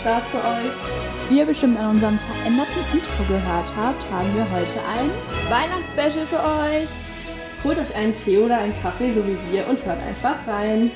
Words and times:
Start 0.00 0.24
für 0.24 0.38
euch. 0.38 1.28
Wie 1.28 1.40
ihr 1.40 1.44
bestimmt 1.44 1.78
an 1.78 1.90
unserem 1.90 2.18
veränderten 2.18 2.82
Intro 2.90 3.22
gehört 3.28 3.70
habt, 3.76 4.10
haben 4.10 4.34
wir 4.34 4.50
heute 4.50 4.76
ein 4.76 5.10
Weihnachtsspecial 5.50 6.24
für 6.24 6.38
euch. 6.38 6.88
Holt 7.62 7.78
euch 7.78 7.94
einen 7.94 8.14
Tee 8.14 8.38
oder 8.38 8.56
einen 8.56 8.72
Kaffee, 8.80 9.12
so 9.12 9.22
wie 9.26 9.36
wir, 9.52 9.68
und 9.68 9.84
hört 9.84 10.02
einfach 10.02 10.46
rein. 10.46 10.90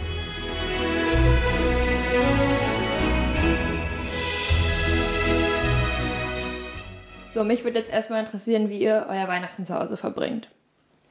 So, 7.28 7.44
mich 7.44 7.62
würde 7.62 7.80
jetzt 7.80 7.90
erstmal 7.90 8.20
interessieren, 8.20 8.70
wie 8.70 8.78
ihr 8.78 9.04
euer 9.10 9.28
Weihnachten 9.28 9.66
zu 9.66 9.78
Hause 9.78 9.98
verbringt. 9.98 10.48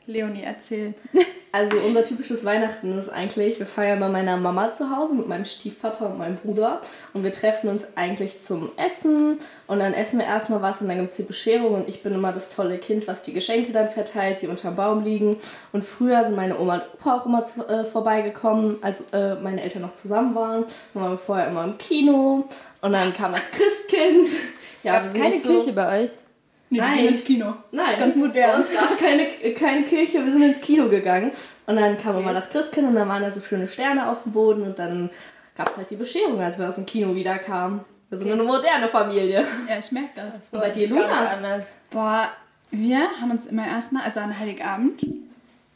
Leonie 0.08 0.42
erzählt. 0.42 0.96
Also 1.56 1.78
unser 1.78 2.04
typisches 2.04 2.46
Weihnachten 2.46 2.98
ist 2.98 3.10
eigentlich, 3.10 3.60
wir 3.60 3.68
feiern 3.68 4.00
bei 4.00 4.10
meiner 4.10 4.38
Mama 4.38 4.72
zu 4.72 4.90
Hause 4.90 5.14
mit 5.14 5.28
meinem 5.28 5.46
Stiefpapa 5.46 6.08
und 6.08 6.18
meinem 6.18 6.36
Bruder 6.36 6.82
und 7.14 7.24
wir 7.24 7.32
treffen 7.32 7.70
uns 7.70 7.86
eigentlich 7.94 8.42
zum 8.42 8.72
Essen 8.76 9.38
und 9.68 9.78
dann 9.78 9.94
essen 9.94 10.18
wir 10.18 10.26
erstmal 10.26 10.64
was 10.64 10.82
und 10.82 10.88
dann 10.88 10.98
gibt 10.98 11.12
es 11.12 11.18
die 11.18 11.22
Bescherung 11.22 11.76
und 11.76 11.88
ich 11.88 12.02
bin 12.02 12.16
immer 12.16 12.34
das 12.34 12.50
tolle 12.50 12.80
Kind, 12.80 13.08
was 13.08 13.22
die 13.22 13.34
Geschenke 13.34 13.72
dann 13.72 13.88
verteilt, 13.88 14.42
die 14.42 14.48
unterm 14.48 14.76
Baum 14.76 15.04
liegen 15.04 15.38
und 15.74 15.84
früher 15.84 16.24
sind 16.24 16.36
meine 16.36 16.58
Oma 16.60 16.78
und 16.78 16.84
Opa 16.96 17.18
auch 17.18 17.26
immer 17.28 17.44
zu, 17.44 17.64
äh, 17.70 17.86
vorbeigekommen, 17.86 18.78
als 18.82 19.04
äh, 19.12 19.36
meine 19.36 19.62
Eltern 19.62 19.84
noch 19.84 19.94
zusammen 19.94 20.34
waren. 20.34 20.66
Dann 20.96 21.04
waren 21.04 21.12
wir 21.12 21.18
vorher 21.20 21.50
immer 21.50 21.66
im 21.66 21.78
Kino 21.78 22.48
und 22.82 22.92
dann 22.92 23.10
was? 23.10 23.18
kam 23.18 23.32
das 23.32 23.52
Christkind. 23.52 24.30
Ja, 24.82 24.94
Gab 24.94 25.06
es 25.06 25.14
keine 25.14 25.40
so 25.40 25.50
Kirche 25.50 25.74
bei 25.74 26.04
euch? 26.04 26.10
Nee, 26.74 26.80
Nein. 26.80 26.94
die 26.94 27.00
gehen 27.02 27.10
ins 27.10 27.24
Kino. 27.24 27.54
Nein. 27.72 27.86
Das 27.86 27.94
ist 27.94 28.00
ganz 28.00 28.16
modern. 28.16 28.52
Bei 28.52 28.58
uns 28.58 28.74
gab 28.74 28.90
es 28.90 28.98
keine, 28.98 29.28
keine 29.54 29.84
Kirche, 29.84 30.26
wir 30.26 30.32
sind 30.32 30.42
ins 30.42 30.60
Kino 30.60 30.90
gegangen. 30.90 31.30
Und 31.68 31.76
dann 31.76 31.98
kam 31.98 32.16
okay. 32.16 32.24
immer 32.24 32.34
das 32.34 32.50
Christkind 32.50 32.88
und 32.88 32.96
dann 32.96 33.08
waren 33.08 33.22
da 33.22 33.30
so 33.30 33.42
schöne 33.42 33.68
Sterne 33.68 34.10
auf 34.10 34.24
dem 34.24 34.32
Boden 34.32 34.64
und 34.64 34.80
dann 34.80 35.12
gab 35.56 35.70
es 35.70 35.78
halt 35.78 35.92
die 35.92 35.96
Bescherung, 35.96 36.42
als 36.42 36.58
wir 36.58 36.68
aus 36.68 36.76
dem 36.76 36.88
Kino 36.88 37.14
wieder 37.14 37.38
kamen. 37.38 37.82
Wir 38.10 38.18
sind 38.18 38.28
okay. 38.28 38.40
eine 38.40 38.44
moderne 38.50 38.88
Familie. 38.88 39.46
Ja, 39.70 39.78
ich 39.78 39.92
merke 39.92 40.10
das. 40.16 40.34
das 40.34 40.50
und 40.52 40.62
bei 40.62 40.72
dir, 40.72 40.90
Luna? 40.90 41.28
anders. 41.28 41.68
Boah, 41.92 42.30
wir 42.72 43.02
haben 43.22 43.30
uns 43.30 43.46
immer 43.46 43.68
erstmal, 43.68 44.02
also 44.02 44.20
an 44.20 44.40
Heiligabend, 44.40 45.06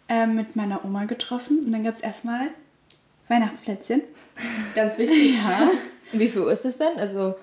äh, 0.10 0.26
mit 0.26 0.56
meiner 0.56 0.84
Oma 0.84 1.06
getroffen 1.06 1.60
und 1.64 1.72
dann 1.72 1.84
gab 1.84 1.94
es 1.94 2.02
erstmal 2.02 2.48
Weihnachtsplätzchen. 3.28 4.02
Ganz 4.74 4.98
wichtig. 4.98 5.36
ja. 5.36 5.70
Wie 6.12 6.28
viel 6.28 6.42
Uhr 6.42 6.52
ist 6.52 6.66
das 6.66 6.78
denn? 6.78 6.98
Also 6.98 7.36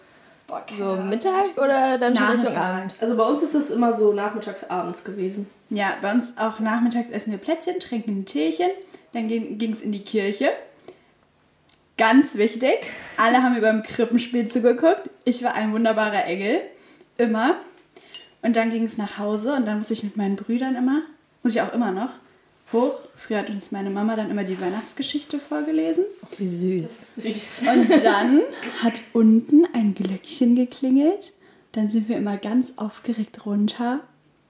Boah, 0.47 0.65
so 0.77 0.97
Mittag 0.97 1.57
oder 1.57 1.97
dann 1.99 2.15
schon 2.15 2.27
Richtung 2.27 2.57
Abend? 2.57 2.95
Also 3.01 3.17
bei 3.17 3.25
uns 3.25 3.43
ist 3.43 3.55
es 3.55 3.71
immer 3.71 3.93
so 3.93 4.13
nachmittags, 4.13 4.65
abends 4.65 5.03
gewesen. 5.03 5.49
Ja, 5.71 5.95
bei 6.03 6.13
uns 6.13 6.37
auch 6.37 6.61
nachmittags 6.61 7.11
essen 7.11 7.31
wir 7.31 7.39
Plätzchen, 7.39 7.81
trinken 7.81 8.21
ein 8.21 8.27
Teechen, 8.27 8.69
dann 9.13 9.29
ging 9.29 9.73
es 9.73 9.81
in 9.81 9.91
die 9.91 10.05
Kirche. 10.05 10.51
Ganz 11.97 12.35
wichtig, 12.35 12.87
alle 13.17 13.43
haben 13.43 13.57
über 13.57 13.71
dem 13.71 13.83
Krippenspiel 13.83 14.49
zugeguckt. 14.49 15.09
Ich 15.25 15.43
war 15.43 15.55
ein 15.55 15.73
wunderbarer 15.73 16.25
Engel, 16.25 16.61
immer. 17.17 17.57
Und 18.43 18.57
dann 18.57 18.69
ging 18.71 18.85
es 18.85 18.99
nach 18.99 19.19
Hause 19.19 19.55
und 19.55 19.65
dann 19.65 19.79
muss 19.79 19.91
ich 19.91 20.03
mit 20.03 20.17
meinen 20.17 20.37
Brüdern 20.37 20.77
immer, 20.77 21.03
muss 21.43 21.55
ich 21.55 21.63
auch 21.63 21.73
immer 21.73 21.93
noch, 21.93 22.11
hoch. 22.75 22.99
Früher 23.17 23.39
hat 23.39 23.49
uns 23.49 23.73
meine 23.73 23.89
Mama 23.89 24.17
dann 24.17 24.31
immer 24.31 24.45
die 24.45 24.61
Weihnachtsgeschichte 24.61 25.39
vorgelesen. 25.39 26.05
Ach, 26.25 26.39
wie 26.39 26.47
süß. 26.47 27.15
süß. 27.17 27.63
Und 27.75 28.05
dann 28.05 28.43
hat 28.83 29.01
unten 29.15 29.67
ein 29.73 29.95
Glöckchen 29.95 30.55
geklingelt. 30.55 31.33
Dann 31.73 31.89
sind 31.89 32.09
wir 32.09 32.19
immer 32.19 32.37
ganz 32.37 32.75
aufgeregt 32.77 33.47
runter. 33.47 34.01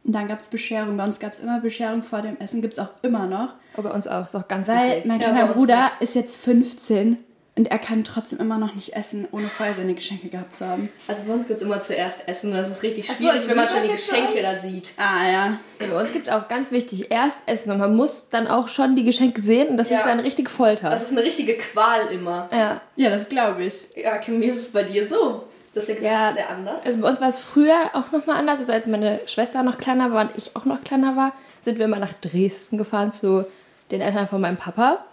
Und 0.03 0.15
dann 0.15 0.27
gab 0.27 0.41
es 0.41 0.49
Bescherung. 0.49 0.97
Bei 0.97 1.05
uns 1.05 1.21
gab 1.21 1.33
es 1.33 1.41
immer 1.41 1.61
Bescherung 1.61 2.03
vor 2.03 2.21
dem 2.21 2.37
Essen. 2.39 2.61
Gibt 2.61 2.75
es 2.75 2.79
auch 2.81 2.91
immer 3.03 3.27
noch. 3.27 3.55
Oh, 3.77 3.83
bei 3.83 3.91
uns 3.93 4.07
auch. 4.07 4.27
Ist 4.27 4.35
auch 4.35 4.49
ganz 4.49 4.69
Weil 4.69 4.89
wichtig. 4.89 5.07
mein 5.07 5.21
kleiner 5.21 5.47
ja, 5.47 5.53
Bruder 5.53 5.83
nicht. 5.85 6.03
ist 6.03 6.15
jetzt 6.15 6.37
15 6.37 7.19
und 7.57 7.71
er 7.71 7.79
kann 7.79 8.03
trotzdem 8.03 8.41
immer 8.41 8.59
noch 8.59 8.75
nicht 8.75 8.97
essen, 8.97 9.29
ohne 9.31 9.47
vorher 9.47 9.75
seine 9.77 9.95
Geschenke 9.95 10.29
gehabt 10.29 10.57
zu 10.57 10.67
haben. 10.67 10.89
Also 11.07 11.23
bei 11.25 11.35
uns 11.35 11.47
gibt 11.47 11.61
es 11.61 11.67
immer 11.67 11.81
zuerst 11.81 12.27
Essen 12.27 12.51
und 12.51 12.57
das 12.57 12.69
ist 12.69 12.83
richtig 12.83 13.07
schwierig, 13.07 13.43
so, 13.43 13.49
wenn 13.49 13.57
man 13.57 13.69
schon 13.69 13.83
die 13.83 13.93
Geschenke 13.93 14.43
da 14.43 14.61
sieht. 14.61 14.93
Ah 14.97 15.27
ja. 15.27 15.59
ja 15.79 15.87
bei 15.87 16.01
uns 16.01 16.13
gibt 16.13 16.27
es 16.27 16.33
auch 16.33 16.49
ganz 16.49 16.73
wichtig, 16.73 17.13
erst 17.13 17.39
Essen 17.47 17.71
und 17.71 17.79
man 17.79 17.95
muss 17.95 18.29
dann 18.29 18.49
auch 18.49 18.67
schon 18.67 18.97
die 18.97 19.05
Geschenke 19.05 19.41
sehen 19.41 19.69
und 19.69 19.77
das 19.77 19.91
ja. 19.91 19.99
ist 19.99 20.07
dann 20.07 20.19
richtig 20.19 20.51
Folter. 20.51 20.91
Das 20.91 21.03
ist 21.03 21.13
eine 21.13 21.23
richtige 21.23 21.55
Qual 21.55 22.09
immer. 22.09 22.49
Ja, 22.53 22.81
ja 22.97 23.11
das 23.11 23.29
glaube 23.29 23.65
ich. 23.65 23.89
Ja, 23.95 24.19
Kim, 24.19 24.41
wie 24.41 24.47
ist 24.47 24.59
es 24.59 24.73
bei 24.73 24.83
dir 24.83 25.07
so? 25.07 25.45
Das 25.75 25.89
ist 25.89 26.01
ja 26.01 26.33
sehr 26.33 26.51
anders. 26.51 26.85
Also 26.85 27.01
bei 27.01 27.09
uns 27.09 27.21
war 27.21 27.29
es 27.29 27.39
früher 27.39 27.91
auch 27.95 28.13
nochmal 28.13 28.37
anders. 28.37 28.61
Also 28.61 28.73
als 28.73 28.87
meine 28.87 29.21
Schwester 29.27 29.63
noch 29.63 29.79
kleiner 29.79 30.13
war 30.13 30.23
und 30.23 30.31
ich 30.37 30.55
auch 30.55 30.65
noch 30.65 30.83
kleiner 30.85 31.17
war, 31.17 31.33
sind 31.61 31.79
wir 31.79 31.87
immer 31.87 31.99
nach 31.99 32.13
Dresden 32.21 32.79
gefahren 32.79 33.11
zu 33.11 33.45
den 33.91 34.01
Eltern 34.01 34.27
von 34.29 34.41
meinem 34.41 34.57
Papa. 34.57 35.05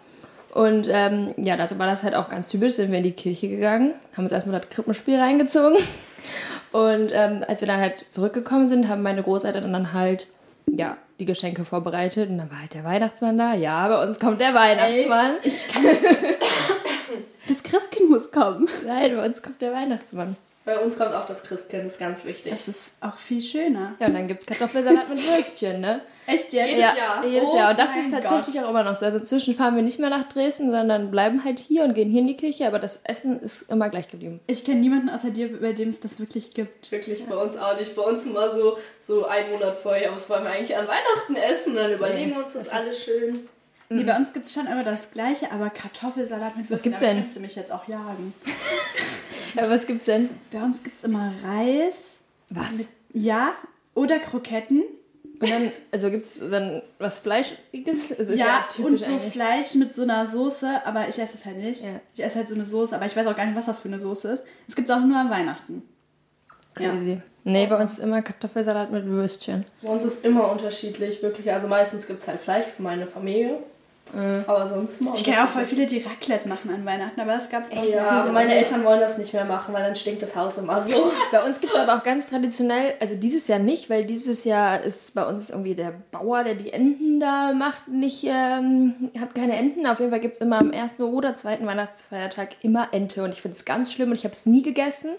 Und 0.53 0.87
ähm, 0.89 1.33
ja, 1.37 1.55
dazu 1.55 1.79
war 1.79 1.87
das 1.87 2.03
halt 2.03 2.15
auch 2.15 2.29
ganz 2.29 2.47
typisch. 2.47 2.73
Sind 2.73 2.91
wir 2.91 2.97
in 2.97 3.03
die 3.03 3.11
Kirche 3.11 3.47
gegangen, 3.47 3.93
haben 4.15 4.23
uns 4.23 4.33
erstmal 4.33 4.59
das 4.59 4.69
Krippenspiel 4.69 5.17
reingezogen. 5.17 5.77
Und 6.71 7.11
ähm, 7.13 7.43
als 7.47 7.61
wir 7.61 7.67
dann 7.67 7.79
halt 7.79 8.05
zurückgekommen 8.09 8.69
sind, 8.69 8.87
haben 8.87 9.01
meine 9.01 9.23
Großeltern 9.23 9.71
dann 9.71 9.93
halt 9.93 10.27
ja, 10.67 10.97
die 11.19 11.25
Geschenke 11.25 11.65
vorbereitet. 11.65 12.29
Und 12.29 12.37
dann 12.37 12.51
war 12.51 12.61
halt 12.61 12.73
der 12.73 12.83
Weihnachtsmann 12.83 13.37
da. 13.37 13.53
Ja, 13.53 13.87
bei 13.87 14.03
uns 14.03 14.19
kommt 14.19 14.39
der 14.39 14.53
Weihnachtsmann. 14.53 15.37
Ey, 15.41 15.47
ich 15.47 15.67
kann 15.67 15.83
das, 15.83 15.97
das 17.47 17.63
Christkind 17.63 18.09
muss 18.09 18.31
kommen. 18.31 18.67
Nein, 18.85 19.15
bei 19.15 19.25
uns 19.25 19.41
kommt 19.41 19.61
der 19.61 19.73
Weihnachtsmann. 19.73 20.35
Bei 20.63 20.77
uns 20.77 20.95
kommt 20.95 21.15
auch 21.15 21.25
das 21.25 21.41
Christkind, 21.41 21.85
das 21.85 21.93
ist 21.93 21.99
ganz 21.99 22.23
wichtig. 22.23 22.51
Das 22.51 22.67
ist 22.67 22.91
auch 23.01 23.17
viel 23.17 23.41
schöner. 23.41 23.95
Ja, 23.99 24.07
und 24.07 24.13
dann 24.13 24.27
gibt 24.27 24.41
es 24.41 24.45
Kartoffelsalat 24.45 25.09
mit 25.09 25.17
Würstchen, 25.17 25.81
ne? 25.81 26.01
Echt 26.27 26.53
jetzt? 26.53 26.69
Jedes 26.69 26.79
ja, 26.79 26.95
Jahr. 26.95 27.25
Jedes 27.25 27.49
oh 27.51 27.57
Jahr. 27.57 27.71
Und 27.71 27.79
das 27.79 27.95
ist 27.97 28.11
tatsächlich 28.11 28.55
Gott. 28.57 28.65
auch 28.65 28.69
immer 28.69 28.83
noch 28.83 28.95
so. 28.95 29.05
Also 29.05 29.17
inzwischen 29.17 29.55
fahren 29.55 29.75
wir 29.75 29.81
nicht 29.81 29.97
mehr 29.97 30.11
nach 30.11 30.27
Dresden, 30.29 30.71
sondern 30.71 31.09
bleiben 31.09 31.43
halt 31.43 31.57
hier 31.57 31.83
und 31.83 31.95
gehen 31.95 32.11
hier 32.11 32.21
in 32.21 32.27
die 32.27 32.35
Kirche, 32.35 32.67
aber 32.67 32.77
das 32.77 32.99
Essen 33.03 33.39
ist 33.39 33.71
immer 33.71 33.89
gleich 33.89 34.07
geblieben. 34.07 34.39
Ich 34.45 34.63
kenne 34.63 34.81
niemanden 34.81 35.09
außer 35.09 35.31
dir, 35.31 35.59
bei 35.59 35.73
dem 35.73 35.89
es 35.89 35.99
das 35.99 36.19
wirklich 36.19 36.53
gibt. 36.53 36.91
Wirklich, 36.91 37.21
ja. 37.21 37.25
bei 37.27 37.37
uns 37.37 37.57
auch 37.57 37.75
nicht. 37.75 37.95
Bei 37.95 38.03
uns 38.03 38.27
immer 38.27 38.47
so, 38.47 38.77
so 38.99 39.25
einen 39.25 39.53
Monat 39.53 39.79
vorher, 39.81 40.15
was 40.15 40.29
wollen 40.29 40.43
wir 40.43 40.51
eigentlich 40.51 40.77
an 40.77 40.87
Weihnachten 40.87 41.35
essen? 41.37 41.75
Dann 41.75 41.91
überlegen 41.91 42.35
wir 42.35 42.43
uns 42.43 42.53
das, 42.53 42.65
das 42.65 42.73
alles 42.73 43.03
schön. 43.03 43.49
Nee, 43.89 44.03
bei 44.03 44.15
uns 44.15 44.31
gibt 44.31 44.45
es 44.45 44.53
schon 44.53 44.67
immer 44.67 44.83
das 44.83 45.11
Gleiche, 45.11 45.51
aber 45.51 45.69
Kartoffelsalat 45.69 46.55
mit 46.55 46.69
Würstchen, 46.69 46.93
was 46.93 46.99
gibt's 46.99 46.99
denn? 46.99 47.17
kannst 47.17 47.35
du 47.35 47.39
mich 47.41 47.55
jetzt 47.55 47.73
auch 47.73 47.87
jagen. 47.87 48.33
Ja, 49.55 49.69
was 49.69 49.87
gibt's 49.87 50.05
denn? 50.05 50.29
Bei 50.51 50.61
uns 50.61 50.83
gibt's 50.83 51.03
immer 51.03 51.31
Reis. 51.43 52.17
Was? 52.49 52.73
Mit, 52.73 52.87
ja, 53.13 53.53
oder 53.93 54.19
Kroketten. 54.19 54.83
Und 55.39 55.49
dann, 55.49 55.71
also 55.91 56.11
gibt 56.11 56.25
es 56.27 56.39
dann 56.39 56.83
was 56.99 57.19
Fleischiges? 57.19 58.17
Also 58.17 58.33
ja, 58.33 58.65
ja 58.77 58.85
und 58.85 58.97
so 58.97 59.11
eigentlich. 59.11 59.31
Fleisch 59.31 59.73
mit 59.73 59.93
so 59.93 60.03
einer 60.03 60.27
Soße, 60.27 60.85
aber 60.85 61.07
ich 61.09 61.17
esse 61.17 61.35
es 61.35 61.45
halt 61.45 61.57
nicht. 61.57 61.83
Ja. 61.83 61.99
Ich 62.13 62.23
esse 62.23 62.37
halt 62.37 62.47
so 62.47 62.53
eine 62.53 62.63
Soße, 62.63 62.95
aber 62.95 63.05
ich 63.07 63.15
weiß 63.15 63.25
auch 63.25 63.35
gar 63.35 63.45
nicht, 63.45 63.55
was 63.55 63.65
das 63.65 63.79
für 63.79 63.87
eine 63.87 63.99
Soße 63.99 64.33
ist. 64.33 64.43
Es 64.67 64.75
gibt 64.75 64.87
es 64.87 64.95
auch 64.95 65.01
nur 65.01 65.17
an 65.17 65.31
Weihnachten. 65.31 65.81
Crazy. 66.75 67.13
Ja. 67.13 67.21
Nee, 67.43 67.65
bei 67.65 67.81
uns 67.81 67.93
ist 67.93 67.99
immer 67.99 68.21
Kartoffelsalat 68.21 68.91
mit 68.91 69.05
Würstchen. 69.05 69.65
Bei 69.81 69.89
uns 69.89 70.05
ist 70.05 70.23
immer 70.23 70.51
unterschiedlich, 70.51 71.23
wirklich. 71.23 71.51
Also 71.51 71.67
meistens 71.67 72.05
gibt 72.05 72.19
es 72.19 72.27
halt 72.27 72.39
Fleisch 72.39 72.65
für 72.65 72.83
meine 72.83 73.07
Familie. 73.07 73.57
Mhm. 74.13 74.43
Aber 74.45 74.67
sonst 74.67 74.99
mal. 75.01 75.13
Ich 75.15 75.23
kenne 75.23 75.43
auch 75.43 75.47
voll 75.47 75.65
viele, 75.65 75.85
die 75.85 75.99
Raclette 75.99 76.47
machen 76.47 76.69
an 76.73 76.85
Weihnachten, 76.85 77.19
aber 77.21 77.31
das 77.33 77.49
gab 77.49 77.63
es 77.63 77.71
auch 77.71 77.83
Ja, 77.83 78.09
aber 78.09 78.31
meine 78.31 78.53
Eltern 78.53 78.83
wollen 78.83 78.99
das 78.99 79.17
nicht 79.17 79.33
mehr 79.33 79.45
machen, 79.45 79.73
weil 79.73 79.83
dann 79.83 79.95
stinkt 79.95 80.21
das 80.21 80.35
Haus 80.35 80.57
immer 80.57 80.81
so. 80.81 81.11
bei 81.31 81.41
uns 81.43 81.61
gibt 81.61 81.73
es 81.73 81.79
aber 81.79 81.95
auch 81.95 82.03
ganz 82.03 82.25
traditionell, 82.25 82.95
also 82.99 83.15
dieses 83.15 83.47
Jahr 83.47 83.59
nicht, 83.59 83.89
weil 83.89 84.05
dieses 84.05 84.43
Jahr 84.43 84.81
ist 84.81 85.13
bei 85.15 85.25
uns 85.25 85.49
irgendwie 85.49 85.75
der 85.75 85.93
Bauer, 86.11 86.43
der 86.43 86.55
die 86.55 86.73
Enten 86.73 87.19
da 87.19 87.53
macht, 87.53 87.87
nicht, 87.87 88.25
ähm, 88.25 89.11
hat 89.19 89.33
keine 89.33 89.55
Enten. 89.55 89.87
Auf 89.87 89.99
jeden 89.99 90.11
Fall 90.11 90.19
gibt 90.19 90.35
es 90.35 90.41
immer 90.41 90.59
am 90.59 90.71
ersten 90.71 91.03
oder 91.03 91.33
zweiten 91.35 91.65
Weihnachtsfeiertag 91.65 92.55
immer 92.61 92.89
Ente 92.91 93.23
und 93.23 93.33
ich 93.33 93.41
finde 93.41 93.55
es 93.55 93.65
ganz 93.65 93.93
schlimm 93.93 94.09
und 94.09 94.15
ich 94.15 94.25
habe 94.25 94.33
es 94.33 94.45
nie 94.45 94.61
gegessen. 94.61 95.11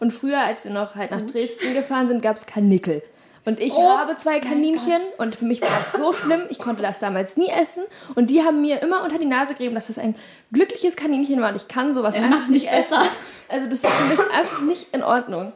Und 0.00 0.12
früher, 0.12 0.40
als 0.40 0.64
wir 0.64 0.70
noch 0.70 0.94
halt 0.94 1.10
nach 1.10 1.22
Dresden 1.22 1.74
gefahren 1.74 2.06
sind, 2.06 2.22
gab 2.22 2.36
es 2.36 2.46
Karnickel. 2.46 3.02
Und 3.48 3.60
ich 3.60 3.72
oh, 3.72 3.88
habe 3.96 4.14
zwei 4.16 4.40
Kaninchen 4.40 5.00
und 5.16 5.34
für 5.34 5.46
mich 5.46 5.62
war 5.62 5.70
das 5.70 5.98
so 5.98 6.12
schlimm. 6.12 6.42
Ich 6.50 6.58
konnte 6.58 6.82
das 6.82 6.98
damals 6.98 7.38
nie 7.38 7.48
essen. 7.48 7.82
Und 8.14 8.28
die 8.28 8.42
haben 8.42 8.60
mir 8.60 8.82
immer 8.82 9.02
unter 9.02 9.18
die 9.18 9.24
Nase 9.24 9.54
gegeben, 9.54 9.74
dass 9.74 9.86
das 9.86 9.96
ein 9.96 10.14
glückliches 10.52 10.96
Kaninchen 10.96 11.40
war. 11.40 11.48
Und 11.48 11.56
ich 11.56 11.66
kann 11.66 11.94
sowas 11.94 12.14
ja, 12.14 12.20
einfach 12.20 12.46
nicht 12.48 12.70
besser. 12.70 13.00
Essen. 13.00 13.10
Also 13.48 13.66
das 13.70 13.84
ist 13.84 13.86
für 13.86 14.04
mich 14.04 14.20
einfach 14.20 14.60
nicht 14.60 14.94
in 14.94 15.02
Ordnung. 15.02 15.54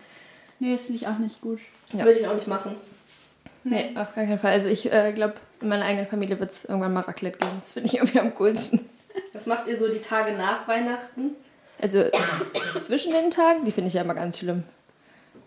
Nee, 0.58 0.72
das 0.72 0.86
finde 0.86 1.02
ich 1.02 1.06
auch 1.06 1.18
nicht 1.18 1.42
gut. 1.42 1.60
Ja. 1.92 2.06
Würde 2.06 2.18
ich 2.18 2.26
auch 2.26 2.34
nicht 2.34 2.48
machen. 2.48 2.76
Nee, 3.62 3.90
nee 3.92 4.00
auf 4.00 4.14
gar 4.14 4.24
keinen 4.24 4.38
Fall. 4.38 4.52
Also 4.52 4.68
ich 4.68 4.90
äh, 4.90 5.12
glaube, 5.12 5.34
in 5.60 5.68
meiner 5.68 5.84
eigenen 5.84 6.06
Familie 6.06 6.40
wird 6.40 6.50
es 6.50 6.64
irgendwann 6.64 6.94
mal 6.94 7.00
Raclette 7.00 7.40
geben. 7.40 7.58
Das 7.60 7.74
finde 7.74 7.88
ich 7.88 7.96
irgendwie 7.96 8.20
am 8.20 8.34
coolsten. 8.34 8.88
Was 9.34 9.44
macht 9.44 9.66
ihr 9.66 9.76
so 9.76 9.86
die 9.88 10.00
Tage 10.00 10.32
nach 10.32 10.66
Weihnachten? 10.66 11.32
Also 11.78 12.04
zwischen 12.82 13.12
den 13.12 13.30
Tagen, 13.30 13.66
die 13.66 13.70
finde 13.70 13.88
ich 13.88 13.94
ja 13.94 14.00
immer 14.00 14.14
ganz 14.14 14.38
schlimm 14.38 14.64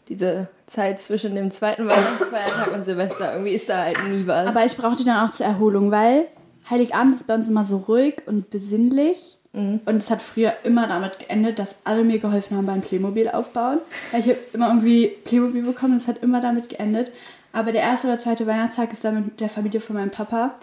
diese 0.10 0.48
Zeit 0.68 1.00
zwischen 1.02 1.36
dem 1.36 1.52
zweiten 1.52 1.88
Weihnachtsfeiertag 1.88 2.74
und 2.74 2.84
Silvester. 2.84 3.34
Irgendwie 3.34 3.54
ist 3.54 3.69
da 3.69 3.84
halt 3.84 3.98
nie 4.10 4.25
was. 4.25 4.48
Aber 4.48 4.66
ich 4.66 4.75
brauchte 4.78 5.04
dann 5.04 5.28
auch 5.28 5.31
zur 5.31 5.46
Erholung, 5.46 5.92
weil 5.92 6.28
Heiligabend 6.69 7.13
ist 7.13 7.28
bei 7.28 7.36
uns 7.36 7.48
immer 7.48 7.63
so 7.63 7.78
ruhig 7.78 8.24
und 8.25 8.50
besinnlich. 8.50 9.40
Mhm. 9.54 9.81
Und 9.86 9.98
es 9.98 10.12
hat 10.12 10.22
früher 10.22 10.54
immer 10.63 10.88
damit 10.88 11.19
geendet, 11.19 11.60
dass 11.60 11.80
alle 11.86 12.04
mir 12.04 12.19
geholfen 12.19 12.57
haben 12.57 12.66
beim 12.66 12.81
Playmobil 12.81 13.30
aufbauen. 13.30 13.80
Weil 14.12 14.22
ich 14.22 14.28
habe 14.28 14.40
immer 14.54 14.68
irgendwie 14.68 15.07
Playmobil 15.24 15.63
bekommen 15.63 15.94
und 15.94 16.00
es 16.00 16.08
hat 16.08 16.19
immer 16.19 16.42
damit 16.42 16.69
geendet. 16.69 17.12
Aber 17.54 17.72
der 17.72 17.81
erste 17.81 18.08
oder 18.08 18.18
zweite 18.18 18.46
Weihnachtstag 18.48 18.92
ist 18.92 19.06
dann 19.06 19.25
mit 19.25 19.40
der 19.40 19.50
Familie 19.50 19.80
von 19.80 19.96
meinem 19.96 20.12
Papa. 20.12 20.56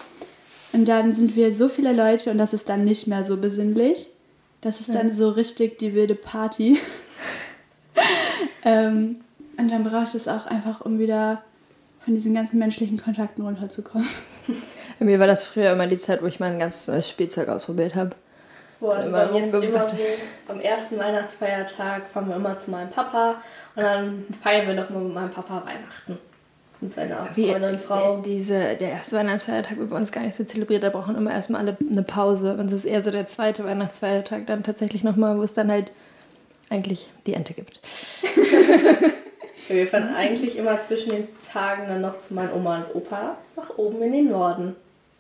Und 0.72 0.88
dann 0.88 1.12
sind 1.12 1.36
wir 1.36 1.54
so 1.54 1.68
viele 1.68 1.92
Leute 1.92 2.30
und 2.30 2.38
das 2.38 2.52
ist 2.52 2.68
dann 2.68 2.84
nicht 2.84 3.06
mehr 3.06 3.24
so 3.24 3.36
besinnlich. 3.36 4.10
Das 4.60 4.80
ist 4.80 4.94
dann 4.94 5.10
so 5.10 5.30
richtig 5.30 5.78
die 5.78 5.94
wilde 5.94 6.14
Party. 6.14 6.78
ähm, 8.64 9.20
und 9.62 9.70
dann 9.70 9.84
brauche 9.84 10.04
ich 10.04 10.12
das 10.12 10.28
auch 10.28 10.46
einfach, 10.46 10.80
um 10.80 10.98
wieder 10.98 11.42
von 12.04 12.14
diesen 12.14 12.34
ganzen 12.34 12.58
menschlichen 12.58 13.00
Kontakten 13.00 13.44
runterzukommen. 13.44 14.06
Bei 14.98 15.04
mir 15.04 15.20
war 15.20 15.28
das 15.28 15.44
früher 15.44 15.72
immer 15.72 15.86
die 15.86 15.98
Zeit, 15.98 16.20
wo 16.20 16.26
ich 16.26 16.40
mein 16.40 16.58
ganzes 16.58 16.88
neues 16.88 17.08
Spielzeug 17.08 17.48
ausprobiert 17.48 17.94
habe. 17.94 18.10
Boah, 18.80 18.96
also 18.96 19.10
Immer 19.10 19.26
bei 19.26 19.32
mir 19.32 19.46
ist 19.46 19.54
immer 19.54 19.80
so, 19.80 19.96
am 20.48 20.58
ersten 20.58 20.98
Weihnachtsfeiertag 20.98 22.04
fahren 22.04 22.28
wir 22.28 22.34
immer 22.34 22.58
zu 22.58 22.72
meinem 22.72 22.88
Papa 22.88 23.36
und 23.76 23.82
dann 23.84 24.24
feiern 24.42 24.66
wir 24.66 24.74
nochmal 24.74 25.04
mit 25.04 25.14
meinem 25.14 25.30
Papa 25.30 25.62
Weihnachten. 25.64 26.18
Mit 26.80 26.92
seiner 26.92 27.24
Wie, 27.36 27.50
Freundin, 27.50 27.78
Frau. 27.78 28.20
Diese, 28.22 28.74
der 28.74 28.90
erste 28.90 29.14
Weihnachtsfeiertag 29.14 29.78
wird 29.78 29.90
bei 29.90 29.96
uns 29.96 30.10
gar 30.10 30.22
nicht 30.22 30.34
so 30.34 30.42
zelebriert. 30.42 30.82
Da 30.82 30.88
brauchen 30.88 31.14
immer 31.14 31.30
erstmal 31.30 31.60
alle 31.60 31.76
eine 31.88 32.02
Pause. 32.02 32.54
Und 32.54 32.66
es 32.66 32.72
ist 32.72 32.84
eher 32.86 33.00
so 33.02 33.12
der 33.12 33.28
zweite 33.28 33.64
Weihnachtsfeiertag 33.64 34.48
dann 34.48 34.64
tatsächlich 34.64 35.04
nochmal, 35.04 35.38
wo 35.38 35.44
es 35.44 35.54
dann 35.54 35.70
halt 35.70 35.92
eigentlich 36.68 37.08
die 37.26 37.34
Ente 37.34 37.54
gibt. 37.54 37.78
Wir 39.68 39.86
fahren 39.86 40.14
eigentlich 40.14 40.56
immer 40.56 40.78
zwischen 40.80 41.10
den 41.10 41.28
Tagen 41.42 41.86
dann 41.88 42.00
noch 42.00 42.18
zu 42.18 42.34
meinen 42.34 42.52
Oma 42.52 42.78
und 42.78 42.94
Opa 42.94 43.36
nach 43.56 43.70
oben 43.78 44.02
in 44.02 44.12
den 44.12 44.30
Norden. 44.30 44.74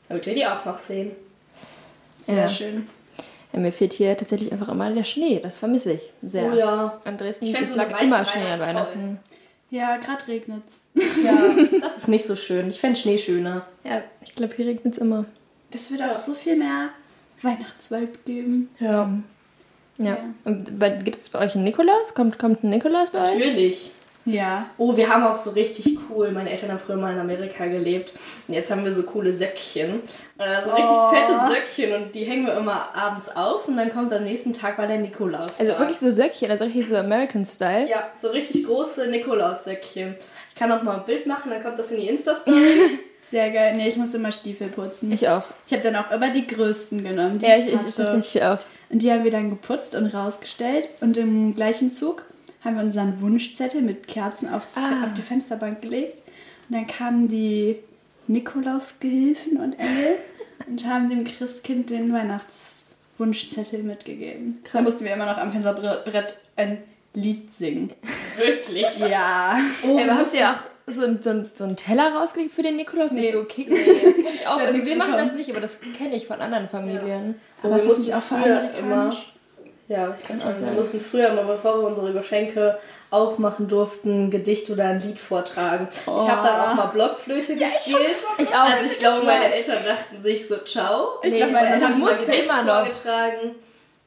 Damit 0.08 0.26
wir 0.26 0.34
die 0.34 0.46
auch 0.46 0.64
noch 0.64 0.78
sehen. 0.78 1.12
Sehr 2.18 2.36
Ja. 2.42 2.48
schön. 2.48 2.86
Ja, 3.52 3.60
mir 3.60 3.72
fehlt 3.72 3.92
hier 3.92 4.16
tatsächlich 4.16 4.50
einfach 4.52 4.68
immer 4.68 4.90
der 4.90 5.04
Schnee. 5.04 5.38
Das 5.42 5.58
vermisse 5.58 5.92
ich 5.92 6.12
sehr. 6.22 6.50
Oh 6.52 6.56
ja. 6.56 6.98
An 7.04 7.18
Dresden 7.18 7.46
Ich 7.46 7.54
es 7.60 7.70
so 7.70 7.76
lag 7.76 8.00
immer 8.00 8.24
Schnee 8.24 8.42
an 8.42 8.60
Weihnacht 8.60 8.68
Weihnachten. 8.94 9.20
Ja, 9.70 9.96
gerade 9.98 10.26
regnet's. 10.28 10.80
Ja, 10.94 11.34
das 11.80 11.98
ist 11.98 12.08
nicht 12.08 12.24
so 12.24 12.36
schön. 12.36 12.68
Ich 12.70 12.80
fände 12.80 12.98
Schnee 12.98 13.18
schöner. 13.18 13.66
Ja, 13.84 14.02
ich 14.24 14.34
glaube, 14.34 14.54
hier 14.56 14.66
regnet 14.66 14.94
es 14.94 14.98
immer. 14.98 15.24
Das 15.70 15.90
würde 15.90 16.14
auch 16.14 16.18
so 16.18 16.34
viel 16.34 16.56
mehr 16.56 16.90
Weihnachtsvibe 17.42 18.18
geben. 18.24 18.68
Ja. 18.78 19.10
Ja. 19.98 20.04
Ja. 20.04 20.18
Und 20.44 20.78
gibt 21.04 21.20
es 21.20 21.30
bei 21.30 21.38
euch 21.40 21.54
einen 21.54 21.64
Nikolaus? 21.64 22.14
Kommt, 22.14 22.38
kommt 22.38 22.64
ein 22.64 22.70
Nikolaus 22.70 23.10
bei 23.10 23.22
euch? 23.30 23.38
Natürlich. 23.38 23.90
Ja. 24.24 24.66
Oh, 24.78 24.96
wir 24.96 25.08
haben 25.08 25.24
auch 25.24 25.34
so 25.34 25.50
richtig 25.50 25.98
cool. 26.08 26.30
Meine 26.30 26.50
Eltern 26.50 26.70
haben 26.70 26.78
früher 26.78 26.96
mal 26.96 27.12
in 27.12 27.18
Amerika 27.18 27.66
gelebt. 27.66 28.12
Und 28.46 28.54
jetzt 28.54 28.70
haben 28.70 28.84
wir 28.84 28.92
so 28.92 29.02
coole 29.02 29.32
Söckchen. 29.32 29.94
Und 30.38 30.40
also 30.40 30.70
richtig 30.70 30.92
Oh. 30.94 31.10
fette 31.10 31.32
Söckchen. 31.52 31.92
Und 32.02 32.14
die 32.14 32.24
hängen 32.24 32.46
wir 32.46 32.56
immer 32.56 32.94
abends 32.94 33.28
auf. 33.34 33.66
Und 33.66 33.76
dann 33.76 33.90
kommt 33.90 34.12
am 34.12 34.24
nächsten 34.24 34.52
Tag 34.52 34.78
mal 34.78 34.86
der 34.86 34.98
Nikolaus. 34.98 35.58
Also 35.58 35.72
wirklich 35.78 35.98
so 35.98 36.10
Söckchen, 36.10 36.50
also 36.50 36.64
richtig 36.64 36.86
so 36.88 36.96
American-Style. 36.96 37.88
Ja, 37.88 38.10
so 38.20 38.28
richtig 38.28 38.64
große 38.64 39.08
Nikolaussöckchen. 39.08 40.16
Ich 40.50 40.54
kann 40.54 40.70
auch 40.70 40.82
mal 40.82 40.98
ein 40.98 41.04
Bild 41.04 41.26
machen, 41.26 41.50
dann 41.50 41.62
kommt 41.62 41.78
das 41.78 41.90
in 41.90 42.00
die 42.00 42.08
Insta-Story. 42.08 43.00
Sehr 43.30 43.50
geil. 43.50 43.74
Nee, 43.76 43.88
ich 43.88 43.96
muss 43.96 44.14
immer 44.14 44.30
Stiefel 44.32 44.68
putzen. 44.68 45.10
Ich, 45.12 45.22
Ich 45.22 45.28
auch. 45.28 45.44
habe 45.70 45.80
dann 45.82 45.96
auch 45.96 46.10
immer 46.10 46.30
die 46.30 46.46
größten 46.46 47.02
genommen, 47.02 47.38
die 47.38 47.46
Ja, 47.46 47.56
ich, 47.56 47.66
ich, 47.68 47.74
ich, 47.74 47.94
tatsächlich 47.94 48.42
auch. 48.42 48.58
Und 48.90 49.00
die 49.02 49.10
haben 49.10 49.24
wir 49.24 49.30
dann 49.30 49.48
geputzt 49.48 49.94
und 49.94 50.06
rausgestellt. 50.12 50.88
Und 51.00 51.16
im 51.16 51.54
gleichen 51.54 51.92
Zug 51.92 52.24
haben 52.64 52.76
wir 52.76 52.82
unseren 52.82 53.20
Wunschzettel 53.20 53.82
mit 53.82 54.06
Kerzen 54.08 54.52
aufs, 54.52 54.76
Ah. 54.78 55.04
auf 55.04 55.14
die 55.14 55.22
Fensterbank 55.22 55.82
gelegt. 55.82 56.18
Und 56.68 56.76
dann 56.76 56.86
kamen 56.86 57.28
die 57.28 57.76
Nikolausgehilfen 58.28 59.56
und 59.58 59.74
Engel 59.78 60.14
und 60.68 60.86
haben 60.86 61.08
dem 61.10 61.24
Christkind 61.24 61.90
den 61.90 62.12
Weihnachtswunschzettel 62.12 63.82
mitgegeben. 63.82 64.58
Da 64.72 64.82
mussten 64.82 65.04
wir 65.04 65.12
immer 65.14 65.26
noch 65.26 65.38
am 65.38 65.50
Fensterbrett 65.50 66.38
ein 66.56 66.78
Lied 67.14 67.54
singen. 67.54 67.92
Wirklich. 68.36 68.86
Ja. 68.98 69.58
Oh, 69.86 69.98
Ey, 69.98 70.08
aber 70.08 70.18
habt 70.20 70.34
ihr 70.34 70.50
auch 70.50 70.56
so, 70.86 71.02
ein- 71.04 71.22
so, 71.22 71.30
ein- 71.30 71.50
so 71.52 71.64
einen 71.64 71.76
Teller 71.76 72.14
rausgelegt 72.14 72.52
für 72.52 72.62
den 72.62 72.76
Nikolaus 72.76 73.12
mit 73.12 73.24
Nee. 73.24 73.32
so 73.32 73.44
Keksen? 73.44 73.76
Das 73.76 74.14
kenne 74.14 74.28
ich 74.34 74.46
auch. 74.48 74.58
Ja, 74.60 74.66
Also 74.66 74.84
wir 74.84 74.96
machen 74.96 75.12
das 75.12 75.32
nicht, 75.32 75.50
aber 75.50 75.60
das 75.60 75.78
kenne 75.96 76.14
ich 76.14 76.26
von 76.26 76.40
anderen 76.40 76.68
Familien. 76.68 77.34
Aber 77.62 77.74
wir 77.76 77.82
ist 77.82 77.90
das 77.90 77.98
nicht 77.98 78.14
auch 78.14 78.22
früher 78.22 78.38
veramerikanisch? 78.70 79.31
Ja, 79.88 80.14
ich 80.18 80.26
sagen. 80.26 80.66
Wir 80.66 80.72
mussten 80.72 81.00
früher 81.00 81.28
immer, 81.28 81.42
bevor 81.42 81.80
wir 81.80 81.88
unsere 81.88 82.12
Geschenke 82.12 82.78
aufmachen 83.10 83.68
durften, 83.68 84.24
ein 84.26 84.30
Gedicht 84.30 84.70
oder 84.70 84.84
ein 84.86 85.00
Lied 85.00 85.18
vortragen. 85.18 85.88
Ich 85.90 86.06
habe 86.06 86.46
dann 86.46 86.60
auch 86.60 86.74
mal 86.74 86.86
Blockflöte 86.86 87.56
gespielt. 87.56 88.24
Ich 88.38 88.48
auch. 88.54 88.60
Also 88.64 88.86
ich 88.86 88.98
glaube, 88.98 89.26
meine 89.26 89.52
Eltern 89.54 89.78
dachten 89.84 90.22
sich 90.22 90.48
so, 90.48 90.56
ciao. 90.58 91.18
Ich 91.22 91.32
Nee, 91.32 91.38
glaube, 91.38 91.52
meine 91.52 91.68
Eltern 91.74 91.90
das 91.90 91.98
mal 91.98 92.08
musste 92.10 92.26
Gedicht 92.26 92.44
immer 92.44 92.62
noch. 92.62 92.74
vorgetragen. 92.86 93.54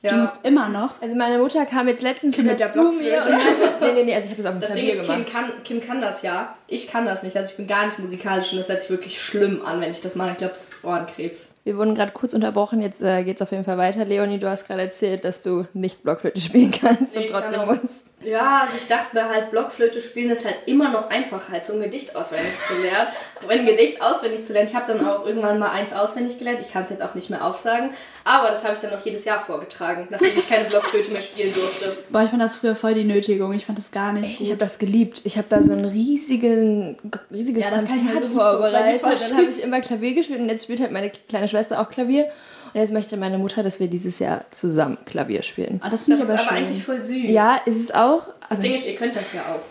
Du 0.09 0.15
Ja. 0.15 0.21
musst 0.21 0.45
immer 0.45 0.69
noch. 0.69 1.01
Also 1.01 1.15
meine 1.15 1.37
Mutter 1.39 1.65
kam 1.65 1.87
jetzt 1.87 2.01
letztens 2.01 2.35
Kim 2.35 2.43
wieder 2.45 2.53
mit 2.53 2.59
der 2.59 2.67
zu 2.67 2.81
mir 2.91 3.17
und 3.17 3.29
meinte, 3.29 3.73
nee, 3.81 3.91
nee, 3.93 4.03
nee, 4.03 4.13
also 4.15 4.25
ich 4.25 4.31
habe 4.31 4.41
das 4.43 4.45
auf 4.45 4.57
dem 4.57 4.61
Das 4.61 4.71
Ding 4.73 4.83
Klavier 4.85 5.01
ist, 5.01 5.07
Kim 5.07 5.15
gemacht. 5.25 5.31
kann, 5.33 5.63
Kim 5.63 5.81
kann 5.81 6.01
das 6.01 6.21
ja. 6.21 6.55
Ich 6.67 6.87
kann 6.87 7.05
das 7.05 7.23
nicht. 7.23 7.35
Also 7.35 7.49
ich 7.49 7.57
bin 7.57 7.67
gar 7.67 7.85
nicht 7.85 7.99
musikalisch 7.99 8.51
und 8.51 8.59
das 8.59 8.69
hört 8.69 8.81
sich 8.81 8.89
wirklich 8.89 9.21
schlimm 9.21 9.65
an, 9.65 9.81
wenn 9.81 9.89
ich 9.91 10.01
das 10.01 10.15
mache. 10.15 10.31
Ich 10.31 10.37
glaube, 10.37 10.53
das 10.53 10.69
ist 10.69 10.83
Ohrenkrebs. 10.83 11.49
Wir 11.63 11.77
wurden 11.77 11.95
gerade 11.95 12.11
kurz 12.11 12.33
unterbrochen, 12.33 12.81
jetzt 12.81 13.01
äh, 13.01 13.23
geht's 13.23 13.41
auf 13.41 13.51
jeden 13.51 13.63
Fall 13.63 13.77
weiter. 13.77 14.05
Leonie, 14.05 14.37
du 14.37 14.47
hast 14.49 14.67
gerade 14.67 14.81
erzählt, 14.83 15.23
dass 15.23 15.41
du 15.41 15.65
nicht 15.73 16.03
Blockflöte 16.03 16.39
spielen 16.39 16.71
kannst 16.71 17.15
Nee, 17.15 17.21
und 17.21 17.29
trotzdem 17.31 17.59
kann 17.61 17.69
auch- 17.69 17.81
musst. 17.81 18.05
Ja, 18.25 18.61
also 18.63 18.77
ich 18.77 18.87
dachte 18.87 19.15
mir 19.15 19.29
halt, 19.29 19.51
Blockflöte 19.51 20.01
spielen 20.01 20.29
ist 20.29 20.45
halt 20.45 20.55
immer 20.65 20.89
noch 20.89 21.09
einfacher, 21.09 21.53
als 21.53 21.67
so 21.67 21.73
ein 21.73 21.81
Gedicht 21.81 22.15
auswendig 22.15 22.51
zu 22.59 22.81
lernen. 22.81 23.09
Und 23.43 23.51
ein 23.51 23.65
Gedicht 23.65 24.01
auswendig 24.01 24.43
zu 24.43 24.53
lernen, 24.53 24.67
ich 24.67 24.75
habe 24.75 24.91
dann 24.91 25.07
auch 25.07 25.25
irgendwann 25.25 25.59
mal 25.59 25.69
eins 25.69 25.93
auswendig 25.93 26.39
gelernt. 26.39 26.59
Ich 26.61 26.71
kann 26.71 26.83
es 26.83 26.89
jetzt 26.89 27.03
auch 27.03 27.13
nicht 27.15 27.29
mehr 27.29 27.45
aufsagen. 27.45 27.91
Aber 28.23 28.49
das 28.49 28.63
habe 28.63 28.73
ich 28.73 28.79
dann 28.79 28.91
noch 28.91 29.05
jedes 29.05 29.23
Jahr 29.23 29.39
vorgetragen, 29.39 30.07
nachdem 30.09 30.37
ich 30.37 30.49
keine 30.49 30.65
Blockflöte 30.65 31.11
mehr 31.11 31.21
spielen 31.21 31.53
durfte. 31.53 31.95
Boah, 32.09 32.23
ich 32.23 32.29
fand 32.31 32.41
das 32.41 32.55
früher 32.55 32.75
voll 32.75 32.95
die 32.95 33.03
Nötigung. 33.03 33.53
Ich 33.53 33.65
fand 33.65 33.77
das 33.77 33.91
gar 33.91 34.13
nicht 34.13 34.25
Echt, 34.25 34.37
gut. 34.39 34.47
ich 34.47 34.51
habe 34.51 34.59
das 34.59 34.79
geliebt. 34.79 35.21
Ich 35.23 35.37
habe 35.37 35.47
da 35.49 35.63
so 35.63 35.73
ein 35.73 35.85
riesigen, 35.85 36.97
riesiges 37.31 37.65
Ja, 37.65 37.71
das 37.71 37.85
kann 37.85 37.97
ich 37.99 38.13
mir 38.13 38.23
so 38.23 38.35
vorbereitet. 38.39 39.03
Dann 39.03 39.37
habe 39.37 39.43
ich 39.49 39.61
immer 39.61 39.79
Klavier 39.81 40.15
gespielt 40.15 40.39
und 40.39 40.49
jetzt 40.49 40.63
spielt 40.63 40.79
halt 40.81 40.91
meine 40.91 41.11
kleine 41.29 41.47
Schwester 41.47 41.79
auch 41.79 41.89
Klavier. 41.89 42.27
Und 42.75 42.81
jetzt 42.81 42.91
möchte 42.91 43.15
meine 43.15 43.37
Mutter, 43.37 43.63
dass 43.63 43.79
wir 43.79 43.87
dieses 43.87 44.19
Jahr 44.19 44.43
zusammen 44.51 44.97
Klavier 45.05 45.43
spielen. 45.43 45.79
Ah, 45.81 45.87
das 45.89 46.03
finde 46.05 46.19
Das 46.19 46.29
ich 46.29 46.35
ist 46.35 46.41
aber 46.41 46.49
aber 46.49 46.57
schön. 46.57 46.67
eigentlich 46.67 46.83
voll 46.83 47.01
süß. 47.01 47.29
Ja, 47.29 47.57
ist 47.65 47.79
es 47.79 47.91
auch. 47.95 48.27
Das 48.27 48.35
Aber 48.49 48.61
Ding 48.61 48.71
ich 48.73 48.79
ist, 48.79 48.87
ihr 48.89 48.95
könnt 48.97 49.15
das 49.15 49.31
ja 49.31 49.43
auch. 49.43 49.61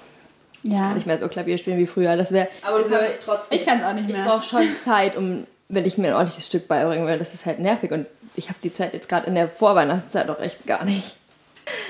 ja. 0.63 0.79
kann 0.81 0.95
nicht 0.95 1.07
mehr 1.07 1.19
so 1.19 1.29
Klavier 1.29 1.59
spielen 1.59 1.77
wie 1.77 1.87
früher. 1.87 2.17
Das 2.17 2.33
wäre. 2.33 2.49
Aber 2.63 2.79
du 2.79 2.85
also, 2.85 2.97
kannst 2.97 3.11
es 3.11 3.21
trotzdem. 3.21 3.59
Ich 3.59 3.67
kann 3.67 3.79
es 3.79 3.85
auch 3.85 3.93
nicht 3.93 4.09
ich 4.09 4.17
mehr. 4.17 4.25
brauche 4.25 4.43
schon 4.43 4.67
Zeit, 4.83 5.17
um, 5.17 5.47
wenn 5.69 5.85
ich 5.85 5.99
mir 5.99 6.09
ein 6.09 6.15
ordentliches 6.15 6.47
Stück 6.47 6.67
beibringen 6.67 7.07
will. 7.07 7.19
Das 7.19 7.35
ist 7.35 7.45
halt 7.45 7.59
nervig 7.59 7.91
und 7.93 8.07
ich 8.37 8.49
habe 8.49 8.59
die 8.65 8.73
Zeit 8.73 8.95
jetzt 8.95 9.11
gerade 9.11 9.27
in 9.27 9.35
der 9.35 9.51
Vorweihnachtszeit 9.51 10.31
auch 10.31 10.41
echt 10.41 10.67
gar 10.67 10.83
nicht. 10.87 11.15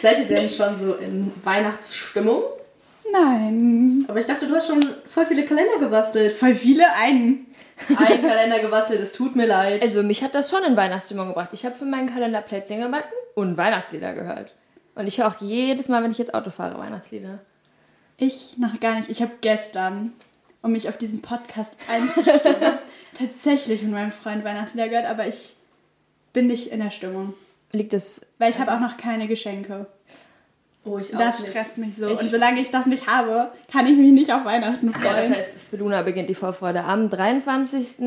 Seid 0.03 0.19
ihr 0.19 0.27
denn 0.27 0.51
schon 0.51 0.77
so 0.77 0.95
in 0.95 1.31
Weihnachtsstimmung? 1.45 2.43
Nein. 3.13 4.05
Aber 4.09 4.19
ich 4.19 4.27
dachte, 4.27 4.47
du 4.47 4.55
hast 4.55 4.69
schon 4.69 4.85
voll 5.05 5.27
viele 5.27 5.45
Kalender 5.45 5.79
gebastelt. 5.79 6.33
Voll 6.33 6.55
viele 6.55 6.93
einen. 6.95 7.47
Ein 7.97 8.23
Kalender 8.23 8.61
gebastelt, 8.61 9.01
es 9.01 9.13
tut 9.13 9.37
mir 9.37 9.47
leid. 9.47 9.83
Also 9.83 10.03
mich 10.03 10.23
hat 10.23 10.35
das 10.35 10.51
schon 10.51 10.65
in 10.65 10.77
Weihnachtsstimmung 10.77 11.29
gebracht. 11.29 11.51
Ich 11.53 11.65
habe 11.65 11.75
für 11.75 11.85
meinen 11.85 12.09
Kalender 12.09 12.41
Plätzchen 12.41 12.81
gebacken 12.81 13.13
und 13.35 13.57
Weihnachtslieder 13.57 14.15
gehört. 14.15 14.55
Und 14.95 15.07
ich 15.07 15.19
höre 15.19 15.29
auch 15.29 15.41
jedes 15.41 15.89
Mal, 15.89 16.03
wenn 16.03 16.13
ich 16.13 16.19
jetzt 16.19 16.35
Auto 16.35 16.51
fahre, 16.51 16.79
Weihnachtslieder. 16.79 17.41
Ich 18.17 18.57
noch 18.59 18.79
gar 18.81 18.95
nicht. 18.95 19.09
Ich 19.09 19.23
habe 19.23 19.33
gestern, 19.41 20.13
um 20.63 20.73
mich 20.73 20.89
auf 20.89 20.97
diesen 20.97 21.21
Podcast 21.21 21.77
einzustimmen, 21.91 22.79
tatsächlich 23.13 23.83
mit 23.83 23.93
meinem 23.93 24.13
Freund 24.13 24.45
Weihnachtslieder 24.45 24.89
gehört, 24.89 25.07
aber 25.07 25.27
ich 25.27 25.57
bin 26.33 26.47
nicht 26.47 26.69
in 26.69 26.81
der 26.81 26.91
Stimmung. 26.91 27.35
Liegt 27.73 27.93
es. 27.93 28.21
Weil 28.39 28.51
ich 28.51 28.61
habe 28.61 28.73
auch 28.73 28.81
noch 28.81 28.97
keine 28.97 29.27
Geschenke. 29.27 29.87
Oh, 30.87 30.99
ich 30.99 31.15
auch 31.15 31.19
Das 31.19 31.41
nicht. 31.41 31.51
stresst 31.53 31.79
mich 31.79 31.97
so. 31.97 32.07
Ich- 32.09 32.21
Und 32.21 32.31
solange 32.31 32.61
ich 32.61 32.71
das 32.71 32.87
nicht 32.87 33.07
habe, 33.07 33.51
kann 33.73 33.87
ich 33.87 33.97
mich 33.97 34.13
nicht 34.13 34.33
auf 34.33 34.45
Weihnachten 34.45 34.93
freuen. 34.93 35.05
Ja, 35.05 35.21
das 35.21 35.31
heißt, 35.31 35.55
für 35.71 35.77
Luna 35.77 36.03
beginnt 36.03 36.29
die 36.29 36.35
Vorfreude 36.35 36.85
am 36.85 37.09
23. 37.09 37.99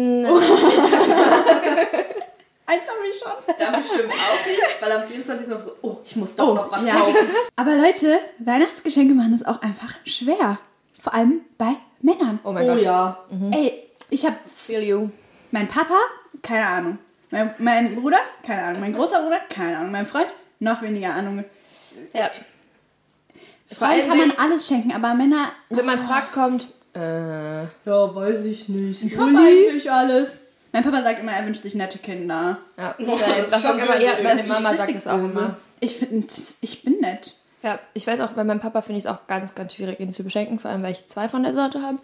Eins 2.69 2.81
habe 2.85 2.99
ich 3.09 3.17
schon. 3.17 3.31
Da 3.57 3.71
bestimmt 3.77 4.11
auch 4.11 4.45
nicht, 4.45 4.81
weil 4.81 4.91
am 4.91 5.07
24. 5.07 5.47
noch 5.47 5.59
so, 5.59 5.71
oh, 5.81 5.97
ich 6.03 6.15
muss 6.17 6.35
doch 6.35 6.49
Oh, 6.49 6.53
noch 6.55 6.71
was 6.71 6.85
ja. 6.85 6.95
kaufen. 6.95 7.15
Aber 7.55 7.75
Leute, 7.77 8.19
Weihnachtsgeschenke 8.39 9.13
machen 9.13 9.33
es 9.33 9.45
auch 9.45 9.61
einfach 9.61 9.95
schwer. 10.05 10.59
Vor 10.99 11.13
allem 11.13 11.41
bei 11.57 11.75
Männern. 12.01 12.39
Oh 12.43 12.51
mein 12.51 12.69
Oh 12.69 12.73
Gott. 12.73 12.83
ja. 12.83 13.17
Ey, 13.51 13.89
ich 14.09 14.25
habe 14.25 14.35
Feel 14.45 14.83
you. 14.83 15.09
mein 15.51 15.67
Papa, 15.67 15.95
keine 16.41 16.65
Ahnung. 16.67 16.97
Mein, 17.31 17.53
mein 17.59 17.95
Bruder, 17.95 18.19
keine 18.45 18.63
Ahnung. 18.63 18.81
Mein 18.81 18.93
großer 18.93 19.21
Bruder, 19.21 19.39
keine 19.49 19.77
Ahnung. 19.77 19.91
Mein 19.91 20.05
Freund, 20.05 20.27
noch 20.59 20.81
weniger 20.81 21.13
Ahnung. 21.13 21.45
Ja. 22.13 22.29
Frauen 23.75 23.91
allem, 23.91 24.07
kann 24.07 24.17
man 24.17 24.29
wenn- 24.31 24.39
alles 24.39 24.67
schenken, 24.67 24.91
aber 24.93 25.13
Männer, 25.13 25.49
Wenn 25.69 25.85
man 25.85 25.97
fragt, 25.97 26.31
kommt. 26.33 26.67
Äh, 26.95 27.63
Ja, 27.63 27.67
weiß 28.15 28.45
ich 28.45 28.69
nicht. 28.69 29.03
ich 29.03 29.17
hab 29.17 29.27
eigentlich 29.27 29.91
alles. 29.91 30.41
Mein 30.71 30.83
Papa 30.83 31.01
sagt 31.03 31.19
immer, 31.21 31.31
er 31.31 31.45
wünscht 31.45 31.63
sich 31.63 31.75
nette 31.75 31.97
Kinder. 31.99 32.57
ja, 32.77 32.95
Boah, 32.97 33.17
das, 33.19 33.27
das 33.27 33.39
ist 33.39 33.53
das 33.53 33.61
schon 33.61 33.71
sagt 33.77 33.83
immer, 33.83 33.99
irgendwie. 33.99 34.23
meine 34.23 34.35
Das 34.37 34.41
ist 34.41 34.47
Mama 34.49 34.77
sagt 34.77 34.95
es 34.95 35.07
auch 35.07 35.17
immer. 35.17 35.57
Ich 35.79 35.95
finde, 35.97 36.27
ich 36.61 36.83
bin 36.83 36.99
nett. 36.99 37.35
Ja, 37.63 37.79
ich 37.93 38.05
weiß 38.07 38.19
auch, 38.21 38.29
bei 38.31 38.43
meinem 38.43 38.59
Papa 38.59 38.81
finde 38.81 38.99
ich 38.99 39.05
es 39.05 39.11
auch 39.11 39.25
ganz, 39.27 39.53
ganz 39.55 39.73
schwierig, 39.75 39.99
ihn 39.99 40.13
zu 40.13 40.23
beschenken, 40.23 40.59
vor 40.59 40.71
allem, 40.71 40.83
weil 40.83 40.91
ich 40.91 41.07
zwei 41.07 41.27
von 41.27 41.43
der 41.43 41.53
Sorte 41.53 41.81
habe. 41.81 41.97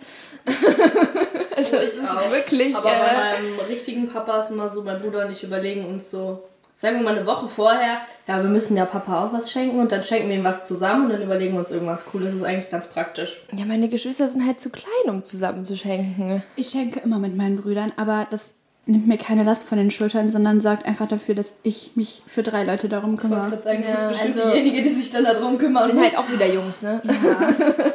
also 1.56 1.76
es 1.78 1.98
ist 1.98 2.10
auch. 2.10 2.32
wirklich. 2.32 2.76
Aber 2.76 2.90
bei 2.90 2.96
Äh, 2.98 3.42
meinem 3.42 3.60
richtigen 3.70 4.08
Papa 4.10 4.40
ist 4.40 4.50
immer 4.52 4.70
so, 4.70 4.84
mein 4.84 5.00
Bruder 5.02 5.26
und 5.26 5.32
ich 5.32 5.44
überlegen 5.44 5.86
uns 5.86 6.10
so, 6.12 6.44
sagen 6.76 6.98
wir 6.98 7.04
mal 7.04 7.16
eine 7.18 7.26
Woche 7.26 7.48
vorher, 7.48 8.00
ja, 8.28 8.42
wir 8.42 8.50
müssen 8.50 8.76
ja 8.78 8.86
Papa 8.86 9.26
auch 9.28 9.34
was 9.34 9.52
schenken 9.52 9.80
und 9.80 9.92
dann 9.92 10.04
schenken 10.04 10.30
wir 10.30 10.36
ihm 10.38 10.44
was 10.44 10.66
zusammen 10.68 11.06
und 11.06 11.12
dann 11.12 11.22
überlegen 11.22 11.54
wir 11.54 11.60
uns 11.60 11.72
irgendwas 11.72 12.06
Cooles. 12.06 12.28
Das 12.30 12.36
ist 12.36 12.44
eigentlich 12.44 12.70
ganz 12.72 12.88
praktisch. 12.88 13.42
ja, 13.56 13.66
meine 13.66 13.88
Geschwister 13.90 14.28
sind 14.28 14.46
halt 14.46 14.60
zu 14.60 14.70
klein, 14.70 15.10
um 15.10 15.24
zusammen 15.24 15.64
zu 15.66 15.76
schenken. 15.78 16.44
Ich 16.56 16.70
schenke 16.70 17.00
immer 17.02 17.20
mit 17.20 17.36
meinen 17.38 17.56
Brüdern, 17.58 17.92
aber 17.98 18.28
das 18.30 18.56
nimmt 18.86 19.08
mir 19.08 19.18
keine 19.18 19.44
Last 19.44 19.64
von 19.64 19.78
den 19.78 19.92
Schultern, 19.92 20.30
sondern 20.30 20.60
sorgt 20.60 20.86
einfach 20.86 21.08
dafür, 21.08 21.36
dass 21.36 21.56
ich 21.64 21.92
mich 21.96 22.22
für 22.28 22.44
drei 22.44 22.64
Leute 22.66 22.90
darum 22.90 23.16
Ich 23.16 23.24
wollte 23.24 23.36
kümmere. 23.42 23.62
sagen, 23.62 23.82
du 23.84 23.88
bist 23.90 24.02
Ja, 24.04 24.10
bestimmt 24.10 24.40
also- 24.42 24.52
diejenige, 24.52 24.82
die 24.82 24.90
sich 24.90 25.10
dann 25.10 25.24
darum 25.24 25.58
kümmern 25.58 25.88
Sind 25.88 26.00
muss. 26.00 26.06
halt 26.06 26.18
auch 26.18 26.30
wieder 26.30 26.52
Jungs, 26.54 26.82
ne? 26.82 27.02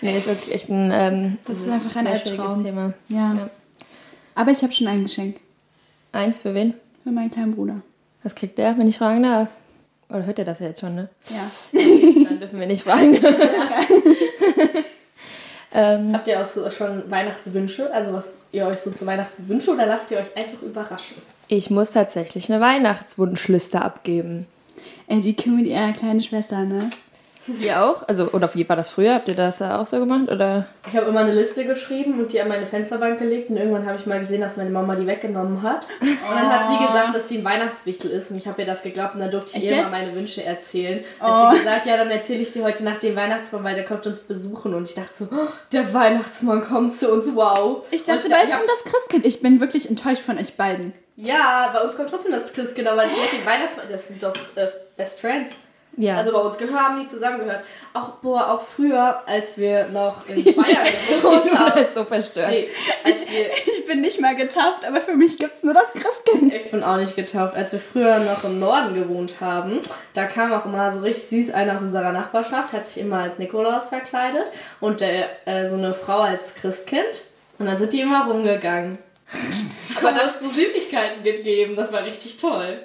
nee, 0.00 0.16
ist 0.16 0.26
wirklich 0.26 0.54
echt 0.54 0.68
ein, 0.68 0.90
ähm, 0.92 1.38
Das 1.46 1.58
ist 1.60 1.68
einfach 1.68 1.94
ein 1.96 2.06
Albtraum. 2.06 2.64
Thema. 2.64 2.92
Ja. 3.08 3.34
Ja. 3.34 3.50
Aber 4.34 4.50
ich 4.50 4.62
habe 4.62 4.72
schon 4.72 4.88
ein 4.88 5.02
Geschenk 5.04 5.36
Eins 6.12 6.38
für 6.40 6.54
wen? 6.54 6.74
Für 7.04 7.10
meinen 7.10 7.30
kleinen 7.30 7.54
Bruder. 7.54 7.82
Was 8.22 8.34
kriegt 8.34 8.58
der, 8.58 8.76
wenn 8.78 8.88
ich 8.88 8.98
fragen 8.98 9.22
darf? 9.22 9.50
Oder 10.08 10.26
hört 10.26 10.38
er 10.38 10.44
das 10.44 10.58
ja 10.60 10.66
jetzt 10.66 10.80
schon, 10.80 10.94
ne? 10.94 11.08
Ja. 11.28 11.42
Dann 12.24 12.40
dürfen 12.40 12.58
wir 12.58 12.66
nicht 12.66 12.82
fragen. 12.82 13.14
ähm, 15.74 16.12
Habt 16.14 16.26
ihr 16.26 16.40
auch 16.40 16.46
so 16.46 16.68
schon 16.70 17.10
Weihnachtswünsche? 17.10 17.92
Also 17.92 18.12
was 18.12 18.32
ihr 18.52 18.66
euch 18.66 18.80
so 18.80 18.90
zu 18.90 19.06
Weihnachten 19.06 19.48
wünscht 19.48 19.68
oder 19.68 19.86
lasst 19.86 20.10
ihr 20.10 20.18
euch 20.18 20.36
einfach 20.36 20.60
überraschen? 20.62 21.16
ich 21.48 21.70
muss 21.70 21.90
tatsächlich 21.90 22.50
eine 22.50 22.60
Weihnachtswunschliste 22.60 23.82
abgeben. 23.82 24.46
Ey, 25.06 25.20
die 25.20 25.36
kümmert 25.36 25.66
ihre 25.66 25.92
kleine 25.92 26.22
Schwester, 26.22 26.64
ne? 26.64 26.88
Ihr 27.60 27.82
auch? 27.82 28.06
Also, 28.08 28.30
oder 28.32 28.52
wie 28.54 28.68
war 28.68 28.76
das 28.76 28.90
früher? 28.90 29.14
Habt 29.14 29.28
ihr 29.28 29.34
das 29.34 29.60
auch 29.60 29.86
so 29.86 29.98
gemacht? 29.98 30.30
Oder? 30.30 30.66
Ich 30.88 30.96
habe 30.96 31.06
immer 31.06 31.20
eine 31.20 31.32
Liste 31.32 31.64
geschrieben 31.64 32.18
und 32.20 32.32
die 32.32 32.40
an 32.40 32.48
meine 32.48 32.66
Fensterbank 32.66 33.18
gelegt 33.18 33.50
und 33.50 33.56
irgendwann 33.56 33.86
habe 33.86 33.98
ich 33.98 34.06
mal 34.06 34.18
gesehen, 34.18 34.40
dass 34.40 34.56
meine 34.56 34.70
Mama 34.70 34.96
die 34.96 35.06
weggenommen 35.06 35.62
hat. 35.62 35.86
Und 36.00 36.34
dann 36.34 36.48
hat 36.48 36.68
sie 36.68 36.86
gesagt, 36.86 37.14
dass 37.14 37.28
sie 37.28 37.38
ein 37.38 37.44
Weihnachtswichtel 37.44 38.10
ist 38.10 38.30
und 38.30 38.36
ich 38.36 38.46
habe 38.46 38.62
ihr 38.62 38.66
das 38.66 38.82
geglaubt 38.82 39.14
und 39.14 39.20
dann 39.20 39.30
durfte 39.30 39.50
ich 39.50 39.56
Echt 39.64 39.70
ihr 39.70 39.76
jetzt? 39.78 39.90
mal 39.90 40.02
meine 40.02 40.14
Wünsche 40.14 40.42
erzählen. 40.42 41.04
Oh. 41.20 41.24
Hat 41.24 41.52
sie 41.52 41.58
gesagt, 41.58 41.86
ja, 41.86 41.96
dann 41.96 42.10
erzähle 42.10 42.40
ich 42.40 42.52
dir 42.52 42.64
heute 42.64 42.84
nach 42.84 42.96
dem 42.98 43.16
Weihnachtsmann, 43.16 43.64
weil 43.64 43.74
der 43.74 43.84
kommt 43.84 44.06
uns 44.06 44.20
besuchen 44.20 44.74
und 44.74 44.88
ich 44.88 44.94
dachte 44.94 45.12
so, 45.12 45.24
oh, 45.30 45.48
der 45.72 45.92
Weihnachtsmann 45.92 46.62
kommt 46.62 46.94
zu 46.94 47.12
uns, 47.12 47.34
wow. 47.34 47.86
Ich 47.90 48.04
dachte, 48.04 48.24
und 48.24 48.30
bald 48.30 48.44
ich 48.44 48.50
kommt 48.54 48.68
das 48.68 48.92
Christkind. 48.92 49.26
Ich 49.26 49.40
bin 49.42 49.60
wirklich 49.60 49.88
enttäuscht 49.88 50.22
von 50.22 50.38
euch 50.38 50.56
beiden. 50.56 50.92
Ja, 51.16 51.70
bei 51.72 51.80
uns 51.80 51.96
kommt 51.96 52.10
trotzdem 52.10 52.32
das 52.32 52.52
Christkind, 52.52 52.88
aber 52.88 53.02
sie 53.02 53.20
hat 53.20 53.32
den 53.32 53.46
Weihnachtsmann, 53.46 53.86
das 53.90 54.08
sind 54.08 54.22
doch 54.22 54.34
äh, 54.56 54.68
Best 54.96 55.20
Friends. 55.20 55.56
Ja. 55.96 56.16
Also 56.16 56.32
bei 56.32 56.38
uns 56.40 56.58
gehören, 56.58 56.80
haben 56.80 57.00
die 57.00 57.06
zusammengehört. 57.06 57.62
Auch, 57.92 58.10
boah, 58.16 58.50
auch 58.50 58.62
früher, 58.62 59.22
als 59.26 59.56
wir 59.58 59.86
noch 59.88 60.28
in 60.28 60.42
Bayern 60.56 60.86
gewohnt 61.08 61.46
das 61.46 61.58
haben. 61.58 61.80
ist 61.82 61.94
so 61.94 62.04
verstört. 62.04 62.50
Nee, 62.50 62.68
wir, 63.04 63.50
Ich 63.78 63.86
bin 63.86 64.00
nicht 64.00 64.20
mal 64.20 64.34
getauft, 64.34 64.84
aber 64.86 65.00
für 65.00 65.14
mich 65.14 65.36
gibt's 65.36 65.62
nur 65.62 65.74
das 65.74 65.92
Christkind. 65.92 66.54
ich 66.54 66.70
bin 66.70 66.82
auch 66.82 66.96
nicht 66.96 67.14
getauft. 67.16 67.54
Als 67.54 67.72
wir 67.72 67.78
früher 67.78 68.18
noch 68.18 68.44
im 68.44 68.58
Norden 68.58 68.94
gewohnt 68.94 69.34
haben, 69.40 69.80
da 70.14 70.24
kam 70.26 70.52
auch 70.52 70.64
immer 70.64 70.92
so 70.92 71.00
richtig 71.00 71.24
süß 71.46 71.54
einer 71.54 71.74
aus 71.76 71.82
unserer 71.82 72.12
Nachbarschaft, 72.12 72.72
hat 72.72 72.86
sich 72.86 73.02
immer 73.02 73.18
als 73.18 73.38
Nikolaus 73.38 73.84
verkleidet 73.84 74.50
und 74.80 75.00
der, 75.00 75.26
äh, 75.46 75.66
so 75.66 75.76
eine 75.76 75.94
Frau 75.94 76.20
als 76.20 76.54
Christkind. 76.54 77.22
Und 77.58 77.66
dann 77.66 77.76
sind 77.76 77.92
die 77.92 78.00
immer 78.00 78.26
rumgegangen. 78.26 78.98
Aber 79.98 80.10
da 80.10 80.18
hat 80.26 80.40
so 80.40 80.48
Süßigkeiten 80.48 81.22
mitgegeben, 81.22 81.76
das 81.76 81.92
war 81.92 82.04
richtig 82.04 82.36
toll. 82.36 82.80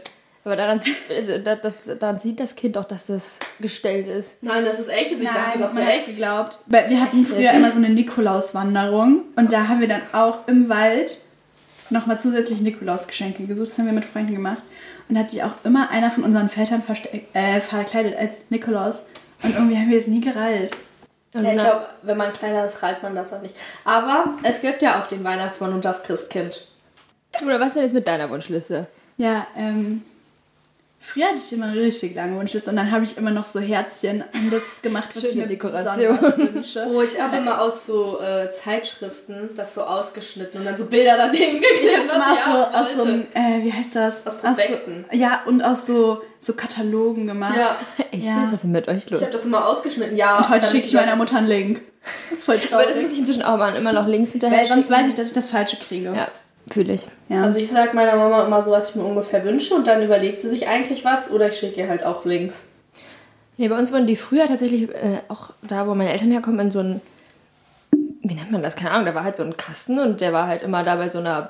Aber 0.45 0.55
daran 0.55 0.79
sieht, 0.79 0.95
also, 1.09 1.37
da- 1.39 1.55
das, 1.55 1.83
daran 1.99 2.17
sieht 2.17 2.39
das 2.39 2.55
Kind 2.55 2.77
auch, 2.77 2.85
dass 2.85 3.07
das 3.07 3.39
gestellt 3.59 4.07
ist. 4.07 4.31
Nein, 4.41 4.63
das 4.65 4.79
ist 4.79 4.87
echt. 4.87 5.11
Ich 5.11 5.23
dachte, 5.23 5.59
das 5.59 5.73
man 5.73 5.83
wäre 5.85 5.97
echt. 5.97 6.05
geglaubt. 6.07 6.59
Wir 6.67 7.01
hatten 7.01 7.25
früher 7.25 7.51
immer 7.51 7.71
so 7.71 7.77
eine 7.77 7.89
Nikolauswanderung 7.89 9.23
und 9.35 9.51
da 9.51 9.67
haben 9.67 9.79
wir 9.81 9.87
dann 9.87 10.01
auch 10.13 10.47
im 10.47 10.69
Wald 10.69 11.19
nochmal 11.89 12.19
zusätzlich 12.19 12.61
Nikolausgeschenke 12.61 13.45
gesucht. 13.45 13.69
Das 13.69 13.77
haben 13.79 13.85
wir 13.87 13.93
mit 13.93 14.05
Freunden 14.05 14.33
gemacht. 14.33 14.63
Und 15.07 15.15
da 15.15 15.21
hat 15.21 15.29
sich 15.29 15.43
auch 15.43 15.53
immer 15.63 15.89
einer 15.89 16.11
von 16.11 16.23
unseren 16.23 16.49
Vätern 16.49 16.83
äh, 17.33 17.59
verkleidet 17.59 18.15
als 18.15 18.45
Nikolaus. 18.49 19.01
Und 19.43 19.55
irgendwie 19.55 19.75
haben 19.77 19.89
wir 19.89 19.97
es 19.97 20.07
nie 20.07 20.21
gereilt. 20.21 20.71
Ja, 21.33 21.41
ich 21.41 21.57
glaube, 21.59 21.87
wenn 22.03 22.17
man 22.17 22.31
kleiner 22.33 22.65
ist, 22.65 22.81
reilt 22.81 23.03
man 23.03 23.15
das 23.15 23.33
auch 23.33 23.41
nicht. 23.41 23.55
Aber 23.85 24.33
es 24.43 24.61
gibt 24.61 24.81
ja 24.81 25.01
auch 25.01 25.07
den 25.07 25.23
Weihnachtsmann 25.23 25.73
und 25.73 25.83
das 25.85 26.01
Christkind. 26.03 26.67
Oder 27.43 27.59
was 27.59 27.73
denn 27.73 27.83
jetzt 27.83 27.93
mit 27.93 28.07
deiner 28.07 28.29
Wunschliste? 28.29 28.87
Ja, 29.17 29.45
ähm. 29.57 30.03
Früher 31.01 31.27
hatte 31.27 31.37
ich 31.37 31.53
immer 31.53 31.73
richtig 31.73 32.13
lange 32.15 32.37
Wunschliste 32.37 32.69
und 32.69 32.75
dann 32.75 32.91
habe 32.91 33.05
ich 33.05 33.17
immer 33.17 33.31
noch 33.31 33.45
so 33.45 33.59
Herzchen 33.61 34.21
an 34.21 34.49
das 34.51 34.81
gemacht, 34.81 35.09
was 35.15 35.23
ich 35.23 35.29
Schöne 35.29 35.43
mir 35.43 35.47
Dekoration. 35.47 36.19
wünsche. 36.21 36.85
Oh, 36.91 37.01
ich 37.01 37.19
habe 37.19 37.37
immer 37.37 37.61
aus 37.61 37.85
so 37.85 38.19
äh, 38.19 38.51
Zeitschriften 38.51 39.49
das 39.55 39.73
so 39.75 39.83
ausgeschnitten 39.83 40.59
und 40.59 40.65
dann 40.65 40.75
so 40.75 40.85
Bilder 40.85 41.15
daneben 41.17 41.53
geklebt. 41.61 41.83
Ich 41.83 41.95
habe 41.97 42.03
immer 42.03 42.31
aus 42.31 42.37
ich 42.37 42.45
so, 42.45 42.77
aus 42.77 42.93
so 42.95 43.03
einem, 43.03 43.21
äh, 43.33 43.63
wie 43.63 43.71
heißt 43.71 43.95
das? 43.95 44.27
Aus 44.27 44.33
so, 44.33 44.39
Prospekten. 44.39 45.05
ja, 45.13 45.41
und 45.45 45.61
aus 45.61 45.85
so, 45.85 46.21
so 46.37 46.53
Katalogen 46.53 47.27
gemacht. 47.27 47.55
Ja, 47.57 47.75
Echt? 48.11 48.25
Ja. 48.25 48.43
Was 48.47 48.55
ist 48.55 48.63
denn 48.63 48.71
mit 48.71 48.87
euch 48.89 49.09
los? 49.09 49.21
ich 49.21 49.25
habe 49.25 49.35
das 49.35 49.45
immer 49.45 49.65
ausgeschnitten. 49.67 50.17
Ja, 50.17 50.37
Und 50.37 50.49
heute 50.49 50.67
schicke 50.67 50.85
ich 50.85 50.93
meiner 50.93 51.15
Mutter 51.15 51.37
einen 51.37 51.47
Link. 51.47 51.81
Voll 52.41 52.55
Aber 52.71 52.83
das 52.83 52.91
traurig. 52.91 53.01
muss 53.01 53.11
ich 53.13 53.19
inzwischen 53.19 53.43
auch 53.43 53.57
mal 53.57 53.73
immer 53.75 53.93
noch 53.93 54.05
links 54.07 54.31
hinterher 54.33 54.59
Weil 54.59 54.67
sonst 54.67 54.87
schicken. 54.87 54.99
weiß 54.99 55.07
ich, 55.07 55.15
dass 55.15 55.27
ich 55.27 55.33
das 55.33 55.47
Falsche 55.47 55.77
kriege. 55.77 56.13
Ja, 56.15 56.27
fühle 56.71 56.93
ich. 56.93 57.07
Ja. 57.29 57.43
Also 57.43 57.59
ich 57.59 57.69
sag 57.69 57.93
meiner 57.93 58.15
Mama 58.15 58.45
immer 58.45 58.61
so, 58.61 58.71
was 58.71 58.89
ich 58.89 58.95
mir 58.95 59.03
ungefähr 59.03 59.43
wünsche 59.43 59.73
und 59.75 59.87
dann 59.87 60.03
überlegt 60.03 60.41
sie 60.41 60.49
sich 60.49 60.67
eigentlich 60.67 61.05
was 61.05 61.31
oder 61.31 61.49
ich 61.49 61.57
schicke 61.57 61.81
ihr 61.81 61.89
halt 61.89 62.03
auch 62.03 62.25
Links. 62.25 62.65
Nee, 63.57 63.67
bei 63.67 63.77
uns 63.77 63.91
wurden 63.91 64.07
die 64.07 64.15
früher 64.15 64.47
tatsächlich 64.47 64.89
äh, 64.89 65.19
auch 65.27 65.49
da, 65.61 65.85
wo 65.85 65.93
meine 65.93 66.11
Eltern 66.11 66.31
herkommen, 66.31 66.59
in 66.61 66.71
so 66.71 66.79
ein. 66.79 67.01
Wie 68.21 68.35
nennt 68.35 68.51
man 68.51 68.61
das? 68.61 68.75
Keine 68.75 68.91
Ahnung, 68.91 69.05
da 69.05 69.15
war 69.15 69.23
halt 69.23 69.35
so 69.35 69.43
ein 69.43 69.57
Kasten 69.57 69.99
und 69.99 70.21
der 70.21 70.31
war 70.31 70.47
halt 70.47 70.61
immer 70.61 70.83
da 70.83 70.95
bei 70.95 71.09
so 71.09 71.17
einer 71.17 71.49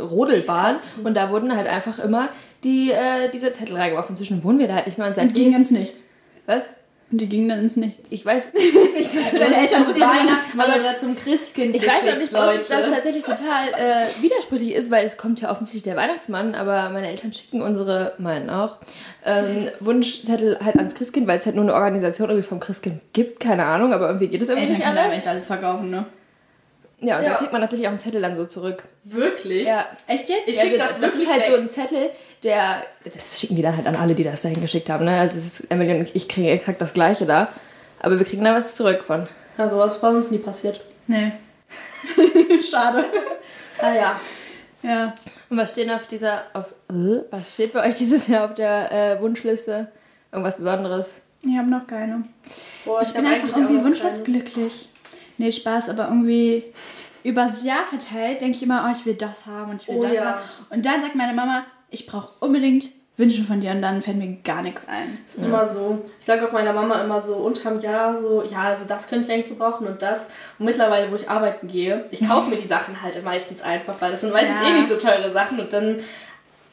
Rodelbahn 0.00 0.76
und 1.04 1.14
da 1.14 1.30
wurden 1.30 1.54
halt 1.54 1.68
einfach 1.68 1.98
immer 1.98 2.28
die, 2.64 2.90
äh, 2.90 3.30
diese 3.30 3.52
Zettel 3.52 3.76
reingeworfen. 3.76 4.14
Inzwischen 4.14 4.42
wohnen 4.42 4.58
wir 4.58 4.66
da 4.66 4.74
halt 4.74 4.86
nicht 4.86 4.96
mehr 4.96 5.06
und 5.06 5.16
und 5.16 5.28
die 5.28 5.34
gingen 5.34 5.52
seitdem. 5.52 5.60
ins 5.60 5.70
Nichts. 5.70 6.04
Was? 6.46 6.64
Und 7.10 7.20
die 7.20 7.28
gingen 7.28 7.48
dann 7.48 7.60
ins 7.60 7.76
Nichts. 7.76 8.10
Ich 8.10 8.24
weiß 8.26 8.52
nicht. 8.54 8.74
Deine 9.32 9.56
Eltern 9.56 9.84
zum 9.86 10.00
Weihnachtsmann 10.00 10.70
aber- 10.70 10.80
oder 10.80 10.96
zum 10.96 11.14
Christkind 11.16 11.76
Ich 11.76 11.86
weiß 11.86 12.12
auch 12.12 12.16
nicht, 12.18 12.34
ob 12.34 12.56
das 12.56 12.68
tatsächlich 12.68 13.22
total 13.22 13.68
äh, 13.76 14.22
widersprüchlich 14.22 14.72
ist, 14.74 14.90
weil 14.90 15.04
es 15.04 15.16
kommt 15.16 15.40
ja 15.40 15.50
offensichtlich 15.50 15.82
der 15.84 15.96
Weihnachtsmann, 15.96 16.54
aber 16.54 16.88
meine 16.90 17.08
Eltern 17.08 17.32
schicken 17.32 17.62
unsere, 17.62 18.14
meinen 18.18 18.50
auch, 18.50 18.78
ähm, 19.24 19.68
Wunschzettel 19.80 20.58
halt 20.64 20.76
ans 20.76 20.94
Christkind, 20.94 21.28
weil 21.28 21.38
es 21.38 21.46
halt 21.46 21.54
nur 21.56 21.64
eine 21.64 21.74
Organisation 21.74 22.30
irgendwie 22.30 22.48
vom 22.48 22.58
Christkind 22.58 23.00
gibt, 23.12 23.38
keine 23.38 23.64
Ahnung, 23.66 23.92
aber 23.92 24.06
irgendwie 24.08 24.28
geht 24.28 24.42
es 24.42 24.48
irgendwie 24.48 24.72
Eltern 24.72 24.78
nicht 24.94 24.98
anders. 25.04 25.16
echt 25.18 25.28
alles 25.28 25.46
verkaufen, 25.46 25.90
ne? 25.90 26.06
Ja, 27.00 27.18
und 27.18 27.24
Ja. 27.24 27.30
da 27.30 27.36
kriegt 27.36 27.52
man 27.52 27.60
natürlich 27.60 27.84
auch 27.86 27.90
einen 27.90 27.98
Zettel 27.98 28.22
dann 28.22 28.34
so 28.36 28.46
zurück. 28.46 28.84
Wirklich? 29.04 29.68
Ja. 29.68 29.84
Echt 30.06 30.28
jetzt? 30.30 30.42
Ich 30.46 30.56
Ja, 30.56 30.62
schicke 30.62 30.82
also 30.82 30.94
das, 30.94 31.00
das, 31.00 31.10
wirklich 31.12 31.24
ist 31.24 31.32
halt 31.32 31.42
weg. 31.42 31.50
so 31.54 31.60
ein 31.60 31.68
Zettel, 31.68 32.10
der. 32.44 32.84
Das 33.04 33.40
schicken 33.40 33.56
die 33.56 33.62
dann 33.62 33.76
halt 33.76 33.86
an 33.86 33.96
alle, 33.96 34.14
die 34.14 34.22
das 34.22 34.42
dahin 34.42 34.60
geschickt 34.60 34.90
haben. 34.90 35.04
Ne? 35.04 35.18
Also 35.18 35.36
es 35.36 35.46
ist, 35.60 35.70
Emily 35.70 35.98
und 35.98 36.14
ich 36.14 36.28
kriegen 36.28 36.48
exakt 36.48 36.80
das 36.80 36.92
gleiche 36.92 37.26
da. 37.26 37.48
Aber 38.00 38.18
wir 38.18 38.26
kriegen 38.26 38.44
da 38.44 38.54
was 38.54 38.76
zurück 38.76 39.02
von. 39.02 39.26
Ja, 39.56 39.68
sowas 39.68 39.94
ist 39.94 40.00
bei 40.00 40.08
uns 40.08 40.30
nie 40.30 40.38
passiert. 40.38 40.80
Nee. 41.06 41.32
Schade. 42.70 43.04
Ah 43.80 43.92
ja. 43.92 44.20
Ja. 44.82 45.14
Und 45.48 45.56
was 45.56 45.70
steht 45.70 45.90
auf 45.90 46.06
dieser. 46.06 46.42
Auf, 46.52 46.72
äh, 46.90 47.22
was 47.30 47.54
steht 47.54 47.72
bei 47.72 47.88
euch 47.88 47.96
dieses 47.96 48.28
Jahr 48.28 48.44
auf 48.44 48.54
der 48.54 48.92
äh, 48.92 49.20
Wunschliste? 49.20 49.88
Irgendwas 50.30 50.58
Besonderes? 50.58 51.20
Ich 51.42 51.56
habe 51.56 51.70
noch 51.70 51.86
keine. 51.86 52.24
Boah, 52.84 53.00
Ich, 53.02 53.08
hab 53.08 53.16
bin 53.16 53.26
einfach 53.26 53.56
irgendwie 53.56 53.82
wunschlos 53.82 54.24
glücklich. 54.24 54.88
Nee, 55.38 55.52
Spaß, 55.52 55.88
aber 55.88 56.08
irgendwie 56.08 56.64
übers 57.22 57.64
Jahr 57.64 57.84
verteilt 57.84 58.40
denke 58.40 58.56
ich 58.56 58.62
immer, 58.62 58.86
oh, 58.86 58.92
ich 58.96 59.04
will 59.04 59.14
das 59.14 59.46
haben 59.46 59.70
und 59.70 59.82
ich 59.82 59.88
will 59.88 59.96
Oh 59.96 60.02
das 60.02 60.14
ja. 60.14 60.24
haben. 60.26 60.40
Und 60.70 60.86
dann 60.86 61.00
sagt 61.00 61.14
meine 61.14 61.32
Mama, 61.32 61.64
ich 61.94 62.06
brauche 62.06 62.30
unbedingt 62.40 62.90
Wünsche 63.16 63.44
von 63.44 63.60
dir 63.60 63.70
und 63.70 63.80
dann 63.80 64.02
fällt 64.02 64.16
mir 64.16 64.36
gar 64.42 64.60
nichts 64.62 64.88
ein. 64.88 65.16
ist 65.24 65.38
immer 65.38 65.68
so. 65.68 66.02
Ich 66.18 66.26
sage 66.26 66.44
auch 66.46 66.50
meiner 66.52 66.72
Mama 66.72 67.00
immer 67.00 67.20
so 67.20 67.36
unterm 67.36 67.78
Jahr 67.78 68.16
so, 68.16 68.42
ja, 68.42 68.62
also 68.64 68.86
das 68.88 69.06
könnte 69.06 69.26
ich 69.28 69.32
eigentlich 69.32 69.48
gebrauchen 69.50 69.86
und 69.86 70.02
das. 70.02 70.26
Und 70.58 70.66
mittlerweile, 70.66 71.10
wo 71.12 71.14
ich 71.14 71.30
arbeiten 71.30 71.68
gehe, 71.68 72.06
ich 72.10 72.26
kaufe 72.28 72.50
mir 72.50 72.56
die 72.56 72.66
Sachen 72.66 73.00
halt 73.00 73.22
meistens 73.24 73.62
einfach, 73.62 73.94
weil 74.00 74.10
das 74.10 74.22
sind 74.22 74.32
meistens 74.32 74.60
Ja. 74.60 74.68
eh 74.68 74.72
nicht 74.72 74.88
so 74.88 74.96
teure 74.96 75.30
Sachen 75.30 75.60
und 75.60 75.72
dann 75.72 76.00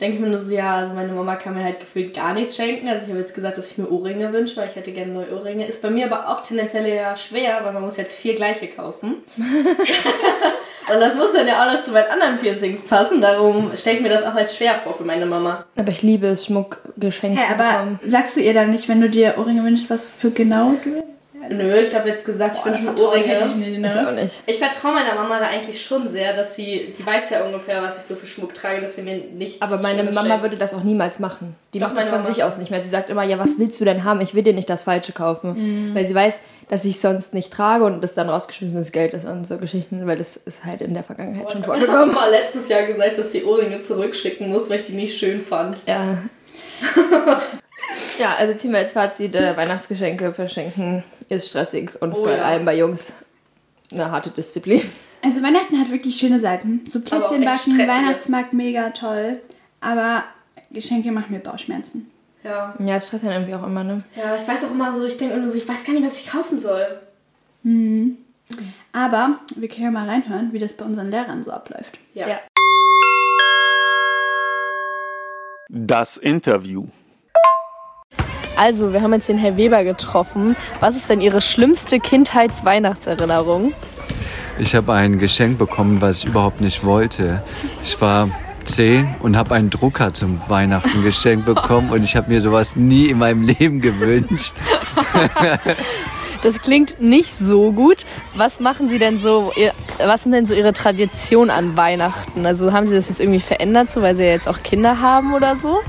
denke 0.02 0.16
ich 0.16 0.20
mir 0.20 0.28
nur 0.30 0.40
so, 0.40 0.54
ja, 0.54 0.78
also 0.78 0.94
meine 0.94 1.14
Mama 1.14 1.36
kann 1.36 1.54
mir 1.54 1.64
halt 1.64 1.80
gefühlt 1.80 2.16
gar 2.16 2.34
nichts 2.34 2.56
schenken. 2.56 2.88
Also 2.90 3.04
ich 3.04 3.10
habe 3.10 3.20
jetzt 3.20 3.36
gesagt, 3.36 3.58
dass 3.58 3.70
ich 3.72 3.78
mir 3.78 3.90
Ohrringe 3.92 4.34
wünsche, 4.34 4.58
weil 4.58 4.68
ich 4.68 4.76
hätte 4.76 4.92
gerne 4.92 5.14
neue 5.14 5.32
Ohrringe. 5.34 5.68
Ist 5.68 5.82
bei 5.82 5.92
mir 5.92 6.12
aber 6.12 6.28
auch 6.30 6.42
tendenziell 6.42 6.88
ja 6.94 7.16
schwer, 7.16 7.60
weil 7.64 7.72
man 7.72 7.84
muss 7.84 7.98
jetzt 7.98 8.14
vier 8.14 8.34
gleiche 8.34 8.68
kaufen. 8.68 9.18
und 9.38 11.00
das 11.00 11.16
muss 11.16 11.32
dann 11.34 11.48
ja 11.48 11.64
auch 11.66 11.72
noch 11.72 11.82
zu 11.82 11.92
meinen 11.92 12.10
anderen 12.10 12.38
Piercings 12.40 12.82
passen. 12.82 13.22
Darum 13.22 13.72
stelle 13.76 13.98
ich 13.98 14.02
mir 14.02 14.10
das 14.10 14.24
auch 14.24 14.34
als 14.34 14.58
schwer 14.58 14.74
vor 14.74 14.96
für 14.96 15.04
meine 15.04 15.28
Mama. 15.28 15.66
Aber 15.78 15.92
ich 15.92 16.02
liebe 16.02 16.26
es, 16.28 16.48
Schmuck 16.48 16.80
geschenkt 16.98 17.40
Hä, 17.40 17.46
zu 17.46 17.54
aber 17.54 17.72
bekommen. 17.72 18.00
sagst 18.06 18.36
du 18.36 18.42
ihr 18.42 18.56
dann 18.56 18.72
nicht, 18.72 18.90
wenn 18.90 19.02
du 19.02 19.10
dir 19.10 19.36
Ohrringe 19.38 19.64
wünschst, 19.64 19.92
was 19.92 20.16
für 20.16 20.32
genau 20.32 20.74
du. 20.84 21.04
Nö, 21.50 21.76
ich 21.80 21.94
habe 21.96 22.10
jetzt 22.10 22.24
gesagt, 22.26 22.56
ich 22.58 22.62
Boah, 22.62 22.72
ist 22.72 22.86
traurig, 22.86 23.02
Ohrringe. 23.02 23.26
hätte 23.26 23.46
ich 23.48 23.56
nicht, 23.56 23.70
Ich 23.74 23.78
ne? 23.80 24.08
auch 24.08 24.12
nicht. 24.14 24.44
Ich 24.46 24.58
vertraue 24.60 24.94
meiner 24.94 25.16
Mama 25.16 25.40
da 25.40 25.48
eigentlich 25.48 25.82
schon 25.82 26.08
sehr, 26.08 26.34
dass 26.34 26.56
sie, 26.56 26.94
die 26.98 27.06
weiß 27.06 27.30
ja 27.32 27.44
ungefähr, 27.44 27.82
was 27.82 27.98
ich 27.98 28.04
so 28.04 28.16
für 28.16 28.26
Schmuck 28.26 28.54
trage, 28.54 28.82
dass 28.82 28.96
sie 28.96 29.02
mir 29.02 29.18
nichts 29.18 29.62
Aber 29.62 29.78
meine 29.82 30.04
Mama 30.04 30.22
schenkt. 30.28 30.44
würde 30.44 30.58
das 30.58 30.74
auch 30.74 30.84
niemals 30.84 31.20
machen. 31.20 31.56
Die 31.74 31.80
Doch, 31.80 31.88
macht 31.88 31.98
das 31.98 32.08
von 32.08 32.22
Mama 32.22 32.34
sich 32.34 32.44
aus 32.44 32.58
nicht 32.58 32.72
mehr. 32.72 32.82
Sie 32.84 32.90
sagt 32.90 33.10
immer, 33.10 33.24
ja, 33.24 33.40
was 33.40 33.58
willst 33.58 33.80
du 33.82 33.86
denn 33.86 34.04
haben? 34.04 34.22
Ich 34.22 34.34
will 34.34 34.44
dir 34.44 34.54
nicht 34.54 34.70
das 34.70 34.84
Falsche 34.84 35.14
kaufen. 35.14 35.92
Weil 35.94 36.06
sie 36.06 36.16
weiß, 36.16 36.40
dass 36.70 36.86
ich 36.86 37.00
sonst 37.00 37.34
nicht 37.34 37.52
trage 37.52 37.84
und 37.86 38.02
das 38.02 38.14
dann 38.14 38.30
rausgeschmissenes 38.30 38.92
Geld 38.92 39.14
ist 39.14 39.26
und 39.26 39.46
so 39.48 39.58
Geschichten, 39.58 40.06
weil 40.08 40.18
das 40.18 40.38
ist 40.38 40.64
halt 40.64 40.82
in 40.82 40.94
der 40.94 41.04
Vergangenheit 41.04 41.52
schon 41.52 41.62
Ich 41.62 41.68
habe 41.68 41.80
vorgekommen. 41.80 42.14
mal 42.16 42.30
letztes 42.30 42.70
Jahr 42.70 42.84
gesagt, 42.84 43.18
dass 43.18 43.32
die 43.32 43.44
Ohrringe 43.44 43.80
zurückschicken 43.80 44.50
muss, 44.50 44.70
weil 44.70 44.78
ich 44.80 44.86
die 44.86 44.94
nicht 44.94 45.18
schön 45.18 45.42
fand. 45.42 45.78
Ja. 45.88 46.20
ja, 48.20 48.36
also 48.40 48.54
ziehen 48.54 48.72
wir 48.72 48.80
jetzt 48.80 48.94
Fazit, 48.94 49.36
äh, 49.36 49.56
Weihnachtsgeschenke 49.58 50.34
verschenken 50.34 51.04
ist 51.36 51.50
stressig 51.50 52.02
und 52.02 52.14
Oh 52.14 52.24
vor 52.24 52.32
ja. 52.32 52.44
allem 52.44 52.66
bei 52.66 52.78
Jungs 52.78 53.14
eine 53.92 54.12
harte 54.12 54.30
Disziplin. 54.30 54.82
Also 55.24 55.42
Weihnachten 55.44 55.80
hat 55.80 55.92
wirklich 55.92 56.16
schöne 56.16 56.40
Seiten. 56.40 56.84
So 56.88 57.00
Plätzchen 57.00 57.46
backen. 57.46 57.78
Weihnachtsmarkt 57.78 58.54
mega 58.54 58.90
toll. 58.90 59.40
Aber 59.80 60.24
Geschenke 60.72 61.12
machen 61.12 61.32
mir 61.32 61.40
Bauchschmerzen. 61.40 62.10
Ja. 62.44 62.74
Ja, 62.80 62.96
es 62.96 63.08
stresst 63.08 63.24
dann 63.24 63.32
irgendwie 63.34 63.54
auch 63.54 63.66
immer, 63.66 63.84
ne? 63.84 64.04
Ja, 64.16 64.36
ich 64.36 64.48
weiß 64.48 64.66
auch 64.66 64.72
immer 64.72 64.92
so, 64.92 65.06
ich 65.06 65.18
denke 65.18 65.36
immer 65.36 65.48
so, 65.48 65.58
ich 65.58 65.68
weiß 65.68 65.84
gar 65.84 65.94
nicht, 65.94 66.06
was 66.06 66.20
ich 66.20 66.28
kaufen 66.28 66.60
soll. 66.60 67.00
Aber 68.94 69.38
wir 69.56 69.68
können 69.68 69.84
ja 69.84 69.92
mal 69.92 70.10
reinhören, 70.10 70.52
wie 70.54 70.60
das 70.60 70.76
bei 70.76 70.86
unseren 70.86 71.12
Lehrern 71.12 71.44
so 71.44 71.52
abläuft. 71.52 72.00
Ja. 72.14 72.28
Ja. 72.28 72.40
Das 75.70 76.18
Interview. 76.18 76.86
Also, 78.56 78.94
wir 78.94 79.02
haben 79.02 79.14
jetzt 79.14 79.30
den 79.30 79.38
Herr 79.38 79.58
Weber 79.58 79.84
getroffen. 79.84 80.56
Was 80.80 80.96
ist 80.96 81.10
denn 81.10 81.22
Ihre 81.22 81.42
schlimmste 81.42 82.00
Kindheitsweihnachtserinnerung? 82.00 83.74
Ich 84.60 84.76
habe 84.76 84.94
ein 84.94 85.18
Geschenk 85.18 85.58
bekommen, 85.58 86.02
was 86.02 86.20
ich 86.20 86.26
überhaupt 86.26 86.62
nicht 86.62 86.84
wollte. 86.84 87.42
Ich 87.84 88.00
war 88.02 88.30
zehn 88.64 89.16
und 89.22 89.38
habe 89.38 89.56
einen 89.56 89.70
Drucker 89.70 90.14
zum 90.14 90.40
Weihnachten 90.48 91.04
geschenkt 91.04 91.46
bekommen 91.46 91.90
und 91.90 92.04
ich 92.04 92.16
habe 92.16 92.30
mir 92.30 92.40
sowas 92.40 92.76
nie 92.76 93.08
in 93.08 93.18
meinem 93.18 93.42
Leben 93.42 93.82
gewünscht. 93.82 94.54
Das 96.42 96.60
klingt 96.60 97.00
nicht 97.00 97.30
so 97.30 97.72
gut. 97.72 98.06
Was 98.36 98.60
machen 98.60 98.90
Sie 98.90 98.98
denn 98.98 99.20
so, 99.20 99.54
was 100.00 100.24
sind 100.24 100.32
denn 100.32 100.46
so 100.46 100.56
Ihre 100.56 100.74
Traditionen 100.74 101.52
an 101.52 101.78
Weihnachten? 101.78 102.46
Also 102.46 102.74
haben 102.74 102.88
Sie 102.88 102.96
das 102.96 103.10
jetzt 103.10 103.22
irgendwie 103.22 103.40
verändert, 103.40 103.92
so 103.92 104.02
weil 104.02 104.16
Sie 104.16 104.24
ja 104.24 104.32
jetzt 104.32 104.48
auch 104.48 104.64
Kinder 104.64 105.02
haben 105.02 105.34
oder 105.34 105.56
so? 105.58 105.82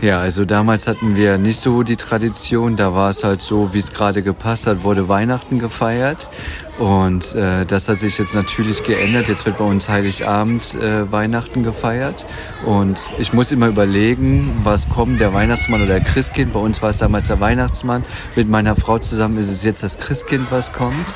Ja, 0.00 0.20
also 0.20 0.44
damals 0.44 0.86
hatten 0.86 1.16
wir 1.16 1.38
nicht 1.38 1.58
so 1.58 1.82
die 1.82 1.96
Tradition. 1.96 2.76
Da 2.76 2.94
war 2.94 3.10
es 3.10 3.24
halt 3.24 3.42
so, 3.42 3.74
wie 3.74 3.78
es 3.78 3.92
gerade 3.92 4.22
gepasst 4.22 4.68
hat, 4.68 4.84
wurde 4.84 5.08
Weihnachten 5.08 5.58
gefeiert. 5.58 6.30
Und 6.78 7.34
äh, 7.34 7.66
das 7.66 7.88
hat 7.88 7.98
sich 7.98 8.18
jetzt 8.18 8.34
natürlich 8.34 8.84
geändert. 8.84 9.26
Jetzt 9.26 9.44
wird 9.46 9.58
bei 9.58 9.64
uns 9.64 9.88
Heiligabend 9.88 10.76
äh, 10.76 11.10
Weihnachten 11.10 11.64
gefeiert. 11.64 12.24
Und 12.64 13.12
ich 13.18 13.32
muss 13.32 13.50
immer 13.50 13.66
überlegen, 13.66 14.60
was 14.62 14.88
kommt, 14.88 15.20
der 15.20 15.34
Weihnachtsmann 15.34 15.82
oder 15.82 15.98
der 15.98 16.04
Christkind. 16.04 16.52
Bei 16.52 16.60
uns 16.60 16.80
war 16.80 16.90
es 16.90 16.98
damals 16.98 17.28
der 17.28 17.40
Weihnachtsmann. 17.40 18.04
Mit 18.36 18.48
meiner 18.48 18.76
Frau 18.76 18.98
zusammen 18.98 19.38
ist 19.38 19.50
es 19.50 19.64
jetzt 19.64 19.82
das 19.82 19.98
Christkind, 19.98 20.46
was 20.50 20.72
kommt. 20.72 21.14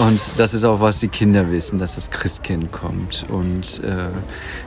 Und 0.00 0.20
das 0.38 0.54
ist 0.54 0.64
auch, 0.64 0.80
was 0.80 0.98
die 0.98 1.08
Kinder 1.08 1.52
wissen, 1.52 1.78
dass 1.78 1.94
das 1.94 2.10
Christkind 2.10 2.72
kommt. 2.72 3.26
Und 3.28 3.84
äh, 3.84 4.08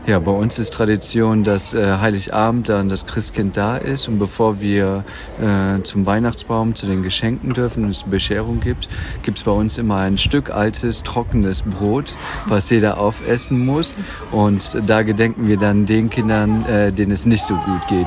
ja, 0.10 0.20
bei 0.20 0.32
uns 0.32 0.58
ist 0.58 0.72
Tradition, 0.72 1.44
dass 1.44 1.74
äh, 1.74 1.98
Heiligabend 1.98 2.70
dann 2.70 2.88
das 2.88 3.06
Christkind 3.06 3.58
da 3.58 3.76
ist. 3.76 4.08
Und 4.08 4.20
bevor 4.20 4.62
wir 4.62 5.04
äh, 5.42 5.84
zum 5.84 6.06
Weihnachtsbaum, 6.06 6.76
zu 6.76 6.86
den 6.88 7.04
Geschenken 7.04 7.54
dürfen 7.54 7.84
und 7.84 7.90
es 7.90 8.04
eine 8.04 8.12
Bescherung 8.12 8.62
gibt, 8.62 8.88
gibt's 9.22 9.44
bei 9.44 9.52
uns 9.52 9.78
immer 9.78 9.98
ein 9.98 10.18
Stück 10.30 10.52
altes, 10.52 11.02
trockenes 11.02 11.64
Brot, 11.64 12.14
was 12.46 12.70
jeder 12.70 13.00
aufessen 13.00 13.66
muss. 13.66 13.96
Und 14.30 14.78
da 14.86 15.02
gedenken 15.02 15.48
wir 15.48 15.58
dann 15.58 15.88
den 15.88 16.12
Kindern, 16.12 16.64
äh, 16.66 16.92
denen 16.92 17.12
es 17.12 17.26
nicht 17.26 17.44
so 17.44 17.56
gut 17.56 17.88
geht 17.88 18.06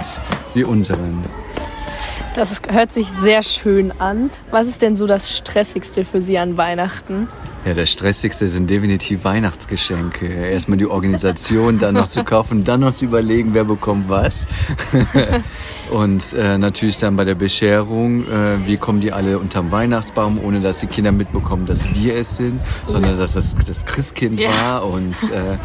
wie 0.55 0.63
unseren. 0.63 1.21
Das 2.37 2.63
hört 2.69 2.93
sich 2.93 3.09
sehr 3.09 3.43
schön 3.43 3.93
an. 3.99 4.31
Was 4.53 4.69
ist 4.69 4.83
denn 4.83 4.95
so 4.95 5.09
das 5.09 5.37
Stressigste 5.37 6.05
für 6.05 6.23
Sie 6.23 6.39
an 6.39 6.57
Weihnachten? 6.57 7.27
Ja, 7.65 7.75
das 7.75 7.91
Stressigste 7.91 8.49
sind 8.49 8.71
definitiv 8.71 9.25
Weihnachtsgeschenke. 9.25 10.27
Erstmal 10.27 10.79
die 10.79 10.87
Organisation, 10.87 11.81
dann 11.81 11.95
noch 11.95 12.07
zu 12.07 12.23
kaufen, 12.23 12.63
dann 12.63 12.81
noch 12.81 12.95
zu 12.95 13.07
überlegen, 13.07 13.53
wer 13.53 13.65
bekommt 13.65 14.09
was. 14.09 14.47
Und 15.93 16.33
äh, 16.33 16.57
natürlich 16.57 16.97
dann 16.97 17.17
bei 17.17 17.25
der 17.25 17.35
Bescherung, 17.35 18.23
äh, 18.23 18.67
wie 18.67 18.79
kommen 18.79 19.01
die 19.01 19.13
alle 19.13 19.39
unterm 19.39 19.71
Weihnachtsbaum, 19.71 20.39
ohne 20.43 20.61
dass 20.61 20.81
die 20.81 20.87
Kinder 20.87 21.13
mitbekommen, 21.13 21.67
dass 21.67 21.95
wir 21.95 22.17
es 22.17 22.37
sind, 22.37 22.61
sondern 22.87 23.19
dass 23.19 23.35
das 23.35 23.55
das 23.67 23.85
Christkind 23.85 24.41
Ja. 24.41 24.49
war. 24.51 24.87
Und 24.87 25.13
äh, 25.33 25.59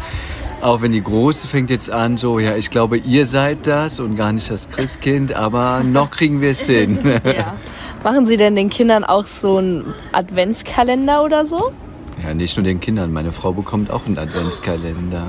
auch 0.60 0.82
wenn 0.82 0.92
die 0.92 1.02
Große 1.02 1.46
fängt 1.46 1.70
jetzt 1.70 1.90
an, 1.90 2.16
so, 2.18 2.38
ja, 2.38 2.56
ich 2.56 2.70
glaube, 2.70 2.98
ihr 2.98 3.24
seid 3.24 3.66
das 3.66 4.00
und 4.00 4.16
gar 4.16 4.32
nicht 4.32 4.50
das 4.50 4.70
Christkind, 4.70 5.32
aber 5.34 5.82
noch 5.82 6.10
kriegen 6.10 6.40
wir 6.42 6.50
es 6.50 6.66
hin. 6.66 6.98
Ja. 7.24 7.56
Machen 8.04 8.26
Sie 8.26 8.36
denn 8.36 8.54
den 8.54 8.68
Kindern 8.68 9.04
auch 9.04 9.26
so 9.26 9.56
einen 9.56 9.92
Adventskalender 10.12 11.24
oder 11.24 11.44
so? 11.46 11.72
Ja, 12.22 12.34
nicht 12.34 12.56
nur 12.56 12.64
den 12.64 12.80
Kindern. 12.80 13.12
Meine 13.12 13.32
Frau 13.32 13.52
bekommt 13.52 13.90
auch 13.90 14.06
einen 14.06 14.18
Adventskalender. 14.18 15.24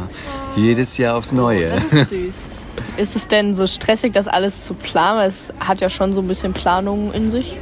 Jedes 0.55 0.97
Jahr 0.97 1.15
aufs 1.17 1.31
Neue. 1.31 1.69
Das 1.69 1.85
ist 1.93 2.09
süß. 2.09 2.51
Ist 2.97 3.15
es 3.15 3.27
denn 3.27 3.53
so 3.53 3.67
stressig, 3.67 4.13
das 4.13 4.27
alles 4.27 4.63
zu 4.63 4.73
planen? 4.73 5.21
Es 5.27 5.53
hat 5.59 5.81
ja 5.81 5.89
schon 5.89 6.13
so 6.13 6.21
ein 6.21 6.27
bisschen 6.27 6.53
Planung 6.53 7.13
in 7.13 7.31
sich. 7.31 7.57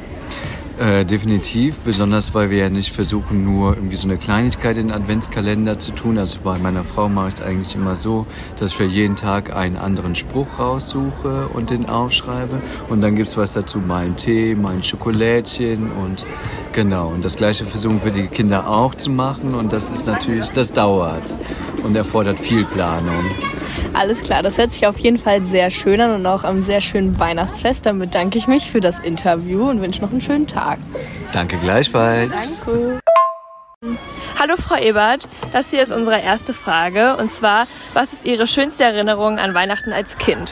Äh, 0.79 1.05
definitiv, 1.05 1.79
besonders 1.79 2.35
weil 2.35 2.51
wir 2.51 2.59
ja 2.59 2.69
nicht 2.69 2.93
versuchen, 2.93 3.43
nur 3.43 3.75
irgendwie 3.75 3.95
so 3.95 4.07
eine 4.07 4.17
Kleinigkeit 4.17 4.77
in 4.77 4.89
den 4.89 4.95
Adventskalender 4.95 5.79
zu 5.79 5.91
tun. 5.91 6.19
Also 6.19 6.41
bei 6.43 6.59
meiner 6.59 6.83
Frau 6.83 7.09
mache 7.09 7.29
ich 7.29 7.33
es 7.35 7.41
eigentlich 7.41 7.73
immer 7.73 7.95
so, 7.95 8.27
dass 8.59 8.69
ich 8.71 8.77
für 8.77 8.85
jeden 8.85 9.15
Tag 9.15 9.55
einen 9.55 9.75
anderen 9.75 10.13
Spruch 10.13 10.59
raussuche 10.59 11.47
und 11.47 11.71
den 11.71 11.89
aufschreibe. 11.89 12.61
Und 12.89 13.01
dann 13.01 13.15
gibt's 13.15 13.37
was 13.37 13.53
dazu, 13.53 13.79
mal 13.79 14.05
einen 14.05 14.17
Tee, 14.17 14.53
mal 14.53 14.75
ein 14.75 14.83
Schokolädchen 14.83 15.91
und 15.93 16.27
genau. 16.73 17.07
Und 17.07 17.25
das 17.25 17.37
gleiche 17.37 17.65
versuchen 17.65 18.03
wir 18.03 18.11
die 18.11 18.27
Kinder 18.27 18.69
auch 18.69 18.93
zu 18.93 19.09
machen. 19.09 19.55
Und 19.55 19.73
das 19.73 19.89
ist 19.89 20.05
natürlich, 20.05 20.49
das 20.49 20.73
dauert 20.73 21.39
und 21.81 21.95
erfordert 21.95 22.37
viel 22.39 22.65
Planung. 22.65 23.25
Alles 23.93 24.21
klar, 24.21 24.43
das 24.43 24.57
hört 24.57 24.71
sich 24.71 24.85
auf 24.87 24.99
jeden 24.99 25.17
Fall 25.17 25.43
sehr 25.43 25.69
schön 25.69 25.99
an 26.01 26.13
und 26.15 26.25
auch 26.25 26.43
am 26.43 26.61
sehr 26.61 26.81
schönen 26.81 27.19
Weihnachtsfest. 27.19 27.85
Dann 27.85 27.99
bedanke 27.99 28.37
ich 28.37 28.47
mich 28.47 28.69
für 28.69 28.79
das 28.79 28.99
Interview 28.99 29.69
und 29.69 29.81
wünsche 29.81 30.01
noch 30.01 30.11
einen 30.11 30.21
schönen 30.21 30.47
Tag. 30.47 30.79
Danke 31.31 31.57
gleichfalls. 31.57 32.63
Danke. 32.65 32.99
Hallo 34.39 34.55
Frau 34.57 34.75
Ebert, 34.75 35.27
das 35.51 35.71
hier 35.71 35.81
ist 35.81 35.91
unsere 35.91 36.19
erste 36.21 36.53
Frage 36.53 37.15
und 37.17 37.31
zwar, 37.31 37.67
was 37.93 38.13
ist 38.13 38.25
Ihre 38.25 38.47
schönste 38.47 38.83
Erinnerung 38.83 39.39
an 39.39 39.53
Weihnachten 39.53 39.91
als 39.91 40.17
Kind? 40.17 40.51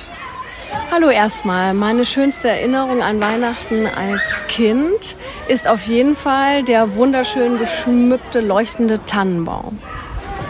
Hallo 0.91 1.09
erstmal. 1.09 1.73
Meine 1.73 2.05
schönste 2.05 2.49
Erinnerung 2.49 3.01
an 3.01 3.21
Weihnachten 3.21 3.85
als 3.85 4.21
Kind 4.47 5.15
ist 5.47 5.67
auf 5.67 5.85
jeden 5.87 6.15
Fall 6.15 6.63
der 6.63 6.95
wunderschön 6.95 7.59
geschmückte, 7.59 8.41
leuchtende 8.41 9.03
Tannenbaum. 9.05 9.79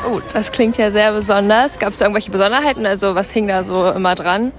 Oh, 0.08 0.20
das 0.34 0.52
klingt 0.52 0.78
ja 0.78 0.92
sehr 0.92 1.12
besonders. 1.12 1.80
Gab 1.80 1.94
es 1.94 2.00
da 2.00 2.06
irgendwelche 2.06 2.32
Besonderheiten? 2.32 2.86
Also 2.86 3.16
was 3.16 3.32
hing 3.32 3.48
da 3.48 3.64
so 3.64 3.90
immer 3.92 4.16
dran? 4.16 4.52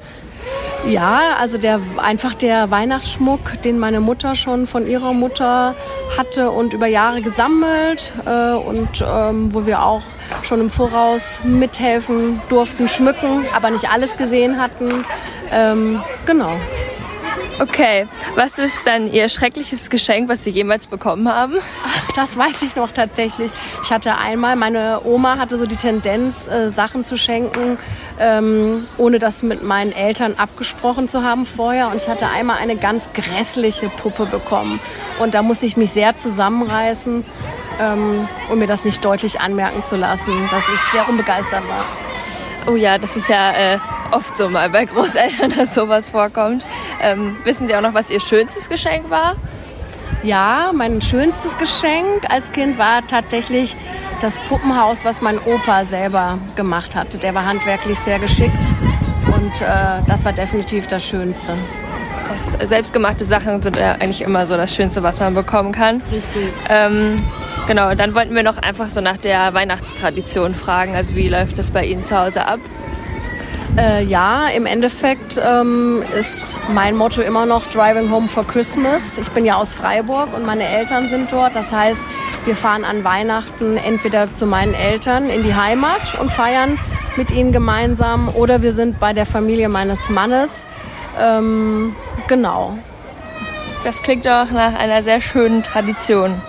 Ja, 0.87 1.37
also 1.41 1.59
der 1.59 1.81
einfach 1.97 2.35
der 2.35 2.71
Weihnachtsschmuck, 2.71 3.61
den 3.63 3.79
meine 3.79 4.01
Mutter 4.01 4.37
schon 4.37 4.69
von 4.69 4.87
ihrer 4.87 5.13
Mutter 5.13 5.75
hatte 6.17 6.51
und 6.53 6.73
über 6.73 6.87
Jahre 6.87 7.23
gesammelt 7.23 8.13
äh, 8.25 8.53
und 8.53 9.05
ähm, 9.05 9.53
wo 9.53 9.67
wir 9.67 9.83
auch 9.83 10.03
schon 10.45 10.61
im 10.61 10.71
Voraus 10.71 11.41
mithelfen 11.43 12.41
durften, 12.49 12.87
schmücken, 12.87 13.45
aber 13.55 13.71
nicht 13.71 13.91
alles 13.91 14.17
gesehen 14.17 14.61
hatten. 14.61 15.05
Ähm, 15.51 16.03
genau. 16.25 16.53
Okay, 17.59 18.07
was 18.35 18.59
ist 18.59 18.87
dann 18.87 19.11
Ihr 19.11 19.31
schreckliches 19.31 19.89
Geschenk, 19.89 20.29
was 20.29 20.45
Sie 20.45 20.51
jemals 20.51 20.87
bekommen 20.89 21.33
haben? 21.33 21.55
Das 22.15 22.37
weiß 22.37 22.63
ich 22.63 22.77
noch 22.77 22.91
tatsächlich. 22.91 23.51
Ich 23.83 23.91
hatte 23.91 24.19
einmal, 24.19 24.57
meine 24.57 25.01
Oma 25.05 25.39
hatte 25.39 25.57
so 25.57 25.65
die 25.65 25.77
Tendenz, 25.77 26.47
äh, 26.47 26.71
Sachen 26.71 27.05
zu 27.05 27.17
schenken, 27.17 27.79
ähm, 28.19 28.87
ohne 28.99 29.19
das 29.19 29.43
mit 29.43 29.63
meinen 29.63 29.93
Eltern 29.93 30.35
abgesprochen 30.37 31.09
zu 31.09 31.23
haben 31.23 31.47
vorher. 31.47 31.89
Und 31.89 31.97
ich 31.97 32.09
hatte 32.09 32.29
einmal 32.29 32.59
eine 32.59 32.77
ganz 32.77 33.09
grässliche 33.15 33.89
Puppe 33.89 34.27
bekommen. 34.27 34.79
Und 35.19 35.35
da 35.35 35.43
musste 35.43 35.65
ich 35.65 35.79
mich 35.79 35.93
sehr 35.93 36.17
zusammenreißen, 36.17 37.25
ähm, 37.81 38.29
um 38.51 38.59
mir 38.59 38.67
das 38.67 38.85
nicht 38.85 39.03
deutlich 39.03 39.41
anmerken 39.41 39.83
zu 39.83 39.97
lassen, 39.97 40.33
dass 40.51 40.69
ich 40.69 40.81
sehr 40.93 41.09
unbegeistert 41.09 41.67
war. 41.69 41.85
Oh 42.67 42.77
ja, 42.77 42.99
das 42.99 43.17
ist 43.17 43.29
ja 43.29 43.53
äh, 43.53 43.79
oft 44.13 44.37
so 44.37 44.49
mal 44.49 44.71
bei 44.71 44.85
Großeltern, 44.85 45.51
dass 45.57 45.75
sowas 45.75 46.11
vorkommt. 46.11 46.67
Ähm, 47.01 47.37
wissen 47.45 47.67
Sie 47.67 47.75
auch 47.75 47.81
noch, 47.81 47.95
was 47.95 48.11
Ihr 48.11 48.21
schönstes 48.21 48.69
Geschenk 48.69 49.11
war? 49.11 49.37
Ja, 50.23 50.73
mein 50.75 51.01
schönstes 51.01 51.57
Geschenk 51.59 52.29
als 52.29 52.51
Kind 52.51 52.79
war 52.79 53.07
tatsächlich 53.07 53.77
das 54.21 54.41
Puppenhaus, 54.49 55.05
was 55.05 55.23
mein 55.23 55.39
Opa 55.39 55.85
selber 55.85 56.39
gemacht 56.57 56.97
hatte. 56.97 57.19
Der 57.19 57.35
war 57.35 57.45
handwerklich 57.45 57.99
sehr 58.01 58.19
geschickt 58.19 58.65
und 59.35 59.61
äh, 59.61 60.03
das 60.07 60.25
war 60.25 60.33
definitiv 60.33 60.87
das 60.87 61.05
Schönste. 61.05 61.53
Das, 62.29 62.69
selbstgemachte 62.69 63.25
Sachen 63.25 63.63
sind 63.63 63.77
ja 63.77 63.93
eigentlich 63.93 64.23
immer 64.23 64.47
so 64.47 64.57
das 64.57 64.75
Schönste, 64.75 65.03
was 65.03 65.21
man 65.21 65.35
bekommen 65.35 65.73
kann. 65.73 66.03
Richtig. 66.13 66.53
Ähm, 66.69 67.23
genau, 67.67 67.95
dann 67.95 68.15
wollten 68.15 68.35
wir 68.35 68.43
noch 68.43 68.59
einfach 68.59 68.89
so 68.89 69.01
nach 69.01 69.17
der 69.17 69.55
Weihnachtstradition 69.55 70.55
fragen. 70.55 70.95
Also 70.97 71.15
wie 71.15 71.29
läuft 71.29 71.59
das 71.59 71.71
bei 71.71 71.85
Ihnen 71.85 72.03
zu 72.03 72.19
Hause 72.19 72.47
ab? 72.47 72.59
Äh, 73.79 74.05
ja, 74.05 74.49
im 74.49 74.65
Endeffekt 74.65 75.39
ähm, 75.45 76.03
ist 76.19 76.59
mein 76.73 76.97
Motto 76.97 77.21
immer 77.21 77.45
noch 77.45 77.67
Driving 77.69 78.11
Home 78.11 78.27
for 78.27 78.47
Christmas. 78.47 79.19
Ich 79.19 79.31
bin 79.33 79.45
ja 79.45 79.57
aus 79.57 79.75
Freiburg 79.75 80.35
und 80.35 80.47
meine 80.47 80.67
Eltern 80.67 81.11
sind 81.11 81.31
dort. 81.31 81.55
Das 81.55 81.73
heißt, 81.73 82.03
wir 82.47 82.57
fahren 82.57 82.85
an 82.85 83.05
Weihnachten 83.05 83.77
entweder 83.77 84.35
zu 84.35 84.47
meinen 84.47 84.73
Eltern 84.73 85.29
in 85.29 85.43
die 85.43 85.55
Heimat 85.55 86.19
und 86.19 86.33
feiern 86.33 86.79
mit 87.17 87.31
ihnen 87.31 87.53
gemeinsam 87.53 88.31
oder 88.31 88.63
wir 88.63 88.73
sind 88.73 88.99
bei 88.99 89.13
der 89.13 89.27
Familie 89.27 89.69
meines 89.69 90.09
Mannes. 90.09 90.67
Ähm, 91.21 91.95
genau. 92.29 92.79
Das 93.85 94.03
klingt 94.03 94.25
doch 94.25 94.51
nach 94.51 94.75
einer 94.79 95.03
sehr 95.03 95.21
schönen 95.21 95.63
Tradition. 95.63 96.41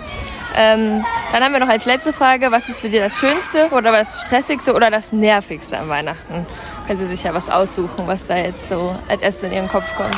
Ähm, 0.56 1.04
Dann 1.32 1.44
haben 1.44 1.52
wir 1.52 1.60
noch 1.60 1.68
als 1.68 1.84
letzte 1.84 2.12
Frage, 2.12 2.50
was 2.50 2.68
ist 2.68 2.80
für 2.80 2.88
Sie 2.88 2.98
das 2.98 3.18
Schönste 3.18 3.68
oder 3.70 3.92
das 3.92 4.22
Stressigste 4.22 4.74
oder 4.74 4.90
das 4.90 5.12
Nervigste 5.12 5.78
an 5.78 5.88
Weihnachten? 5.88 6.46
Können 6.86 6.98
Sie 6.98 7.06
sich 7.06 7.22
ja 7.22 7.34
was 7.34 7.50
aussuchen, 7.50 8.06
was 8.06 8.26
da 8.26 8.36
jetzt 8.36 8.68
so 8.68 8.94
als 9.08 9.22
erstes 9.22 9.44
in 9.44 9.52
Ihren 9.52 9.68
Kopf 9.68 9.94
kommt. 9.96 10.16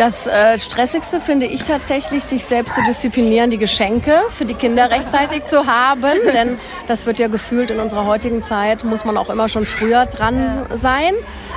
Das 0.00 0.26
äh, 0.26 0.58
Stressigste 0.58 1.20
finde 1.20 1.44
ich 1.44 1.62
tatsächlich, 1.62 2.24
sich 2.24 2.46
selbst 2.46 2.74
zu 2.74 2.82
disziplinieren, 2.82 3.50
die 3.50 3.58
Geschenke 3.58 4.22
für 4.30 4.46
die 4.46 4.54
Kinder 4.54 4.90
rechtzeitig 4.90 5.44
zu 5.44 5.66
haben. 5.66 6.14
Denn 6.32 6.58
das 6.86 7.04
wird 7.04 7.18
ja 7.18 7.28
gefühlt 7.28 7.70
in 7.70 7.78
unserer 7.80 8.06
heutigen 8.06 8.42
Zeit, 8.42 8.82
muss 8.82 9.04
man 9.04 9.18
auch 9.18 9.28
immer 9.28 9.50
schon 9.50 9.66
früher 9.66 10.06
dran 10.06 10.64
sein. 10.72 11.12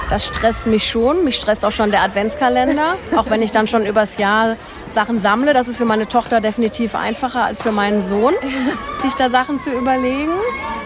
Das 0.10 0.26
stresst 0.26 0.68
mich 0.68 0.90
schon. 0.90 1.24
Mich 1.24 1.38
stresst 1.38 1.64
auch 1.64 1.72
schon 1.72 1.92
der 1.92 2.04
Adventskalender. 2.04 2.96
Auch 3.16 3.30
wenn 3.30 3.42
ich 3.42 3.52
dann 3.52 3.68
schon 3.68 3.86
übers 3.86 4.18
Jahr 4.18 4.58
Sachen 4.94 5.20
sammle. 5.20 5.54
Das 5.54 5.68
ist 5.68 5.78
für 5.78 5.86
meine 5.86 6.08
Tochter 6.08 6.40
definitiv 6.42 6.96
einfacher 6.96 7.44
als 7.44 7.62
für 7.62 7.72
meinen 7.72 8.02
Sohn, 8.02 8.34
sich 9.04 9.14
da 9.16 9.30
Sachen 9.30 9.60
zu 9.60 9.72
überlegen. 9.72 10.32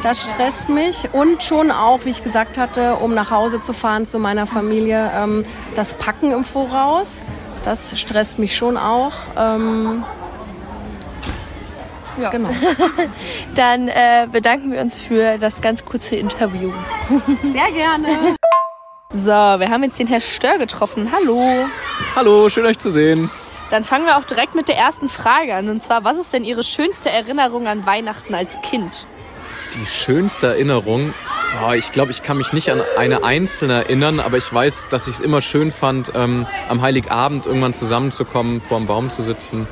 Das 0.04 0.22
stresst 0.24 0.70
mich. 0.70 1.10
Und 1.14 1.44
schon 1.44 1.72
auch, 1.72 2.00
wie 2.06 2.10
ich 2.10 2.24
gesagt 2.24 2.58
hatte, 2.58 2.96
um 2.96 3.14
nach 3.14 3.32
Hause 3.32 3.62
zu 3.62 3.74
fahren 3.74 4.08
zu 4.08 4.20
meiner 4.20 4.48
Familie, 4.48 5.12
ähm, 5.14 5.44
das 5.76 5.94
Packen 5.94 6.32
im 6.32 6.46
Voraus. 6.46 7.22
Das 7.64 8.00
stresst 8.00 8.40
mich 8.40 8.56
schon 8.56 8.78
auch. 8.78 9.14
Ähm, 9.38 10.04
Ja. 12.20 12.30
genau. 12.32 12.50
Dann 13.56 13.90
äh, 13.90 14.28
bedanken 14.32 14.72
wir 14.72 14.82
uns 14.82 15.00
für 15.00 15.38
das 15.38 15.62
ganz 15.62 15.86
kurze 15.86 16.16
Interview. 16.16 16.72
Sehr 17.44 17.72
gerne. 17.72 18.08
So, 19.12 19.32
wir 19.32 19.70
haben 19.70 19.84
jetzt 19.84 20.00
den 20.00 20.08
Herr 20.08 20.20
Stör 20.20 20.58
getroffen. 20.58 21.12
Hallo. 21.12 21.66
Hallo, 22.16 22.50
schön 22.50 22.66
euch 22.66 22.80
zu 22.80 22.90
sehen. 22.90 23.30
Dann 23.70 23.84
fangen 23.84 24.06
wir 24.06 24.18
auch 24.18 24.24
direkt 24.24 24.56
mit 24.56 24.70
der 24.70 24.78
ersten 24.78 25.10
Frage 25.10 25.54
an. 25.54 25.70
Und 25.70 25.82
zwar, 25.84 26.04
was 26.04 26.18
ist 26.18 26.34
denn 26.34 26.46
Ihre 26.46 26.64
schönste 26.64 27.10
Erinnerung 27.10 27.68
an 27.68 27.86
Weihnachten 27.86 28.34
als 28.34 28.62
Kind? 28.62 29.06
Die 29.74 29.86
schönste 29.86 30.48
Erinnerung, 30.48 31.14
boah, 31.60 31.76
ich 31.76 31.92
glaube, 31.92 32.12
ich 32.12 32.24
kann 32.24 32.38
mich 32.38 32.54
nicht 32.54 32.72
an 32.72 32.82
eine 32.98 33.26
einzelne 33.26 33.74
erinnern, 33.84 34.22
aber 34.22 34.38
ich 34.38 34.52
weiß, 34.52 34.88
dass 34.90 35.10
ich 35.10 35.16
es 35.16 35.20
immer 35.20 35.42
schön 35.42 35.72
fand, 35.72 36.14
ähm, 36.16 36.48
am 36.70 36.82
Heiligabend 36.82 37.46
irgendwann 37.46 37.74
zusammenzukommen, 37.74 38.62
vor 38.62 38.78
dem 38.78 38.88
Baum 38.88 39.10
zu 39.10 39.22
sitzen, 39.22 39.68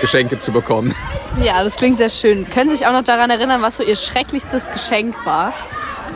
Geschenke 0.00 0.38
zu 0.38 0.52
bekommen. 0.52 0.94
Ja, 1.42 1.64
das 1.64 1.74
klingt 1.74 1.98
sehr 1.98 2.10
schön. 2.10 2.48
Können 2.48 2.70
Sie 2.70 2.76
sich 2.76 2.86
auch 2.86 2.92
noch 2.92 3.02
daran 3.02 3.28
erinnern, 3.28 3.60
was 3.60 3.78
so 3.78 3.82
Ihr 3.82 3.96
schrecklichstes 3.96 4.70
Geschenk 4.70 5.26
war? 5.26 5.52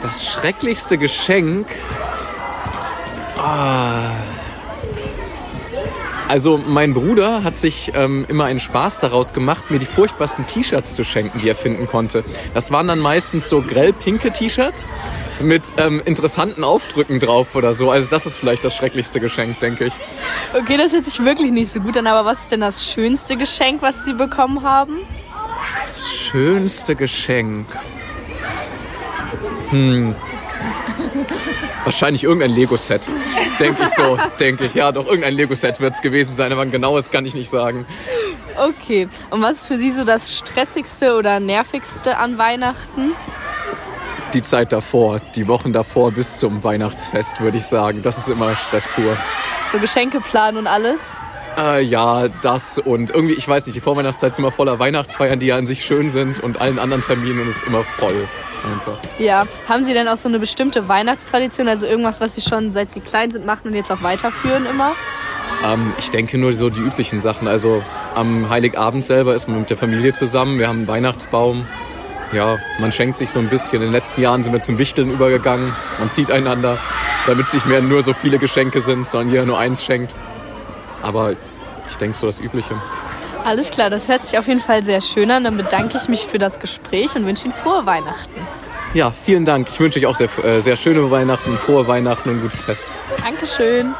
Das 0.00 0.24
schrecklichste 0.24 0.96
Geschenk. 0.96 1.66
Ah. 3.36 4.10
Also 6.28 6.58
mein 6.58 6.92
Bruder 6.92 7.42
hat 7.42 7.56
sich 7.56 7.92
ähm, 7.94 8.26
immer 8.28 8.44
einen 8.44 8.60
Spaß 8.60 8.98
daraus 8.98 9.32
gemacht, 9.32 9.70
mir 9.70 9.78
die 9.78 9.86
furchtbarsten 9.86 10.46
T-Shirts 10.46 10.94
zu 10.94 11.02
schenken, 11.02 11.40
die 11.40 11.48
er 11.48 11.56
finden 11.56 11.86
konnte. 11.86 12.22
Das 12.52 12.70
waren 12.70 12.86
dann 12.86 12.98
meistens 12.98 13.48
so 13.48 13.62
grell-pinke 13.62 14.30
T-Shirts 14.30 14.92
mit 15.40 15.62
ähm, 15.78 16.02
interessanten 16.04 16.64
Aufdrücken 16.64 17.18
drauf 17.18 17.54
oder 17.54 17.72
so. 17.72 17.90
Also 17.90 18.10
das 18.10 18.26
ist 18.26 18.36
vielleicht 18.36 18.62
das 18.62 18.76
schrecklichste 18.76 19.20
Geschenk, 19.20 19.58
denke 19.60 19.86
ich. 19.86 19.94
Okay, 20.52 20.76
das 20.76 20.92
hört 20.92 21.04
sich 21.04 21.18
wirklich 21.24 21.50
nicht 21.50 21.70
so 21.70 21.80
gut 21.80 21.96
an, 21.96 22.06
aber 22.06 22.28
was 22.28 22.42
ist 22.42 22.52
denn 22.52 22.60
das 22.60 22.86
schönste 22.92 23.36
Geschenk, 23.36 23.80
was 23.80 24.04
Sie 24.04 24.12
bekommen 24.12 24.62
haben? 24.62 24.98
Das 25.80 26.06
schönste 26.08 26.94
Geschenk. 26.94 27.66
Hm. 29.70 30.14
Wahrscheinlich 31.84 32.24
irgendein 32.24 32.50
Lego-Set. 32.50 33.08
Denke 33.58 33.84
ich 33.84 33.90
so. 33.90 34.18
Denke 34.38 34.64
ich. 34.66 34.74
Ja, 34.74 34.92
doch, 34.92 35.06
irgendein 35.06 35.34
Lego-Set 35.34 35.80
wird 35.80 35.94
es 35.94 36.02
gewesen 36.02 36.36
sein, 36.36 36.52
aber 36.52 36.62
ein 36.62 36.70
genaues 36.70 37.10
kann 37.10 37.24
ich 37.26 37.34
nicht 37.34 37.50
sagen. 37.50 37.86
Okay, 38.56 39.08
und 39.30 39.40
was 39.42 39.58
ist 39.58 39.66
für 39.66 39.76
Sie 39.76 39.90
so 39.90 40.04
das 40.04 40.36
stressigste 40.36 41.16
oder 41.16 41.40
nervigste 41.40 42.16
an 42.16 42.38
Weihnachten? 42.38 43.12
Die 44.34 44.42
Zeit 44.42 44.72
davor, 44.72 45.20
die 45.34 45.48
Wochen 45.48 45.72
davor 45.72 46.12
bis 46.12 46.38
zum 46.38 46.62
Weihnachtsfest, 46.62 47.40
würde 47.40 47.58
ich 47.58 47.64
sagen. 47.64 48.02
Das 48.02 48.18
ist 48.18 48.28
immer 48.28 48.56
Stress 48.56 48.86
pur. 48.88 49.16
So 49.72 49.78
Geschenke 49.78 50.20
planen 50.20 50.58
und 50.58 50.66
alles? 50.66 51.16
Äh, 51.58 51.82
ja, 51.82 52.28
das 52.28 52.78
und 52.78 53.10
irgendwie, 53.10 53.34
ich 53.34 53.48
weiß 53.48 53.66
nicht, 53.66 53.74
die 53.74 53.80
Vorweihnachtszeit 53.80 54.30
ist 54.30 54.38
immer 54.38 54.52
voller 54.52 54.78
Weihnachtsfeiern, 54.78 55.40
die 55.40 55.46
ja 55.46 55.56
an 55.56 55.66
sich 55.66 55.84
schön 55.84 56.08
sind 56.08 56.40
und 56.40 56.60
allen 56.60 56.78
anderen 56.78 57.02
Terminen 57.02 57.40
und 57.40 57.48
es 57.48 57.56
ist 57.56 57.66
immer 57.66 57.82
voll. 57.82 58.28
Einfach. 58.64 58.98
Ja. 59.18 59.46
Haben 59.68 59.84
Sie 59.84 59.92
denn 59.92 60.08
auch 60.08 60.16
so 60.16 60.28
eine 60.28 60.38
bestimmte 60.38 60.88
Weihnachtstradition, 60.88 61.68
also 61.68 61.86
irgendwas, 61.86 62.20
was 62.20 62.34
Sie 62.34 62.40
schon 62.40 62.70
seit 62.70 62.90
Sie 62.90 63.00
klein 63.00 63.30
sind 63.30 63.46
machen 63.46 63.68
und 63.68 63.74
jetzt 63.74 63.90
auch 63.90 64.02
weiterführen 64.02 64.66
immer? 64.66 64.94
Ähm, 65.64 65.94
ich 65.98 66.10
denke 66.10 66.38
nur 66.38 66.52
so 66.52 66.70
die 66.70 66.80
üblichen 66.80 67.20
Sachen. 67.20 67.48
Also 67.48 67.82
am 68.14 68.48
Heiligabend 68.50 69.04
selber 69.04 69.34
ist 69.34 69.48
man 69.48 69.60
mit 69.60 69.70
der 69.70 69.76
Familie 69.76 70.12
zusammen. 70.12 70.58
Wir 70.58 70.68
haben 70.68 70.78
einen 70.78 70.88
Weihnachtsbaum. 70.88 71.66
Ja, 72.32 72.58
man 72.78 72.92
schenkt 72.92 73.16
sich 73.16 73.30
so 73.30 73.38
ein 73.38 73.48
bisschen. 73.48 73.80
In 73.80 73.88
den 73.88 73.92
letzten 73.92 74.20
Jahren 74.20 74.42
sind 74.42 74.52
wir 74.52 74.60
zum 74.60 74.78
Wichteln 74.78 75.10
übergegangen. 75.10 75.74
Man 75.98 76.10
zieht 76.10 76.30
einander, 76.30 76.78
damit 77.26 77.46
es 77.46 77.54
nicht 77.54 77.66
mehr 77.66 77.80
nur 77.80 78.02
so 78.02 78.12
viele 78.12 78.38
Geschenke 78.38 78.80
sind, 78.80 79.06
sondern 79.06 79.30
jeder 79.30 79.46
nur 79.46 79.58
eins 79.58 79.84
schenkt. 79.84 80.14
Aber 81.02 81.32
ich 81.90 81.96
denke 81.96 82.16
so 82.16 82.26
das 82.26 82.38
Übliche. 82.40 82.74
Alles 83.44 83.70
klar, 83.70 83.88
das 83.88 84.08
hört 84.08 84.22
sich 84.22 84.38
auf 84.38 84.46
jeden 84.48 84.60
Fall 84.60 84.82
sehr 84.82 85.00
schön 85.00 85.30
an. 85.30 85.44
Dann 85.44 85.56
bedanke 85.56 85.96
ich 85.96 86.08
mich 86.08 86.26
für 86.26 86.38
das 86.38 86.58
Gespräch 86.58 87.14
und 87.16 87.24
wünsche 87.24 87.44
Ihnen 87.44 87.54
frohe 87.54 87.86
Weihnachten. 87.86 88.46
Ja, 88.94 89.10
vielen 89.10 89.44
Dank. 89.44 89.68
Ich 89.70 89.80
wünsche 89.80 89.98
euch 89.98 90.06
auch 90.06 90.16
sehr, 90.16 90.28
äh, 90.44 90.60
sehr 90.60 90.76
schöne 90.76 91.10
Weihnachten, 91.10 91.56
frohe 91.58 91.86
Weihnachten 91.86 92.30
und 92.30 92.36
ein 92.36 92.42
gutes 92.42 92.60
Fest. 92.60 92.92
Dankeschön. 93.22 93.94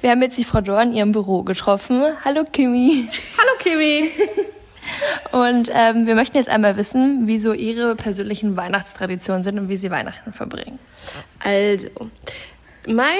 Wir 0.00 0.10
haben 0.10 0.22
jetzt 0.22 0.38
die 0.38 0.44
Frau 0.44 0.60
Dorn 0.60 0.90
in 0.90 0.96
ihrem 0.96 1.12
Büro 1.12 1.42
getroffen. 1.42 2.02
Hallo 2.24 2.44
Kimi. 2.44 3.08
Hallo 3.38 3.50
Kimi. 3.58 4.10
Und 5.32 5.70
ähm, 5.72 6.06
wir 6.06 6.14
möchten 6.14 6.36
jetzt 6.36 6.48
einmal 6.48 6.76
wissen, 6.76 7.26
wie 7.26 7.38
so 7.38 7.52
Ihre 7.52 7.94
persönlichen 7.94 8.56
Weihnachtstraditionen 8.56 9.42
sind 9.42 9.58
und 9.58 9.68
wie 9.68 9.76
Sie 9.76 9.90
Weihnachten 9.90 10.32
verbringen. 10.32 10.78
Also, 11.40 11.88
mein 12.86 13.16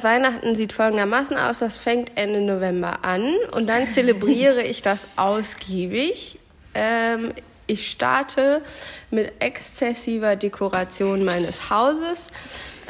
Weihnachten 0.00 0.54
sieht 0.54 0.72
folgendermaßen 0.72 1.36
aus. 1.36 1.58
Das 1.58 1.78
fängt 1.78 2.12
Ende 2.16 2.40
November 2.40 3.04
an 3.04 3.34
und 3.52 3.66
dann 3.66 3.86
zelebriere 3.86 4.62
ich 4.62 4.82
das 4.82 5.08
ausgiebig. 5.16 6.38
Ähm, 6.74 7.32
ich 7.66 7.90
starte 7.90 8.62
mit 9.10 9.32
exzessiver 9.38 10.36
Dekoration 10.36 11.24
meines 11.24 11.70
Hauses. 11.70 12.28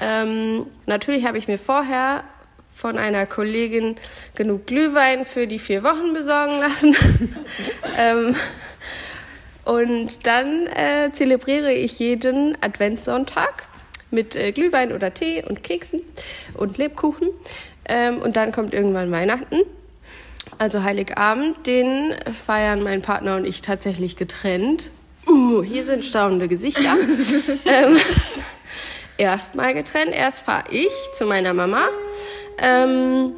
Ähm, 0.01 0.67
natürlich 0.87 1.27
habe 1.27 1.39
ich 1.39 1.49
mir 1.49 1.59
vorher 1.59 2.25
von 2.75 2.99
einer 2.99 3.27
Kollegin 3.27 3.97
genug 4.35 4.67
Glühwein 4.67 5.27
für 5.27 5.47
die 5.47 5.59
vier 5.59 5.83
Wochen 5.85 6.15
besorgen 6.15 6.59
lassen. 6.59 6.97
ähm, 7.99 8.35
und 9.65 10.27
dann 10.27 10.67
äh, 10.67 11.13
zelebriere 11.13 11.73
ich 11.73 11.99
jeden 11.99 12.57
Adventssonntag 12.63 13.65
mit 14.13 14.37
äh, 14.37 14.53
Glühwein 14.53 14.93
oder 14.93 15.13
Tee 15.13 15.43
und 15.47 15.63
Keksen 15.63 16.03
und 16.55 16.79
Lebkuchen. 16.79 17.29
Ähm, 17.89 18.19
und 18.19 18.37
dann 18.37 18.53
kommt 18.53 18.73
irgendwann 18.73 19.11
Weihnachten. 19.11 19.63
Also 20.59 20.83
Heiligabend, 20.83 21.67
den 21.67 22.15
feiern 22.47 22.83
mein 22.83 23.03
Partner 23.03 23.37
und 23.37 23.45
ich 23.45 23.63
tatsächlich 23.63 24.17
getrennt. 24.17 24.91
Uh, 25.27 25.63
hier 25.63 25.85
sind 25.85 26.05
staunende 26.05 26.49
Gesichter. 26.49 26.97
ähm, 27.65 27.97
Erstmal 29.19 29.75
getrennt. 29.75 30.13
Erst 30.15 30.43
fahre 30.43 30.65
ich 30.71 30.91
zu 31.13 31.27
meiner 31.27 31.55
Mama. 31.55 31.87
Ähm, 32.59 33.33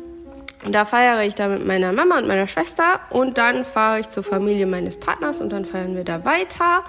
da 0.67 0.87
feiere 0.87 1.23
ich 1.25 1.35
da 1.35 1.49
mit 1.49 1.67
meiner 1.67 1.93
Mama 1.93 2.19
und 2.19 2.27
meiner 2.27 2.47
Schwester. 2.47 3.01
Und 3.11 3.39
dann 3.39 3.65
fahre 3.65 4.01
ich 4.01 4.09
zur 4.09 4.23
Familie 4.23 4.67
meines 4.67 4.97
Partners 4.97 5.41
und 5.41 5.51
dann 5.51 5.65
feiern 5.65 5.95
wir 5.95 6.05
da 6.05 6.25
weiter. 6.25 6.85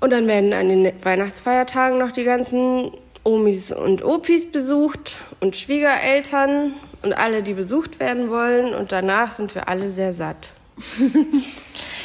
Und 0.00 0.10
dann 0.10 0.26
werden 0.26 0.52
an 0.52 0.68
den 0.68 0.92
Weihnachtsfeiertagen 1.02 1.98
noch 1.98 2.12
die 2.12 2.24
ganzen 2.24 2.92
Omis 3.24 3.72
und 3.72 4.04
Opis 4.04 4.50
besucht 4.50 5.16
und 5.40 5.56
Schwiegereltern 5.56 6.72
und 7.02 7.12
alle, 7.12 7.42
die 7.42 7.54
besucht 7.54 8.00
werden 8.00 8.30
wollen. 8.30 8.74
Und 8.74 8.92
danach 8.92 9.32
sind 9.32 9.54
wir 9.54 9.68
alle 9.68 9.90
sehr 9.90 10.12
satt. 10.12 10.50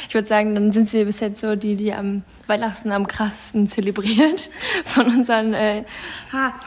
Ich 0.06 0.16
würde 0.16 0.28
sagen, 0.28 0.54
dann 0.54 0.70
sind 0.70 0.88
Sie 0.88 1.04
bis 1.04 1.18
jetzt 1.18 1.40
so 1.40 1.56
die, 1.56 1.74
die 1.74 1.92
am 1.92 2.22
Weihnachten 2.46 2.92
am 2.92 3.06
krassesten 3.06 3.68
zelebriert 3.68 4.50
von 4.84 5.06
unseren 5.06 5.54
äh, 5.54 5.80
ich, 5.80 5.84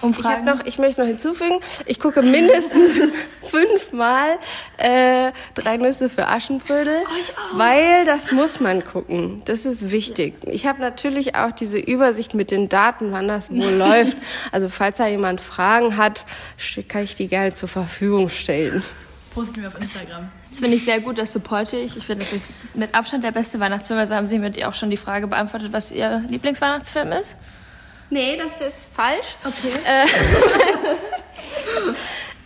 Umfragen. 0.01 0.47
hab 0.47 0.57
noch, 0.57 0.65
ich 0.65 0.77
möchte 0.77 1.01
noch 1.01 1.07
hinzufügen, 1.07 1.59
ich 1.85 1.99
gucke 1.99 2.21
mindestens 2.21 2.99
fünfmal 3.41 4.37
äh, 4.77 5.31
Drei 5.55 5.77
Nüsse 5.77 6.09
für 6.09 6.27
Aschenbrödel, 6.27 6.99
weil 7.53 8.05
das 8.05 8.31
muss 8.31 8.59
man 8.59 8.83
gucken. 8.83 9.41
Das 9.45 9.65
ist 9.65 9.91
wichtig. 9.91 10.35
Ich 10.45 10.65
habe 10.65 10.81
natürlich 10.81 11.35
auch 11.35 11.51
diese 11.51 11.79
Übersicht 11.79 12.33
mit 12.33 12.51
den 12.51 12.69
Daten, 12.69 13.11
wann 13.11 13.27
das 13.27 13.49
wo 13.49 13.69
läuft. 13.69 14.17
Also 14.51 14.69
falls 14.69 14.97
da 14.97 15.07
jemand 15.07 15.41
Fragen 15.41 15.97
hat, 15.97 16.25
kann 16.87 17.03
ich 17.03 17.15
die 17.15 17.27
gerne 17.27 17.53
zur 17.53 17.69
Verfügung 17.69 18.29
stellen. 18.29 18.83
Posten 19.33 19.61
wir 19.61 19.69
auf 19.69 19.79
Instagram. 19.79 20.29
Das 20.57 20.63
finde 20.63 20.77
ich 20.77 20.85
sehr 20.85 20.99
gut, 21.01 21.19
das 21.19 21.33
supporte 21.33 21.77
ich. 21.77 21.95
Ich 21.97 22.07
finde, 22.07 22.23
das 22.23 22.33
ist 22.33 22.49
mit 22.73 22.95
Abstand 22.95 23.23
der 23.23 23.29
beste 23.31 23.59
Weihnachtsfilm. 23.59 23.99
Also 23.99 24.15
haben 24.15 24.25
Sie 24.25 24.39
mit 24.39 24.57
ihr 24.57 24.67
auch 24.67 24.73
schon 24.73 24.89
die 24.89 24.97
Frage 24.97 25.27
beantwortet, 25.27 25.71
was 25.71 25.91
Ihr 25.91 26.23
Lieblingsweihnachtsfilm 26.27 27.11
ist? 27.11 27.35
Nee, 28.09 28.37
das 28.37 28.59
ist 28.59 28.89
falsch. 28.91 29.35
Okay. 29.45 29.71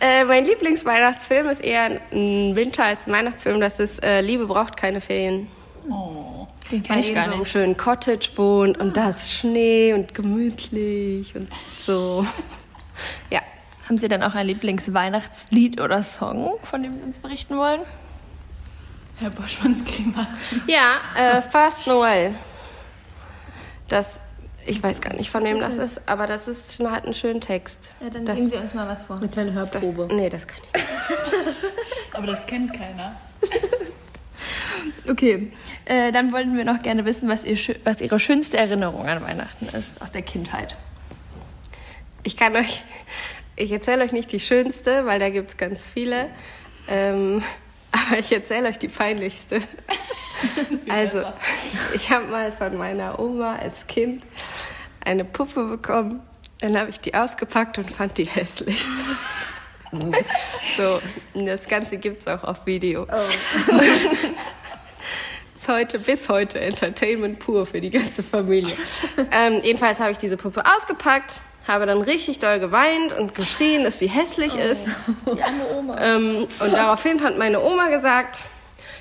Äh, 0.00 0.20
äh, 0.20 0.24
mein 0.24 0.44
Lieblingsweihnachtsfilm 0.44 1.48
ist 1.48 1.64
eher 1.64 2.02
ein 2.12 2.54
Winter- 2.54 2.84
als 2.84 3.06
ein 3.06 3.14
Weihnachtsfilm. 3.14 3.62
Das 3.62 3.78
ist 3.80 4.04
äh, 4.04 4.20
Liebe 4.20 4.44
braucht 4.46 4.76
keine 4.76 5.00
Ferien. 5.00 5.48
Den 6.70 6.82
kenn 6.82 6.96
Bei 6.96 7.00
ich 7.00 7.14
gar 7.14 7.24
so 7.24 7.30
einem 7.30 7.40
nicht. 7.40 7.50
schönen 7.50 7.78
Cottage 7.78 8.28
wohnt 8.36 8.76
und 8.76 8.94
da 8.94 9.08
ist 9.08 9.32
Schnee 9.32 9.94
und 9.94 10.12
gemütlich 10.12 11.34
und 11.34 11.48
so. 11.78 12.26
Ja. 13.30 13.40
Haben 13.88 13.96
Sie 13.96 14.08
dann 14.08 14.22
auch 14.22 14.34
ein 14.34 14.46
Lieblingsweihnachtslied 14.48 15.80
oder 15.80 16.02
Song, 16.02 16.52
von 16.62 16.82
dem 16.82 16.98
Sie 16.98 17.04
uns 17.04 17.18
berichten 17.18 17.56
wollen? 17.56 17.80
Herr 19.22 19.30
Boschmanns 19.30 19.84
Grimassen. 19.84 20.62
Ja, 20.66 21.00
äh, 21.16 21.42
Fast 21.42 21.86
Noel. 21.86 22.34
Das, 23.88 24.20
ich 24.66 24.82
weiß 24.82 25.00
gar 25.00 25.14
nicht, 25.14 25.30
von 25.30 25.44
wem 25.44 25.60
das 25.60 25.78
ist, 25.78 26.00
aber 26.06 26.26
das 26.26 26.48
ist, 26.48 26.80
hat 26.80 27.04
einen 27.04 27.14
schönen 27.14 27.40
Text. 27.40 27.92
Ja, 28.00 28.10
dann 28.10 28.24
das, 28.24 28.36
singen 28.36 28.50
Sie 28.50 28.56
uns 28.56 28.74
mal 28.74 28.88
was 28.88 29.04
vor. 29.04 29.16
Eine 29.16 29.28
kleine 29.28 29.52
das, 29.52 29.82
Hörprobe. 29.84 30.12
nee, 30.14 30.28
das 30.28 30.48
kann 30.48 30.58
ich 30.64 30.72
nicht. 30.72 30.86
Aber 32.14 32.26
das 32.26 32.46
kennt 32.46 32.72
keiner. 32.74 33.16
Okay, 35.08 35.52
äh, 35.84 36.12
dann 36.12 36.32
wollten 36.32 36.56
wir 36.56 36.64
noch 36.64 36.80
gerne 36.80 37.04
wissen, 37.04 37.28
was, 37.28 37.44
ihr, 37.44 37.56
was 37.84 38.00
Ihre 38.00 38.18
schönste 38.20 38.56
Erinnerung 38.56 39.06
an 39.06 39.20
Weihnachten 39.22 39.66
ist 39.76 40.00
aus 40.00 40.12
der 40.12 40.22
Kindheit. 40.22 40.76
Ich 42.22 42.36
kann 42.36 42.54
euch, 42.56 42.82
ich 43.56 43.70
erzähle 43.72 44.04
euch 44.04 44.12
nicht 44.12 44.30
die 44.30 44.40
schönste, 44.40 45.04
weil 45.06 45.18
da 45.18 45.30
gibt 45.30 45.50
es 45.50 45.56
ganz 45.56 45.88
viele. 45.88 46.28
Ähm, 46.88 47.42
aber 47.92 48.18
ich 48.18 48.32
erzähle 48.32 48.68
euch 48.68 48.78
die 48.78 48.88
peinlichste. 48.88 49.60
also, 50.88 51.22
ich 51.94 52.10
habe 52.10 52.26
mal 52.26 52.50
von 52.52 52.76
meiner 52.76 53.18
Oma 53.18 53.56
als 53.56 53.86
Kind 53.86 54.24
eine 55.04 55.24
Puppe 55.24 55.64
bekommen. 55.64 56.20
Dann 56.60 56.78
habe 56.78 56.90
ich 56.90 57.00
die 57.00 57.14
ausgepackt 57.14 57.78
und 57.78 57.90
fand 57.90 58.18
die 58.18 58.24
hässlich. 58.24 58.84
so, 60.76 61.00
das 61.34 61.66
Ganze 61.68 61.96
gibt 61.98 62.20
es 62.20 62.26
auch 62.28 62.44
auf 62.44 62.66
Video. 62.66 63.06
Ist 65.56 65.68
heute, 65.68 65.98
bis 65.98 66.28
heute 66.28 66.60
Entertainment 66.60 67.38
pur 67.38 67.66
für 67.66 67.80
die 67.80 67.90
ganze 67.90 68.22
Familie. 68.22 68.74
ähm, 69.30 69.60
jedenfalls 69.62 70.00
habe 70.00 70.10
ich 70.12 70.18
diese 70.18 70.36
Puppe 70.36 70.64
ausgepackt, 70.76 71.40
habe 71.68 71.86
dann 71.86 72.02
richtig 72.02 72.38
doll 72.38 72.58
geweint 72.58 73.12
und 73.12 73.34
geschrien, 73.34 73.84
dass 73.84 73.98
sie 73.98 74.08
hässlich 74.08 74.54
ist. 74.56 74.88
Die 75.26 75.42
arme 75.42 75.64
Oma. 75.76 75.96
Ähm, 76.02 76.48
und 76.58 76.72
daraufhin 76.72 77.22
hat 77.22 77.38
meine 77.38 77.60
Oma 77.60 77.88
gesagt, 77.88 78.42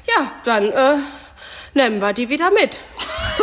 ja, 0.08 0.32
dann 0.44 0.72
äh, 0.72 0.98
nehmen 1.74 2.00
wir 2.00 2.14
die 2.14 2.30
wieder 2.30 2.52
mit. 2.52 2.80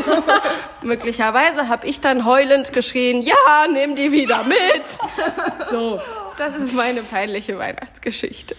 Möglicherweise 0.83 1.69
habe 1.69 1.87
ich 1.87 2.01
dann 2.01 2.25
heulend 2.25 2.73
geschrien, 2.73 3.23
ja, 3.23 3.67
nimm 3.73 3.97
die 3.97 4.13
wieder 4.13 4.45
mit. 4.45 4.59
so, 5.71 6.01
das 6.37 6.55
ist 6.55 6.73
meine 6.73 7.03
peinliche 7.03 7.59
Weihnachtsgeschichte. 7.59 8.55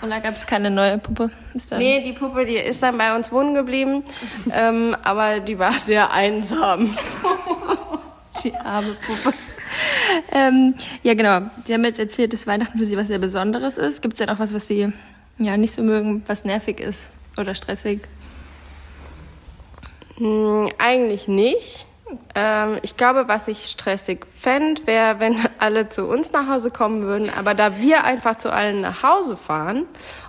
Und 0.00 0.10
da 0.10 0.20
gab 0.20 0.36
es 0.36 0.46
keine 0.46 0.70
neue 0.70 0.98
Puppe. 0.98 1.30
Ist 1.54 1.72
dann 1.72 1.78
Nee, 1.78 2.02
die 2.04 2.12
Puppe, 2.12 2.44
die 2.44 2.56
ist 2.56 2.82
dann 2.82 2.96
bei 2.98 3.16
uns 3.16 3.32
wohnen 3.32 3.54
geblieben, 3.54 4.04
ähm, 4.52 4.96
aber 5.02 5.40
die 5.40 5.58
war 5.58 5.72
sehr 5.72 6.12
einsam. 6.12 6.96
die 8.44 8.54
arme 8.54 8.96
Puppe. 9.06 9.36
Ähm, 10.32 10.74
ja, 11.02 11.14
genau. 11.14 11.50
Sie 11.66 11.74
haben 11.74 11.84
jetzt 11.84 11.98
erzählt, 11.98 12.32
dass 12.32 12.46
Weihnachten 12.46 12.78
für 12.78 12.84
Sie 12.84 12.96
was 12.96 13.08
sehr 13.08 13.18
Besonderes 13.18 13.78
ist. 13.78 14.02
Gibt 14.02 14.14
es 14.14 14.18
denn 14.18 14.30
auch 14.30 14.38
was, 14.38 14.54
was 14.54 14.68
Sie 14.68 14.92
ja, 15.38 15.56
nicht 15.56 15.72
so 15.72 15.82
mögen, 15.82 16.22
was 16.26 16.44
nervig 16.44 16.80
ist 16.80 17.10
oder 17.36 17.54
stressig? 17.54 18.00
Hm, 20.16 20.70
eigentlich 20.78 21.28
nicht. 21.28 21.87
Ähm, 22.34 22.78
ich 22.82 22.96
glaube, 22.96 23.28
was 23.28 23.48
ich 23.48 23.66
stressig 23.66 24.26
fände, 24.26 24.86
wäre, 24.86 25.20
wenn 25.20 25.36
alle 25.58 25.88
zu 25.88 26.06
uns 26.06 26.32
nach 26.32 26.48
Hause 26.48 26.70
kommen 26.70 27.02
würden. 27.02 27.30
Aber 27.36 27.54
da 27.54 27.78
wir 27.78 28.04
einfach 28.04 28.36
zu 28.36 28.52
allen 28.52 28.80
nach 28.80 29.02
Hause 29.02 29.36
fahren 29.36 29.84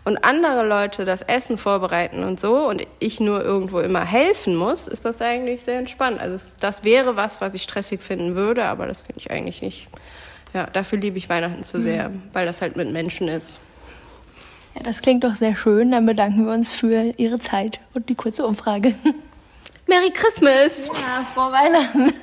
und 0.05 0.23
andere 0.23 0.65
Leute 0.67 1.05
das 1.05 1.21
Essen 1.21 1.57
vorbereiten 1.57 2.23
und 2.23 2.39
so 2.39 2.67
und 2.67 2.85
ich 2.99 3.19
nur 3.19 3.43
irgendwo 3.43 3.79
immer 3.79 4.05
helfen 4.05 4.55
muss, 4.55 4.87
ist 4.87 5.05
das 5.05 5.21
eigentlich 5.21 5.63
sehr 5.63 5.79
entspannt. 5.79 6.19
Also 6.19 6.51
das 6.59 6.83
wäre 6.83 7.15
was, 7.15 7.41
was 7.41 7.53
ich 7.55 7.63
stressig 7.63 8.01
finden 8.01 8.35
würde, 8.35 8.65
aber 8.65 8.87
das 8.87 9.01
finde 9.01 9.19
ich 9.19 9.31
eigentlich 9.31 9.61
nicht. 9.61 9.87
Ja, 10.53 10.65
dafür 10.65 10.99
liebe 10.99 11.17
ich 11.17 11.29
Weihnachten 11.29 11.63
zu 11.63 11.79
sehr, 11.79 12.11
weil 12.33 12.45
das 12.45 12.61
halt 12.61 12.75
mit 12.75 12.91
Menschen 12.91 13.27
ist. 13.27 13.59
Ja, 14.75 14.81
das 14.83 15.01
klingt 15.01 15.23
doch 15.23 15.35
sehr 15.35 15.55
schön. 15.55 15.91
Dann 15.91 16.05
bedanken 16.05 16.45
wir 16.45 16.53
uns 16.53 16.71
für 16.71 17.13
Ihre 17.17 17.39
Zeit 17.39 17.79
und 17.93 18.09
die 18.09 18.15
kurze 18.15 18.45
Umfrage. 18.45 18.95
Merry 19.89 20.11
Christmas! 20.11 20.87
Ja, 20.87 21.25
frohe 21.33 21.51
Weihnachten. 21.51 22.13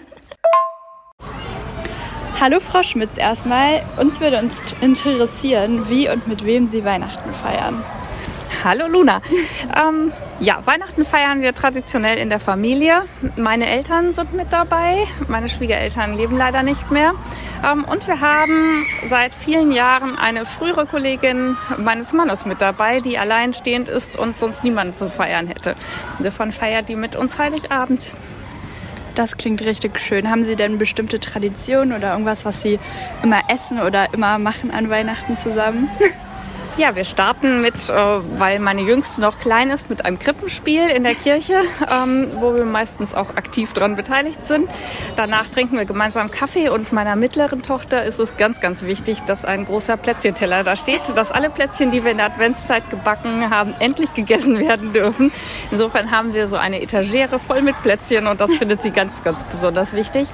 Hallo 2.41 2.61
Frau 2.61 2.85
Schmitz 2.85 3.19
erstmal. 3.19 3.85
Uns 3.99 4.21
würde 4.21 4.39
uns 4.39 4.63
interessieren, 4.81 5.89
wie 5.89 6.09
und 6.09 6.29
mit 6.29 6.45
wem 6.45 6.67
Sie 6.67 6.85
Weihnachten 6.85 7.33
feiern. 7.33 7.85
Hallo 8.65 8.87
Luna. 8.87 9.21
Ähm, 9.77 10.13
ja, 10.41 10.65
Weihnachten 10.65 11.05
feiern 11.05 11.43
wir 11.43 11.53
traditionell 11.53 12.17
in 12.17 12.31
der 12.31 12.41
Familie. 12.41 13.03
Meine 13.37 13.67
Eltern 13.67 14.15
sind 14.15 14.33
mit 14.33 14.51
dabei. 14.51 15.07
Meine 15.29 15.51
Schwiegereltern 15.51 16.17
leben 16.17 16.39
leider 16.39 16.63
nicht 16.63 16.91
mehr. 16.91 17.13
Ähm, 17.63 17.85
und 17.85 18.07
wir 18.07 18.21
haben 18.23 18.87
seit 19.05 19.35
vielen 19.35 19.71
Jahren 19.71 20.17
eine 20.17 20.47
frühere 20.47 20.87
Kollegin 20.87 21.59
meines 21.77 22.15
Mannes 22.15 22.47
mit 22.47 22.63
dabei, 22.63 23.01
die 23.01 23.19
alleinstehend 23.19 23.91
ist 23.91 24.17
und 24.17 24.39
sonst 24.39 24.65
niemanden 24.65 24.95
zum 24.95 25.11
Feiern 25.11 25.47
hätte. 25.47 25.75
Insofern 26.19 26.53
feiert 26.53 26.89
die 26.89 26.97
mit 26.97 27.17
uns 27.17 27.39
Heiligabend. 27.39 28.15
Das 29.15 29.37
klingt 29.37 29.63
richtig 29.63 29.99
schön. 29.99 30.31
Haben 30.31 30.45
Sie 30.45 30.57
denn 30.57 30.79
bestimmte 30.79 31.21
Traditionen 31.21 31.95
oder 31.95 32.13
irgendwas, 32.13 32.47
was 32.47 32.63
Sie 32.63 32.79
immer 33.23 33.41
essen 33.49 33.81
oder 33.81 34.15
immer 34.15 34.39
machen 34.39 34.71
an 34.71 34.89
Weihnachten 34.89 35.37
zusammen? 35.37 35.91
Ja, 36.79 36.95
wir 36.95 37.05
starten 37.05 37.63
mit, 37.63 37.89
äh, 37.89 37.93
weil 38.39 38.59
meine 38.59 38.83
Jüngste 38.83 39.23
noch 39.23 39.41
klein 39.41 39.71
ist, 39.71 39.89
mit 39.89 40.05
einem 40.05 40.19
Krippenspiel 40.19 40.87
in 40.89 41.05
der 41.05 41.15
Kirche, 41.15 41.63
ähm, 41.91 42.33
wo 42.37 42.55
wir 42.55 42.67
meistens 42.67 43.15
auch 43.15 43.31
aktiv 43.31 43.73
dran 43.73 43.97
beteiligt 43.97 44.47
sind. 44.47 44.69
Danach 45.17 45.49
trinken 45.49 45.79
wir 45.79 45.87
gemeinsam 45.87 46.31
Kaffee 46.31 46.69
und 46.69 46.93
meiner 46.93 47.17
mittleren 47.17 47.63
Tochter 47.63 48.05
ist 48.05 48.19
es 48.19 48.37
ganz, 48.37 48.61
ganz 48.61 48.83
wichtig, 48.83 49.23
dass 49.23 49.47
ein 49.47 49.65
großer 49.65 49.97
Plätzchenteller 49.97 50.65
da 50.65 50.77
steht, 50.77 51.01
dass 51.17 51.33
alle 51.33 51.49
Plätzchen, 51.49 51.91
die 51.93 52.05
wir 52.05 52.11
in 52.11 52.19
der 52.19 52.27
Adventszeit 52.27 52.91
gebacken 52.91 53.49
haben, 53.49 53.75
endlich 53.79 54.13
gegessen 54.13 54.61
werden 54.69 54.93
dürfen. 54.93 55.33
Insofern 55.71 56.11
haben 56.11 56.35
wir 56.35 56.47
so 56.47 56.57
eine 56.57 56.83
Etagere 56.83 57.39
voll 57.39 57.63
mit 57.63 57.81
Plätzchen 57.83 58.27
und 58.27 58.39
das 58.39 58.55
findet 58.55 58.83
sie 58.83 58.91
ganz, 58.91 59.23
ganz 59.23 59.45
besonders 59.45 59.95
wichtig. 59.95 60.29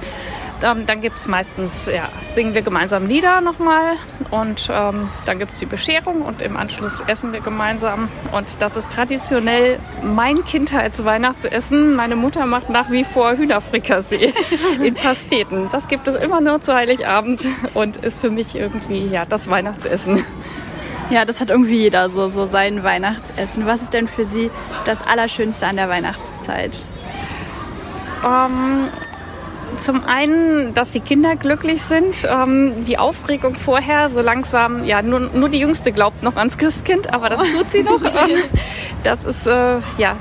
Ähm, 0.63 0.85
dann 0.85 1.01
gibt 1.01 1.17
es 1.17 1.27
meistens, 1.27 1.87
ja, 1.93 2.07
singen 2.31 2.53
wir 2.53 2.61
gemeinsam 2.61 3.05
Lieder 3.05 3.41
nochmal 3.41 3.95
und 4.31 4.69
ähm, 4.71 5.09
dann 5.25 5.37
gibt 5.37 5.51
es 5.51 5.59
die 5.59 5.65
Bescherung 5.65 6.21
und 6.21 6.41
im 6.41 6.55
Anschluss 6.55 7.01
essen 7.05 7.33
wir 7.33 7.41
gemeinsam. 7.41 8.07
Und 8.31 8.61
das 8.61 8.77
ist 8.77 8.89
traditionell 8.89 9.79
mein 10.01 10.43
Kindheitsweihnachtsessen. 10.45 11.95
Meine 11.95 12.15
Mutter 12.15 12.45
macht 12.45 12.69
nach 12.69 12.89
wie 12.89 13.03
vor 13.03 13.35
Hühnerfrikassee 13.35 14.33
in 14.81 14.95
Pasteten. 14.95 15.67
Das 15.69 15.89
gibt 15.89 16.07
es 16.07 16.15
immer 16.15 16.39
nur 16.39 16.61
zu 16.61 16.73
Heiligabend 16.73 17.45
und 17.73 17.97
ist 17.97 18.21
für 18.21 18.29
mich 18.29 18.55
irgendwie 18.55 19.07
ja, 19.07 19.25
das 19.25 19.49
Weihnachtsessen. 19.49 20.23
Ja, 21.09 21.25
das 21.25 21.41
hat 21.41 21.51
irgendwie 21.51 21.77
jeder 21.77 22.09
so, 22.09 22.29
so 22.29 22.45
sein 22.45 22.83
Weihnachtsessen. 22.83 23.65
Was 23.65 23.81
ist 23.81 23.93
denn 23.93 24.07
für 24.07 24.25
Sie 24.25 24.49
das 24.85 25.05
Allerschönste 25.05 25.67
an 25.67 25.75
der 25.75 25.89
Weihnachtszeit? 25.89 26.85
Ähm, 28.25 28.87
zum 29.77 30.03
einen, 30.05 30.73
dass 30.73 30.91
die 30.91 30.99
Kinder 30.99 31.35
glücklich 31.35 31.81
sind. 31.81 32.27
Ähm, 32.29 32.85
die 32.85 32.97
Aufregung 32.97 33.55
vorher, 33.55 34.09
so 34.09 34.21
langsam, 34.21 34.83
ja, 34.83 35.01
nur, 35.01 35.19
nur 35.19 35.49
die 35.49 35.59
Jüngste 35.59 35.91
glaubt 35.91 36.23
noch 36.23 36.35
ans 36.35 36.57
Christkind, 36.57 37.13
aber 37.13 37.29
das 37.29 37.41
tut 37.41 37.69
sie 37.69 37.83
noch. 37.83 38.01
Das 39.03 39.25
ist, 39.25 39.47
äh, 39.47 39.79
ja, 39.97 40.15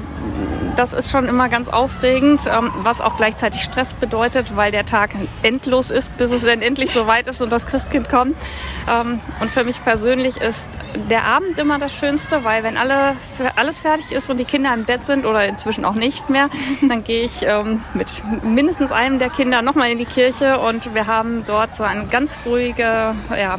das 0.77 0.93
ist 0.93 1.11
schon 1.11 1.27
immer 1.27 1.49
ganz 1.49 1.69
aufregend, 1.69 2.43
ähm, 2.47 2.71
was 2.79 3.01
auch 3.01 3.17
gleichzeitig 3.17 3.63
Stress 3.63 3.95
bedeutet, 3.95 4.57
weil 4.57 4.71
der 4.71 4.87
Tag 4.87 5.11
endlos 5.43 5.91
ist, 5.91 6.17
bis 6.17 6.31
es 6.31 6.45
dann 6.45 6.63
endlich 6.63 6.91
soweit 6.91 7.29
ist 7.29 7.43
und 7.43 7.51
das 7.51 7.67
Christkind 7.67 8.09
kommt. 8.09 8.37
Ähm, 8.89 9.21
und 9.41 9.51
für 9.51 9.65
mich 9.65 9.83
persönlich 9.85 10.39
ist 10.39 10.69
der 11.11 11.25
Abend 11.25 11.59
immer 11.59 11.79
das 11.79 11.95
Schönste, 11.95 12.45
weil 12.45 12.63
wenn 12.63 12.77
alle, 12.77 13.17
alles 13.57 13.81
fertig 13.81 14.13
ist 14.13 14.31
und 14.31 14.39
die 14.39 14.45
Kinder 14.45 14.73
im 14.75 14.85
Bett 14.85 15.05
sind 15.05 15.27
oder 15.27 15.47
inzwischen 15.47 15.85
auch 15.85 15.95
nicht 15.95 16.31
mehr, 16.31 16.49
dann 16.89 17.05
gehe 17.05 17.25
ich 17.25 17.43
ähm, 17.43 17.83
mit 17.95 18.23
mindestens 18.43 18.93
einem 18.93 19.19
der 19.19 19.31
Kinder 19.31 19.63
nochmal 19.63 19.91
in 19.91 19.99
die 19.99 20.07
Kirche 20.07 20.59
und 20.59 20.95
wir 20.95 21.07
haben 21.07 21.45
dort 21.47 21.77
so 21.77 21.85
eine 21.85 22.07
ganz 22.07 22.41
ruhige, 22.47 23.15
ja, 23.31 23.59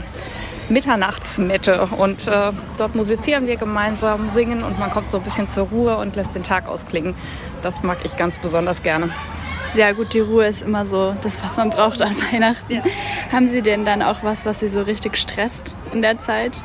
Mitternachtsmette 0.69 1.87
und 1.97 2.27
äh, 2.27 2.51
dort 2.77 2.95
musizieren 2.95 3.47
wir 3.47 3.57
gemeinsam, 3.57 4.29
singen 4.29 4.63
und 4.63 4.79
man 4.79 4.91
kommt 4.91 5.11
so 5.11 5.17
ein 5.17 5.23
bisschen 5.23 5.47
zur 5.47 5.67
Ruhe 5.67 5.97
und 5.97 6.15
lässt 6.15 6.35
den 6.35 6.43
Tag 6.43 6.67
ausklingen. 6.67 7.15
Das 7.61 7.83
mag 7.83 7.99
ich 8.03 8.17
ganz 8.17 8.37
besonders 8.39 8.81
gerne. 8.83 9.09
Sehr 9.65 9.93
gut, 9.93 10.13
die 10.13 10.19
Ruhe 10.19 10.45
ist 10.45 10.61
immer 10.61 10.85
so 10.85 11.15
das, 11.21 11.43
was 11.43 11.57
man 11.57 11.69
braucht 11.69 12.01
an 12.01 12.15
Weihnachten. 12.31 12.81
Haben 13.31 13.49
Sie 13.49 13.61
denn 13.61 13.85
dann 13.85 14.01
auch 14.01 14.23
was, 14.23 14.45
was 14.45 14.59
Sie 14.59 14.67
so 14.67 14.81
richtig 14.81 15.17
stresst 15.17 15.75
in 15.93 16.01
der 16.01 16.17
Zeit? 16.17 16.63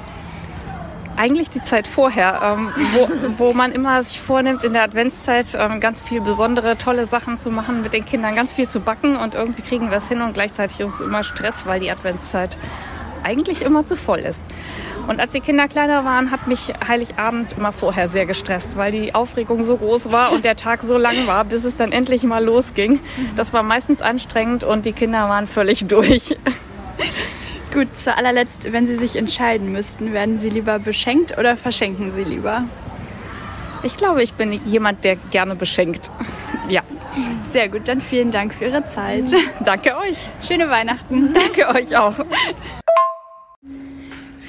Eigentlich 1.16 1.50
die 1.50 1.62
Zeit 1.62 1.88
vorher, 1.88 2.40
ähm, 2.42 2.72
wo, 2.92 3.08
wo 3.38 3.52
man 3.52 3.72
immer 3.72 4.00
sich 4.02 4.20
vornimmt, 4.20 4.62
in 4.62 4.72
der 4.72 4.82
Adventszeit 4.82 5.46
ähm, 5.58 5.80
ganz 5.80 6.02
viel 6.02 6.20
besondere, 6.20 6.78
tolle 6.78 7.06
Sachen 7.06 7.38
zu 7.38 7.50
machen, 7.50 7.82
mit 7.82 7.92
den 7.92 8.04
Kindern 8.04 8.36
ganz 8.36 8.52
viel 8.52 8.68
zu 8.68 8.78
backen 8.78 9.16
und 9.16 9.34
irgendwie 9.34 9.62
kriegen 9.62 9.90
wir 9.90 9.98
es 9.98 10.06
hin 10.06 10.20
und 10.20 10.34
gleichzeitig 10.34 10.78
ist 10.78 10.94
es 10.94 11.00
immer 11.00 11.24
Stress, 11.24 11.66
weil 11.66 11.80
die 11.80 11.90
Adventszeit 11.90 12.56
eigentlich 13.28 13.62
immer 13.62 13.86
zu 13.86 13.94
voll 13.94 14.20
ist. 14.20 14.42
Und 15.06 15.20
als 15.20 15.32
die 15.32 15.40
Kinder 15.40 15.68
kleiner 15.68 16.04
waren, 16.04 16.30
hat 16.30 16.46
mich 16.46 16.72
Heiligabend 16.86 17.54
immer 17.58 17.72
vorher 17.72 18.08
sehr 18.08 18.26
gestresst, 18.26 18.76
weil 18.76 18.92
die 18.92 19.14
Aufregung 19.14 19.62
so 19.62 19.76
groß 19.76 20.10
war 20.12 20.32
und 20.32 20.44
der 20.44 20.56
Tag 20.56 20.82
so 20.82 20.96
lang 20.96 21.26
war, 21.26 21.44
bis 21.44 21.64
es 21.64 21.76
dann 21.76 21.92
endlich 21.92 22.22
mal 22.24 22.44
losging. 22.44 23.00
Das 23.36 23.52
war 23.52 23.62
meistens 23.62 24.02
anstrengend 24.02 24.64
und 24.64 24.86
die 24.86 24.92
Kinder 24.92 25.28
waren 25.28 25.46
völlig 25.46 25.86
durch. 25.86 26.36
Gut, 27.72 27.94
zu 27.96 28.16
allerletzt, 28.16 28.72
wenn 28.72 28.86
Sie 28.86 28.96
sich 28.96 29.16
entscheiden 29.16 29.72
müssten, 29.72 30.14
werden 30.14 30.38
Sie 30.38 30.48
lieber 30.48 30.78
beschenkt 30.78 31.36
oder 31.36 31.56
verschenken 31.56 32.12
Sie 32.12 32.24
lieber? 32.24 32.64
Ich 33.82 33.96
glaube, 33.96 34.22
ich 34.22 34.34
bin 34.34 34.52
jemand, 34.66 35.04
der 35.04 35.16
gerne 35.16 35.54
beschenkt. 35.54 36.10
Ja. 36.68 36.82
Sehr 37.50 37.68
gut, 37.68 37.88
dann 37.88 38.00
vielen 38.00 38.30
Dank 38.30 38.54
für 38.54 38.66
Ihre 38.66 38.84
Zeit. 38.84 39.24
Danke 39.64 39.96
euch. 39.96 40.28
Schöne 40.46 40.68
Weihnachten. 40.68 41.34
Danke 41.34 41.68
euch 41.68 41.96
auch. 41.96 42.14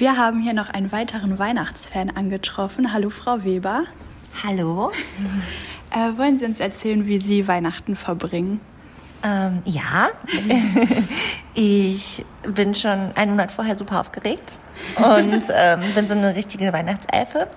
Wir 0.00 0.16
haben 0.16 0.40
hier 0.40 0.54
noch 0.54 0.70
einen 0.70 0.92
weiteren 0.92 1.38
Weihnachtsfan 1.38 2.08
angetroffen. 2.08 2.94
Hallo, 2.94 3.10
Frau 3.10 3.44
Weber. 3.44 3.84
Hallo. 4.42 4.92
Äh, 5.92 6.16
wollen 6.16 6.38
Sie 6.38 6.44
uns 6.44 6.60
erzählen, 6.60 7.08
wie 7.08 7.18
Sie 7.18 7.48
Weihnachten 7.48 7.96
verbringen? 7.96 8.60
Ähm, 9.24 9.60
ja, 9.64 10.10
ich 11.54 12.24
bin 12.44 12.76
schon 12.76 13.10
einen 13.16 13.32
Monat 13.32 13.50
vorher 13.50 13.76
super 13.76 13.98
aufgeregt 13.98 14.56
und 14.96 15.44
ähm, 15.54 15.80
bin 15.94 16.06
so 16.06 16.14
eine 16.14 16.34
richtige 16.34 16.72
Weihnachtselfe. 16.72 17.48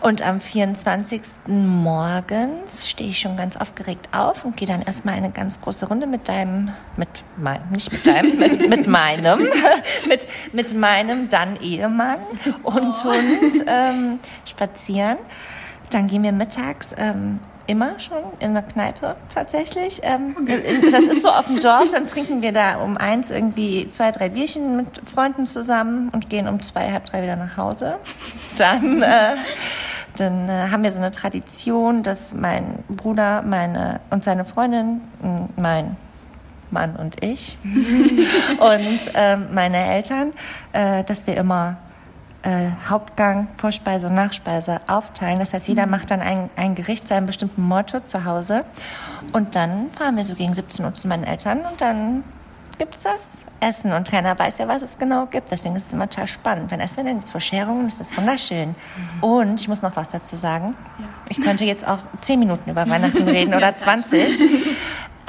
Und 0.00 0.26
am 0.26 0.40
24. 0.40 1.20
morgens 1.46 2.88
stehe 2.88 3.10
ich 3.10 3.18
schon 3.18 3.36
ganz 3.36 3.56
aufgeregt 3.56 4.08
auf 4.12 4.44
und 4.44 4.56
gehe 4.56 4.68
dann 4.68 4.82
erstmal 4.82 5.14
eine 5.14 5.30
ganz 5.30 5.60
große 5.60 5.88
Runde 5.88 6.06
mit 6.06 6.28
deinem, 6.28 6.70
mit 6.96 7.08
meinem, 7.36 7.68
nicht 7.70 7.92
mit 7.92 8.06
deinem, 8.06 8.38
mit, 8.38 8.68
mit 8.68 8.86
meinem, 8.86 9.40
mit, 10.08 10.28
mit 10.52 10.74
meinem 10.74 11.28
dann 11.28 11.60
Ehemann 11.60 12.20
und 12.62 13.04
Hund 13.04 13.64
ähm, 13.66 14.20
spazieren. 14.44 15.18
Dann 15.90 16.06
gehen 16.06 16.22
wir 16.22 16.32
mittags 16.32 16.94
ähm, 16.96 17.40
immer 17.68 18.00
schon 18.00 18.22
in 18.40 18.54
der 18.54 18.62
Kneipe 18.62 19.14
tatsächlich. 19.32 20.00
Ähm, 20.02 20.34
das 20.90 21.04
ist 21.04 21.22
so 21.22 21.28
auf 21.28 21.46
dem 21.46 21.60
Dorf, 21.60 21.90
dann 21.92 22.06
trinken 22.06 22.42
wir 22.42 22.52
da 22.52 22.78
um 22.78 22.96
eins 22.96 23.30
irgendwie 23.30 23.88
zwei, 23.88 24.10
drei 24.10 24.30
Bierchen 24.30 24.76
mit 24.76 25.02
Freunden 25.04 25.46
zusammen 25.46 26.08
und 26.08 26.30
gehen 26.30 26.48
um 26.48 26.60
zwei, 26.62 26.90
halb 26.90 27.04
drei 27.04 27.22
wieder 27.22 27.36
nach 27.36 27.56
Hause. 27.56 27.96
Dann, 28.56 29.02
äh, 29.02 29.36
dann 30.16 30.48
äh, 30.48 30.68
haben 30.70 30.82
wir 30.82 30.92
so 30.92 30.98
eine 30.98 31.10
Tradition, 31.10 32.02
dass 32.02 32.32
mein 32.32 32.82
Bruder 32.88 33.42
meine 33.42 34.00
und 34.10 34.24
seine 34.24 34.46
Freundin, 34.46 35.02
mein 35.56 35.96
Mann 36.70 36.96
und 36.96 37.22
ich 37.22 37.58
und 37.64 39.00
ähm, 39.14 39.48
meine 39.52 39.76
Eltern, 39.76 40.32
äh, 40.72 41.04
dass 41.04 41.26
wir 41.26 41.36
immer 41.36 41.76
äh, 42.42 42.70
Hauptgang, 42.88 43.48
Vorspeise 43.56 44.06
und 44.06 44.14
Nachspeise 44.14 44.80
aufteilen. 44.86 45.38
Das 45.38 45.52
heißt, 45.52 45.68
jeder 45.68 45.86
mhm. 45.86 45.92
macht 45.92 46.10
dann 46.10 46.20
ein, 46.20 46.50
ein 46.56 46.74
Gericht 46.74 47.08
zu 47.08 47.14
einem 47.14 47.26
bestimmten 47.26 47.62
Motto 47.62 48.00
zu 48.00 48.24
Hause. 48.24 48.64
Und 49.32 49.56
dann 49.56 49.90
fahren 49.92 50.16
wir 50.16 50.24
so 50.24 50.34
gegen 50.34 50.54
17 50.54 50.84
Uhr 50.84 50.94
zu 50.94 51.08
meinen 51.08 51.24
Eltern 51.24 51.60
und 51.60 51.80
dann 51.80 52.24
gibt 52.78 52.96
es 52.96 53.02
das 53.02 53.28
Essen. 53.60 53.92
Und 53.92 54.08
keiner 54.08 54.38
weiß 54.38 54.58
ja, 54.58 54.68
was 54.68 54.82
es 54.82 54.98
genau 54.98 55.26
gibt. 55.26 55.50
Deswegen 55.50 55.74
ist 55.74 55.86
es 55.86 55.92
immer 55.92 56.08
total 56.08 56.28
spannend. 56.28 56.70
Dann 56.70 56.80
essen 56.80 56.98
wir 56.98 57.12
dann 57.12 57.22
Verschärungen, 57.22 57.86
das 57.86 58.00
ist 58.00 58.16
wunderschön. 58.16 58.68
Mhm. 58.68 59.24
Und 59.24 59.60
ich 59.60 59.68
muss 59.68 59.82
noch 59.82 59.96
was 59.96 60.08
dazu 60.08 60.36
sagen. 60.36 60.74
Ja. 60.98 61.06
Ich 61.28 61.40
könnte 61.40 61.64
jetzt 61.64 61.86
auch 61.86 61.98
10 62.20 62.38
Minuten 62.38 62.70
über 62.70 62.88
Weihnachten 62.88 63.22
reden 63.28 63.54
oder 63.54 63.74
20. 63.74 64.46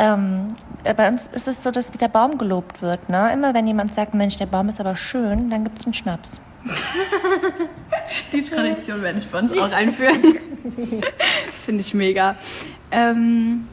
Ähm, 0.01 0.55
bei 0.95 1.09
uns 1.09 1.27
ist 1.27 1.49
es 1.49 1.61
so, 1.61 1.71
dass 1.71 1.91
der 1.91 2.07
Baum 2.07 2.37
gelobt 2.37 2.81
wird. 2.81 3.09
Ne? 3.09 3.33
Immer 3.33 3.53
wenn 3.53 3.67
jemand 3.67 3.93
sagt, 3.93 4.13
Mensch, 4.13 4.37
der 4.37 4.45
Baum 4.45 4.69
ist 4.69 4.79
aber 4.79 4.95
schön, 4.95 5.49
dann 5.49 5.65
gibt 5.65 5.77
es 5.77 5.85
einen 5.85 5.93
Schnaps. 5.93 6.39
Die 8.33 8.43
Tradition 8.43 9.01
werde 9.01 9.19
ich 9.19 9.27
bei 9.27 9.39
uns 9.39 9.51
auch 9.51 9.71
einführen. 9.71 10.21
Das 11.49 11.63
finde 11.63 11.81
ich 11.81 11.93
mega. 11.93 12.35
Ähm, 12.91 13.65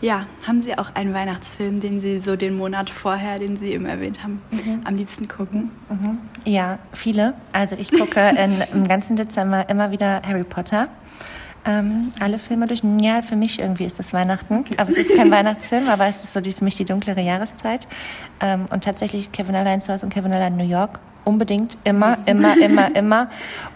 ja, 0.00 0.26
haben 0.46 0.62
Sie 0.62 0.78
auch 0.78 0.94
einen 0.94 1.12
Weihnachtsfilm, 1.12 1.80
den 1.80 2.00
Sie 2.00 2.20
so 2.20 2.36
den 2.36 2.56
Monat 2.56 2.88
vorher, 2.88 3.38
den 3.38 3.56
Sie 3.56 3.72
eben 3.72 3.86
erwähnt 3.86 4.22
haben, 4.22 4.40
mhm. 4.50 4.80
am 4.84 4.96
liebsten 4.96 5.26
gucken? 5.26 5.70
Mhm. 5.88 6.18
Ja, 6.44 6.78
viele. 6.92 7.34
Also 7.52 7.76
ich 7.78 7.90
gucke 7.90 8.20
in, 8.30 8.62
im 8.72 8.86
ganzen 8.86 9.16
Dezember 9.16 9.68
immer 9.68 9.90
wieder 9.90 10.22
Harry 10.26 10.44
Potter. 10.44 10.88
Ähm, 11.64 12.12
alle 12.20 12.38
Filme 12.38 12.66
durch. 12.66 12.82
Ja, 13.00 13.22
für 13.22 13.34
mich 13.34 13.58
irgendwie 13.58 13.84
ist 13.84 13.98
das 13.98 14.12
Weihnachten. 14.12 14.64
Aber 14.76 14.88
es 14.88 14.96
ist 14.96 15.16
kein 15.16 15.30
Weihnachtsfilm, 15.32 15.88
aber 15.88 16.06
es 16.06 16.22
ist 16.22 16.32
so 16.32 16.40
die, 16.40 16.52
für 16.52 16.62
mich 16.62 16.76
die 16.76 16.84
dunklere 16.84 17.20
Jahreszeit. 17.20 17.88
Ähm, 18.40 18.66
und 18.70 18.84
tatsächlich 18.84 19.32
Kevin 19.32 19.56
allein 19.56 19.80
zu 19.80 19.92
Hause 19.92 20.06
und 20.06 20.14
Kevin 20.14 20.32
allein 20.32 20.52
in 20.52 20.58
New 20.58 20.70
York 20.70 21.00
unbedingt 21.28 21.76
immer, 21.84 22.16
immer, 22.26 22.56
immer, 22.60 22.96
immer. 22.96 23.28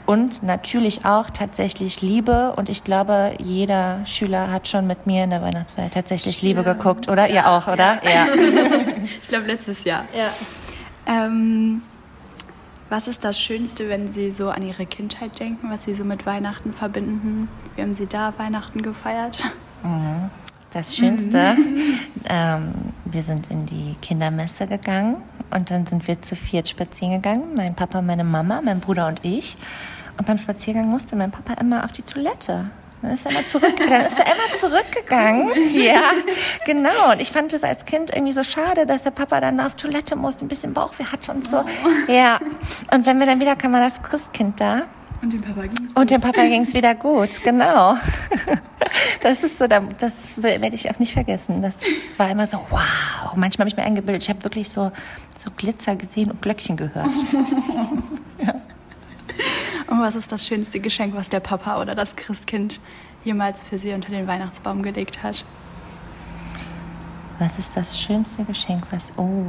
Und 0.06 0.42
natürlich 0.42 1.04
auch 1.04 1.30
tatsächlich 1.30 2.00
Liebe. 2.00 2.54
Und 2.56 2.68
ich 2.68 2.82
glaube, 2.82 3.34
jeder 3.38 4.04
Schüler 4.06 4.50
hat 4.50 4.66
schon 4.68 4.86
mit 4.86 5.06
mir 5.06 5.24
in 5.24 5.30
der 5.30 5.42
Weihnachtsfeier 5.42 5.90
tatsächlich 5.90 6.42
Liebe 6.42 6.62
ja. 6.62 6.72
geguckt, 6.72 7.08
oder? 7.08 7.28
Ja. 7.28 7.34
Ihr 7.34 7.48
auch, 7.48 7.68
oder? 7.68 8.00
Ja. 8.02 8.10
ja. 8.10 8.26
ich 9.22 9.28
glaube, 9.28 9.46
letztes 9.46 9.84
Jahr. 9.84 10.04
Ja. 10.16 10.30
Ähm, 11.06 11.82
was 12.88 13.06
ist 13.08 13.24
das 13.24 13.40
Schönste, 13.40 13.88
wenn 13.88 14.08
Sie 14.08 14.30
so 14.30 14.50
an 14.50 14.62
Ihre 14.62 14.86
Kindheit 14.86 15.38
denken, 15.38 15.70
was 15.70 15.84
Sie 15.84 15.94
so 15.94 16.04
mit 16.04 16.26
Weihnachten 16.26 16.72
verbinden? 16.72 17.48
Wie 17.76 17.82
haben 17.82 17.92
Sie 17.92 18.06
da 18.06 18.34
Weihnachten 18.38 18.82
gefeiert? 18.82 19.38
Mhm. 19.82 20.30
Das 20.72 20.96
Schönste, 20.96 21.54
mhm. 21.54 21.98
ähm, 22.28 22.72
wir 23.04 23.22
sind 23.22 23.50
in 23.50 23.66
die 23.66 23.94
Kindermesse 24.00 24.66
gegangen 24.66 25.16
und 25.54 25.70
dann 25.70 25.86
sind 25.86 26.06
wir 26.08 26.22
zu 26.22 26.34
viert 26.34 26.68
spazieren 26.68 27.14
gegangen. 27.14 27.54
Mein 27.54 27.74
Papa, 27.74 28.00
meine 28.00 28.24
Mama, 28.24 28.62
mein 28.64 28.80
Bruder 28.80 29.06
und 29.06 29.24
ich. 29.24 29.56
Und 30.18 30.26
beim 30.26 30.38
Spaziergang 30.38 30.86
musste 30.88 31.16
mein 31.16 31.30
Papa 31.30 31.60
immer 31.60 31.84
auf 31.84 31.92
die 31.92 32.02
Toilette. 32.02 32.70
Dann 33.02 33.10
ist 33.10 33.26
er 33.26 33.32
immer 33.32 33.46
zurück, 33.46 33.74
dann 33.88 34.02
ist 34.02 34.18
er 34.18 34.26
immer 34.26 34.56
zurückgegangen. 34.56 35.50
Ja, 35.72 36.12
genau. 36.64 37.12
Und 37.12 37.20
ich 37.20 37.30
fand 37.30 37.52
es 37.52 37.64
als 37.64 37.84
Kind 37.84 38.14
irgendwie 38.14 38.32
so 38.32 38.44
schade, 38.44 38.86
dass 38.86 39.02
der 39.02 39.10
Papa 39.10 39.40
dann 39.40 39.60
auf 39.60 39.74
Toilette 39.74 40.16
musste, 40.16 40.44
ein 40.44 40.48
bisschen 40.48 40.72
Bauchweh 40.72 41.04
hatte 41.04 41.32
und 41.32 41.46
so. 41.46 41.58
Oh. 41.58 42.12
Ja. 42.12 42.38
Und 42.94 43.04
wenn 43.04 43.18
wir 43.18 43.26
dann 43.26 43.40
wieder 43.40 43.56
kamen, 43.56 43.74
war 43.74 43.80
das 43.80 44.02
Christkind 44.02 44.60
da. 44.60 44.82
Und 45.22 45.32
dem 45.32 45.40
Papa 45.40 45.62
ging 45.62 45.86
es 45.86 45.92
Und 45.94 46.10
dem 46.10 46.20
Papa 46.20 46.42
ging 46.46 46.62
es 46.62 46.74
wieder 46.74 46.94
gut, 46.94 47.42
genau. 47.44 47.96
Das 49.22 49.42
ist 49.44 49.58
so, 49.58 49.66
das 49.68 50.32
werde 50.36 50.74
ich 50.74 50.90
auch 50.90 50.98
nicht 50.98 51.12
vergessen. 51.12 51.62
Das 51.62 51.74
war 52.16 52.28
immer 52.28 52.46
so, 52.46 52.58
wow. 52.68 53.34
Manchmal 53.36 53.64
habe 53.64 53.68
ich 53.68 53.76
mir 53.76 53.84
eingebildet, 53.84 54.24
ich 54.24 54.28
habe 54.28 54.42
wirklich 54.42 54.68
so, 54.68 54.90
so 55.36 55.50
Glitzer 55.56 55.94
gesehen 55.94 56.30
und 56.30 56.42
Glöckchen 56.42 56.76
gehört. 56.76 57.06
ja. 58.44 58.54
Und 59.86 60.00
was 60.00 60.16
ist 60.16 60.32
das 60.32 60.46
schönste 60.46 60.80
Geschenk, 60.80 61.14
was 61.14 61.28
der 61.28 61.40
Papa 61.40 61.80
oder 61.80 61.94
das 61.94 62.16
Christkind 62.16 62.80
jemals 63.24 63.62
für 63.62 63.78
Sie 63.78 63.92
unter 63.92 64.10
den 64.10 64.26
Weihnachtsbaum 64.26 64.82
gelegt 64.82 65.22
hat? 65.22 65.44
Was 67.38 67.58
ist 67.58 67.76
das 67.76 68.00
schönste 68.00 68.44
Geschenk, 68.44 68.84
was. 68.90 69.12
Oh. 69.16 69.44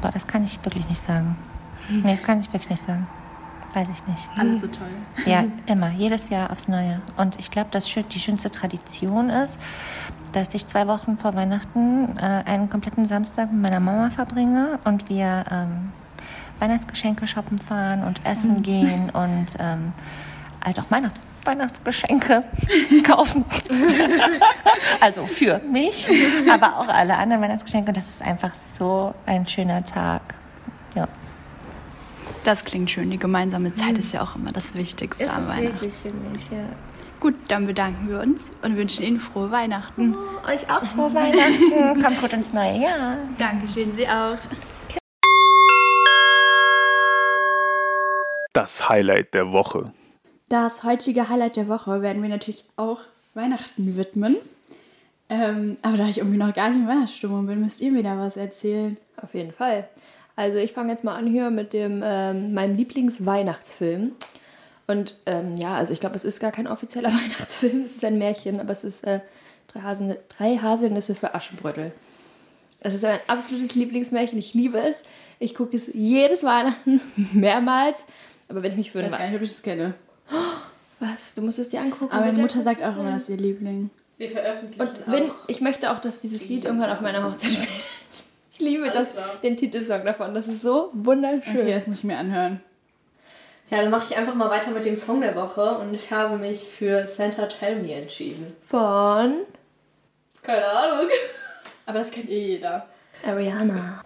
Boah, 0.00 0.10
das 0.12 0.26
kann 0.26 0.44
ich 0.44 0.64
wirklich 0.64 0.88
nicht 0.88 1.02
sagen. 1.02 1.36
Nee, 1.88 2.12
das 2.12 2.22
kann 2.22 2.40
ich 2.40 2.46
wirklich 2.52 2.70
nicht 2.70 2.82
sagen. 2.82 3.06
Weiß 3.74 3.86
ich 3.92 4.06
nicht. 4.06 4.28
Alles 4.36 4.60
so 4.60 4.66
toll. 4.66 4.88
Ja, 5.26 5.44
immer, 5.66 5.90
jedes 5.90 6.28
Jahr 6.28 6.50
aufs 6.50 6.66
Neue. 6.66 7.00
Und 7.16 7.38
ich 7.38 7.50
glaube, 7.50 7.68
dass 7.70 7.84
die 7.84 8.18
schönste 8.18 8.50
Tradition 8.50 9.30
ist, 9.30 9.58
dass 10.32 10.54
ich 10.54 10.66
zwei 10.66 10.86
Wochen 10.86 11.18
vor 11.18 11.34
Weihnachten 11.34 12.16
äh, 12.18 12.42
einen 12.46 12.68
kompletten 12.68 13.04
Samstag 13.04 13.52
mit 13.52 13.62
meiner 13.62 13.80
Mama 13.80 14.10
verbringe 14.10 14.78
und 14.84 15.08
wir 15.08 15.44
ähm, 15.50 15.92
Weihnachtsgeschenke 16.58 17.26
shoppen 17.26 17.58
fahren 17.58 18.04
und 18.04 18.20
essen 18.24 18.58
mhm. 18.58 18.62
gehen 18.62 19.10
und 19.10 19.56
ähm, 19.58 19.92
halt 20.64 20.78
auch 20.78 20.90
Weihnacht 20.90 21.14
Weihnachtsgeschenke 21.44 22.44
kaufen. 23.02 23.44
also 25.00 25.26
für 25.26 25.58
mich, 25.60 26.08
aber 26.50 26.78
auch 26.78 26.88
alle 26.88 27.16
anderen 27.16 27.42
Weihnachtsgeschenke. 27.42 27.88
Und 27.88 27.96
das 27.96 28.04
ist 28.04 28.22
einfach 28.22 28.54
so 28.54 29.14
ein 29.26 29.46
schöner 29.46 29.84
Tag. 29.84 30.20
Das 32.42 32.64
klingt 32.64 32.90
schön. 32.90 33.10
Die 33.10 33.18
gemeinsame 33.18 33.74
Zeit 33.74 33.98
ist 33.98 34.12
ja 34.12 34.22
auch 34.22 34.34
immer 34.34 34.50
das 34.50 34.74
Wichtigste 34.74 35.24
ist 35.24 35.30
am 35.30 35.46
Weihnachten. 35.46 35.74
wirklich, 35.74 35.94
finde 35.94 36.24
ich, 36.38 36.50
ja. 36.50 36.64
Gut, 37.20 37.34
dann 37.48 37.66
bedanken 37.66 38.08
wir 38.08 38.20
uns 38.20 38.50
und 38.62 38.76
wünschen 38.78 39.04
Ihnen 39.04 39.20
frohe 39.20 39.50
Weihnachten. 39.50 40.16
Oh, 40.16 40.48
euch 40.50 40.70
auch 40.70 40.82
frohe 40.84 41.12
Weihnachten. 41.12 42.02
Kommt 42.02 42.18
gut 42.18 42.32
ins 42.32 42.54
neue 42.54 42.80
Jahr. 42.80 43.18
Dankeschön, 43.36 43.94
Sie 43.94 44.08
auch. 44.08 44.38
Das 48.54 48.88
Highlight 48.88 49.34
der 49.34 49.52
Woche. 49.52 49.92
Das 50.48 50.82
heutige 50.82 51.28
Highlight 51.28 51.56
der 51.56 51.68
Woche 51.68 52.00
werden 52.00 52.22
wir 52.22 52.30
natürlich 52.30 52.64
auch 52.76 53.02
Weihnachten 53.34 53.96
widmen. 53.98 54.36
Ähm, 55.28 55.76
aber 55.82 55.98
da 55.98 56.06
ich 56.06 56.18
irgendwie 56.18 56.38
noch 56.38 56.52
gar 56.54 56.70
nicht 56.70 56.78
in 56.78 56.88
Weihnachtsstimmung 56.88 57.46
bin, 57.46 57.60
müsst 57.60 57.82
ihr 57.82 57.92
mir 57.92 58.02
da 58.02 58.18
was 58.18 58.36
erzählen. 58.36 58.96
Auf 59.20 59.34
jeden 59.34 59.52
Fall. 59.52 59.88
Also 60.36 60.58
ich 60.58 60.72
fange 60.72 60.92
jetzt 60.92 61.04
mal 61.04 61.16
an 61.16 61.26
hier 61.26 61.50
mit 61.50 61.72
dem 61.72 62.02
ähm, 62.04 62.54
meinem 62.54 62.76
Lieblingsweihnachtsfilm. 62.76 64.12
Und 64.86 65.16
ähm, 65.26 65.54
ja, 65.56 65.76
also 65.76 65.92
ich 65.92 66.00
glaube, 66.00 66.16
es 66.16 66.24
ist 66.24 66.40
gar 66.40 66.50
kein 66.50 66.66
offizieller 66.66 67.08
Weihnachtsfilm, 67.12 67.82
es 67.82 67.96
ist 67.96 68.04
ein 68.04 68.18
Märchen, 68.18 68.60
aber 68.60 68.72
es 68.72 68.84
ist 68.84 69.04
äh, 69.04 69.20
drei, 69.68 69.80
Haseln 69.80 70.16
drei 70.28 70.56
Haselnüsse 70.56 71.14
für 71.14 71.34
Aschenbrödel. 71.34 71.92
Das 72.80 72.94
ist 72.94 73.02
mein 73.02 73.20
absolutes 73.26 73.74
Lieblingsmärchen. 73.74 74.38
Ich 74.38 74.54
liebe 74.54 74.78
es. 74.78 75.02
Ich 75.38 75.54
gucke 75.54 75.76
es 75.76 75.90
jedes 75.92 76.44
Weihnachten 76.44 77.00
mehrmals. 77.32 78.06
Aber 78.48 78.62
wenn 78.62 78.72
ich 78.72 78.78
mich 78.78 78.90
für 78.90 78.98
Ich 78.98 79.04
eine 79.04 79.12
weiß 79.12 79.18
gar 79.18 79.26
nicht, 79.26 79.36
ob 79.36 79.42
ich 79.42 79.50
das 79.50 79.62
kenne. 79.62 79.94
Was? 80.98 81.34
Du 81.34 81.42
musst 81.42 81.58
es 81.58 81.68
dir 81.68 81.80
angucken. 81.80 82.12
Aber 82.12 82.26
meine. 82.26 82.40
Mutter 82.40 82.60
sagt 82.60 82.82
auch 82.82 82.96
immer, 82.96 83.12
das 83.12 83.24
ist 83.24 83.28
ihr 83.30 83.36
Liebling. 83.36 83.90
Wir 84.18 84.30
veröffentlichen 84.30 84.80
Und 84.80 85.00
wenn, 85.06 85.30
ich 85.46 85.60
möchte 85.60 85.90
auch, 85.90 85.98
dass 85.98 86.20
dieses 86.20 86.48
Lied 86.48 86.66
irgendwann 86.66 86.90
auf 86.90 87.00
meiner 87.00 87.24
Hochzeit 87.24 87.52
spielt. 87.52 87.68
Ich 88.60 88.66
liebe 88.66 88.90
das, 88.90 89.14
den 89.42 89.56
Titelsong 89.56 90.04
davon. 90.04 90.34
Das 90.34 90.46
ist 90.46 90.60
so 90.60 90.90
wunderschön. 90.92 91.60
Okay, 91.60 91.72
das 91.72 91.86
muss 91.86 91.98
ich 91.98 92.04
mir 92.04 92.18
anhören. 92.18 92.60
Ja, 93.70 93.80
dann 93.80 93.90
mache 93.90 94.04
ich 94.10 94.16
einfach 94.18 94.34
mal 94.34 94.50
weiter 94.50 94.70
mit 94.70 94.84
dem 94.84 94.96
Song 94.96 95.22
der 95.22 95.34
Woche 95.34 95.78
und 95.78 95.94
ich 95.94 96.10
habe 96.10 96.36
mich 96.36 96.58
für 96.64 97.06
Santa 97.06 97.46
Tell 97.46 97.80
Me 97.80 97.94
entschieden. 97.94 98.52
Von 98.60 99.46
Keine 100.42 100.66
Ahnung. 100.66 101.08
Aber 101.86 101.98
das 102.00 102.10
kennt 102.10 102.28
eh 102.28 102.48
jeder. 102.48 102.86
Ariana. 103.26 104.02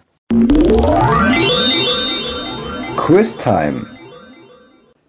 Quiztime. 2.97 3.94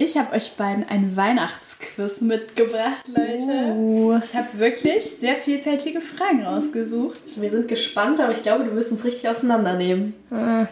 Ich 0.05 0.15
habe 0.17 0.35
euch 0.35 0.51
beiden 0.51 0.87
ein 0.87 1.15
Weihnachtsquiz 1.17 2.21
mitgebracht, 2.21 3.07
Leute. 3.07 4.19
Ich 4.23 4.35
habe 4.35 4.59
wirklich 4.59 5.03
sehr 5.03 5.35
vielfältige 5.35 5.99
Fragen 5.99 6.45
rausgesucht. 6.45 7.41
Wir 7.41 7.49
sind 7.49 7.67
gespannt, 7.67 8.19
aber 8.19 8.31
ich 8.31 8.43
glaube, 8.43 8.65
du 8.65 8.75
wirst 8.75 8.91
uns 8.91 9.03
richtig 9.03 9.27
auseinandernehmen. 9.27 10.13
Äh, 10.29 10.65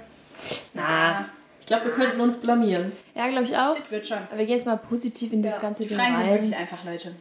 Na, 0.76 1.26
ich 1.60 1.66
glaube, 1.66 1.86
wir 1.86 1.94
könnten 1.94 2.22
uns 2.22 2.38
blamieren. 2.38 2.92
ja, 3.16 3.28
glaube 3.28 3.46
ich 3.46 3.58
auch. 3.58 3.76
Das 3.76 3.90
wird 3.90 4.06
schon. 4.06 4.20
Aber 4.20 4.38
wir 4.38 4.46
gehen 4.46 4.58
jetzt 4.58 4.68
mal 4.68 4.78
positiv 4.78 5.34
in 5.34 5.42
das 5.42 5.60
ganze 5.60 5.82
Die 5.82 5.90
Ding 5.90 5.98
Fragen 5.98 6.16
sind 6.16 6.26
rein. 6.26 6.34
wirklich 6.34 6.56
einfach, 6.56 6.86
Leute. 6.86 7.16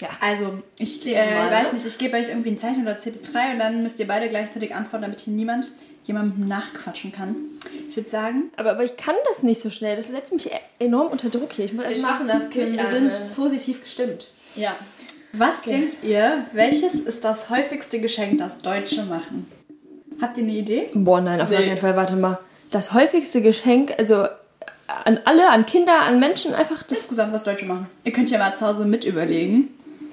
Ja. 0.00 0.08
Also, 0.22 0.62
ich 0.78 1.06
äh, 1.06 1.14
weiß 1.50 1.68
ne? 1.68 1.74
nicht, 1.74 1.84
ich 1.84 1.98
gebe 1.98 2.16
euch 2.16 2.30
irgendwie 2.30 2.52
ein 2.52 2.58
Zeichen 2.58 2.80
oder 2.80 2.98
10 2.98 3.12
bis 3.12 3.22
3 3.32 3.52
und 3.52 3.58
dann 3.58 3.82
müsst 3.82 4.00
ihr 4.00 4.06
beide 4.06 4.30
gleichzeitig 4.30 4.74
antworten, 4.74 5.02
damit 5.02 5.20
hier 5.20 5.34
niemand 5.34 5.72
jemandem 6.10 6.46
nachquatschen 6.46 7.12
kann. 7.12 7.36
Ich 7.88 7.96
würde 7.96 8.08
sagen, 8.08 8.50
Aber, 8.56 8.72
aber 8.72 8.84
ich 8.84 8.96
kann 8.96 9.14
das 9.28 9.42
nicht 9.42 9.60
so 9.60 9.70
schnell. 9.70 9.96
Das 9.96 10.08
setzt 10.08 10.32
mich 10.32 10.50
enorm 10.78 11.08
unter 11.08 11.28
Druck 11.30 11.52
hier. 11.52 11.64
Ich 11.64 11.72
muss 11.72 11.84
Wir 11.88 11.96
schaffen 11.96 12.28
das, 12.28 12.50
Kim. 12.50 12.70
Wir 12.72 12.86
sind 12.86 13.34
positiv 13.36 13.80
gestimmt. 13.80 14.28
ja. 14.56 14.74
Was 15.32 15.62
denkt 15.62 15.98
ihr, 16.02 16.44
welches 16.52 16.94
ist 16.94 17.24
das 17.24 17.50
häufigste 17.50 18.00
Geschenk, 18.00 18.38
das 18.38 18.58
Deutsche 18.58 19.04
machen? 19.04 19.46
Habt 20.20 20.36
ihr 20.38 20.42
eine 20.42 20.52
Idee? 20.54 20.90
Boah, 20.92 21.20
nein, 21.20 21.40
auf 21.40 21.48
gar 21.50 21.62
keinen 21.62 21.78
Fall. 21.78 21.94
Warte 21.94 22.16
mal. 22.16 22.36
Das 22.72 22.94
häufigste 22.94 23.40
Geschenk, 23.40 23.94
also 23.96 24.26
an 25.04 25.20
alle, 25.24 25.48
an 25.50 25.66
Kinder, 25.66 26.00
an 26.00 26.18
Menschen, 26.18 26.52
einfach 26.52 26.82
das. 26.82 26.98
Insgesamt, 26.98 27.32
was 27.32 27.44
Deutsche 27.44 27.64
machen. 27.64 27.86
Ihr 28.02 28.10
könnt 28.12 28.28
ja 28.30 28.38
mal 28.40 28.52
zu 28.54 28.66
Hause 28.66 28.84
mit 28.86 29.04
überlegen. 29.04 29.68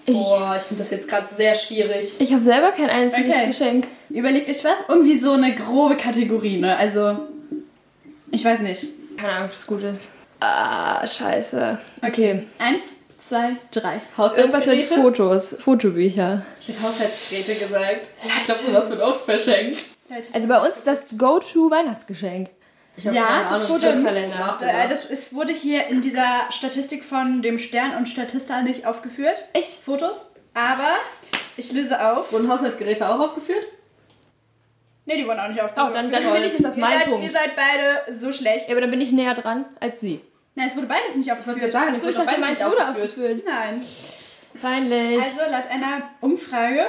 Boah, 0.07 0.55
ich 0.57 0.63
finde 0.63 0.83
das 0.83 0.91
jetzt 0.91 1.07
gerade 1.09 1.27
sehr 1.35 1.53
schwierig. 1.53 2.13
ich 2.19 2.31
habe 2.31 2.41
selber 2.41 2.71
kein 2.71 2.89
einziges 2.89 3.29
Okay. 3.29 3.47
Geschenk. 3.47 3.87
Überlegt 4.09 4.49
euch 4.49 4.63
was? 4.63 4.79
Irgendwie 4.87 5.17
so 5.17 5.33
eine 5.33 5.53
grobe 5.53 5.97
Kategorie, 5.97 6.57
ne? 6.57 6.77
Also, 6.77 7.19
ich 8.31 8.43
weiß 8.45 8.61
nicht. 8.61 8.87
Keine 9.17 9.33
Ahnung, 9.33 9.49
was 9.49 9.67
gut 9.67 9.81
ist. 9.83 10.11
Ah, 10.39 11.05
scheiße. 11.05 11.77
Okay. 12.05 12.43
Eins, 12.59 12.95
zwei, 13.17 13.57
drei. 13.71 13.99
Irgendwas 14.37 14.65
mit? 14.65 14.81
Fotos, 14.83 15.55
Fotobücher. 15.59 16.45
Ich 16.61 16.67
hätte 16.69 16.83
Haushaltsgeräte 16.83 17.59
gesagt. 17.59 18.09
Ich 18.23 18.43
glaube, 18.45 18.61
sowas 18.67 18.89
wird 18.89 19.01
oft 19.01 19.25
verschenkt. 19.25 19.83
Also 20.33 20.47
bei 20.47 20.59
uns 20.65 20.77
ist 20.77 20.87
das 20.87 21.17
Go-To-Weihnachtsgeschenk. 21.17 22.49
Ich 22.97 23.03
Ja, 23.03 23.43
das 23.47 23.69
wurde, 23.69 24.01
Kalender. 24.03 24.57
äh, 24.61 24.87
das 24.89 25.05
ist, 25.05 25.33
wurde 25.33 25.53
hier 25.53 25.87
in 25.87 26.01
dieser 26.01 26.47
Statistik 26.49 27.03
von 27.05 27.41
dem 27.43 27.59
Stern 27.59 27.95
und 27.95 28.07
Statista 28.07 28.61
nicht 28.63 28.85
aufgeführt. 28.85 29.45
Echt? 29.53 29.83
Fotos. 29.83 30.31
Aber 30.55 30.95
ich 31.57 31.71
löse 31.71 32.03
auf. 32.11 32.31
Wurden 32.33 32.49
Haushaltsgeräte 32.49 33.07
auch 33.07 33.19
aufgeführt? 33.19 33.65
Ne, 35.05 35.15
die 35.17 35.27
wurden 35.27 35.39
auch 35.39 35.47
nicht 35.47 35.61
aufgeführt. 35.61 35.87
Oh, 35.91 35.93
dann, 35.93 36.11
dann 36.11 36.23
finde 36.23 36.39
ich, 36.39 36.55
ist 36.55 36.65
das 36.65 36.75
ihr 36.75 36.81
mein 36.81 36.99
seid, 36.99 37.07
Punkt. 37.09 37.23
Ihr 37.23 37.31
seid 37.31 37.51
beide 37.55 38.17
so 38.17 38.31
schlecht. 38.31 38.67
Ja, 38.67 38.73
aber 38.73 38.81
dann 38.81 38.91
bin 38.91 38.99
ich 38.99 39.11
näher 39.11 39.35
dran 39.35 39.65
als 39.79 40.01
sie. 40.01 40.19
Nein, 40.55 40.67
es 40.67 40.75
wurde 40.75 40.87
beides 40.87 41.15
nicht 41.15 41.31
aufgeführt. 41.31 41.61
würde 41.61 41.71
sagen, 41.71 41.93
Achso, 41.93 42.09
ich 42.09 42.15
dachte, 42.15 42.39
meinst 42.41 42.65
wurde 42.65 42.89
aufgeführt. 42.89 43.43
Nein. 43.45 43.81
Peinlich. 44.59 45.21
Also 45.21 45.39
laut 45.51 45.67
einer 45.69 46.09
Umfrage 46.19 46.87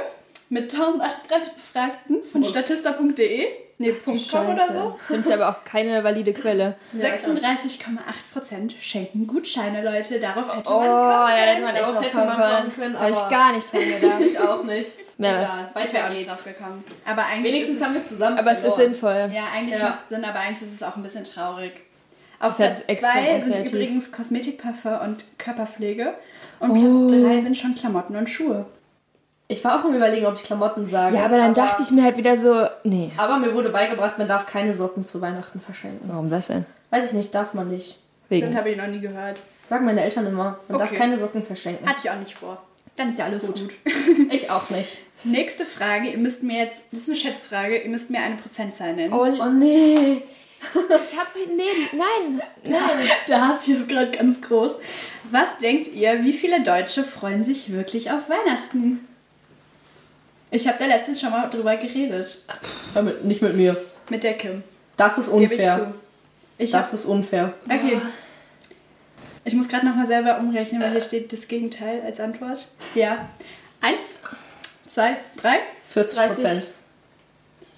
mit 0.48 0.72
1038 0.72 1.52
Befragten 1.52 2.22
von 2.24 2.42
statista.de, 2.44 3.46
nee, 3.78 3.92
.com 3.92 4.48
oder 4.48 4.72
so, 4.72 4.94
Das 4.98 5.06
finde 5.06 5.28
ich 5.28 5.34
aber 5.34 5.48
auch 5.48 5.64
keine 5.64 6.02
valide 6.04 6.32
Quelle. 6.32 6.76
36,8% 6.96 8.74
schenken 8.80 9.26
Gutscheine, 9.26 9.82
Leute. 9.82 10.18
Darauf 10.20 10.54
hätte 10.56 10.70
Oh, 10.70 10.78
man 10.80 10.84
ja, 10.86 10.90
kommen 10.92 11.28
da 11.28 11.36
hätte 11.36 11.62
man 11.62 11.76
echt 11.76 11.86
drauf 11.86 12.04
hätte 12.04 12.18
kommen 12.18 12.30
kommen 12.30 12.74
können, 12.74 12.94
Da 12.94 13.00
habe 13.00 13.10
ich 13.10 13.28
gar 13.28 13.52
nicht 13.52 13.72
dran 13.72 13.80
gedacht. 13.80 14.20
Ich 14.28 14.38
auch 14.38 14.64
nicht. 14.64 14.92
Ja. 15.18 15.30
Egal, 15.42 15.84
Ich 15.84 15.92
wäre 15.92 16.06
auch 16.06 16.10
nicht 16.10 16.28
drauf 16.28 16.44
gekommen. 16.44 16.84
Aber 17.04 17.26
eigentlich 17.26 17.54
Wenigstens 17.54 17.76
ist 17.80 17.84
haben 17.84 17.94
wir 17.94 18.04
zusammen 18.04 18.38
Aber 18.38 18.52
es 18.52 18.64
ist 18.64 18.76
sinnvoll. 18.76 19.30
Ja, 19.34 19.44
eigentlich 19.54 19.78
Ja. 19.78 19.88
macht 19.90 20.08
Sinn, 20.08 20.24
aber 20.24 20.38
eigentlich 20.40 20.62
ist 20.62 20.74
es 20.74 20.82
auch 20.82 20.96
ein 20.96 21.02
bisschen 21.02 21.24
traurig. 21.24 21.72
Auf 22.40 22.56
Platz 22.56 22.82
extrem 22.86 23.10
2 23.10 23.40
sind 23.40 23.68
übrigens 23.68 24.12
Kosmetik, 24.12 24.62
Parfum 24.62 25.00
und 25.08 25.24
Körperpflege. 25.38 26.14
Und 26.60 26.70
Oh. 26.70 27.08
Platz 27.08 27.22
3 27.22 27.40
sind 27.40 27.56
schon 27.56 27.74
Klamotten 27.74 28.14
und 28.16 28.30
Schuhe. 28.30 28.66
Ich 29.50 29.64
war 29.64 29.80
auch 29.80 29.84
am 29.84 29.94
überlegen, 29.94 30.26
ob 30.26 30.34
ich 30.36 30.42
Klamotten 30.42 30.84
sage. 30.84 31.16
Ja, 31.16 31.24
aber 31.24 31.38
dann 31.38 31.54
dachte 31.54 31.82
ich 31.82 31.90
mir 31.90 32.02
halt 32.04 32.18
wieder 32.18 32.36
so, 32.36 32.66
nee. 32.84 33.10
Aber 33.16 33.38
mir 33.38 33.54
wurde 33.54 33.70
beigebracht, 33.72 34.18
man 34.18 34.28
darf 34.28 34.44
keine 34.44 34.74
Socken 34.74 35.06
zu 35.06 35.22
Weihnachten 35.22 35.60
verschenken. 35.60 36.00
Warum 36.10 36.28
das 36.28 36.48
denn? 36.48 36.66
Weiß 36.90 37.06
ich 37.06 37.12
nicht, 37.14 37.34
darf 37.34 37.54
man 37.54 37.68
nicht. 37.68 37.98
Wegen. 38.28 38.46
Das 38.48 38.56
habe 38.56 38.70
ich 38.70 38.76
noch 38.76 38.86
nie 38.86 39.00
gehört. 39.00 39.38
Sagen 39.68 39.86
meine 39.86 40.02
Eltern 40.02 40.26
immer. 40.26 40.58
Man 40.68 40.78
darf 40.78 40.90
Okay. 40.90 40.98
keine 40.98 41.16
Socken 41.16 41.42
verschenken. 41.42 41.88
Hatte 41.88 42.00
ich 42.04 42.10
auch 42.10 42.18
nicht 42.18 42.34
vor. 42.34 42.62
Dann 42.96 43.08
ist 43.08 43.18
ja 43.18 43.24
alles 43.24 43.46
gut. 43.46 43.74
Ich 44.30 44.50
auch 44.50 44.68
nicht. 44.68 44.98
Nächste 45.24 45.64
Frage. 45.64 46.10
Ihr 46.10 46.18
müsst 46.18 46.42
mir 46.42 46.58
jetzt, 46.62 46.86
das 46.92 47.00
ist 47.02 47.08
eine 47.08 47.16
Schätzfrage, 47.16 47.78
ihr 47.78 47.88
müsst 47.88 48.10
mir 48.10 48.20
eine 48.20 48.36
Prozentzahl 48.36 48.94
nennen. 48.94 49.14
Oh, 49.14 49.24
Oh 49.26 49.48
nee. 49.50 50.22
ich 50.74 51.18
hab, 51.18 51.28
nee, 51.56 51.62
nein, 51.96 52.42
nein. 52.64 52.80
Der 53.28 53.48
Hass 53.48 53.62
hier 53.64 53.76
ist 53.76 53.88
gerade 53.88 54.10
ganz 54.10 54.42
groß. 54.42 54.76
Was 55.30 55.58
denkt 55.58 55.88
ihr, 55.88 56.22
wie 56.24 56.32
viele 56.34 56.62
Deutsche 56.62 57.02
freuen 57.04 57.42
sich 57.44 57.72
wirklich 57.72 58.10
auf 58.10 58.28
Weihnachten? 58.28 59.07
Ich 60.50 60.66
habe 60.66 60.78
da 60.78 60.86
letztens 60.86 61.20
schon 61.20 61.30
mal 61.30 61.48
drüber 61.48 61.76
geredet. 61.76 62.42
Ja, 62.94 63.02
mit, 63.02 63.24
nicht 63.24 63.42
mit 63.42 63.54
mir. 63.54 63.76
Mit 64.08 64.24
der 64.24 64.34
Kim. 64.34 64.62
Das 64.96 65.18
ist 65.18 65.30
Gebe 65.30 65.44
ich 65.44 65.50
unfair. 65.52 65.76
zu. 65.76 65.94
Ich 66.58 66.70
Das 66.70 66.88
hab, 66.88 66.94
ist 66.94 67.04
unfair. 67.04 67.52
okay. 67.66 68.00
Ich 69.44 69.54
muss 69.54 69.68
gerade 69.68 69.86
nochmal 69.86 70.06
selber 70.06 70.38
umrechnen, 70.38 70.80
weil 70.82 70.90
hier 70.92 71.00
steht 71.00 71.32
das 71.32 71.48
Gegenteil 71.48 72.02
als 72.04 72.20
Antwort. 72.20 72.68
Ja. 72.94 73.28
Eins, 73.80 74.00
zwei, 74.86 75.16
drei. 75.40 75.56
40 75.88 76.18
Prozent. 76.18 76.68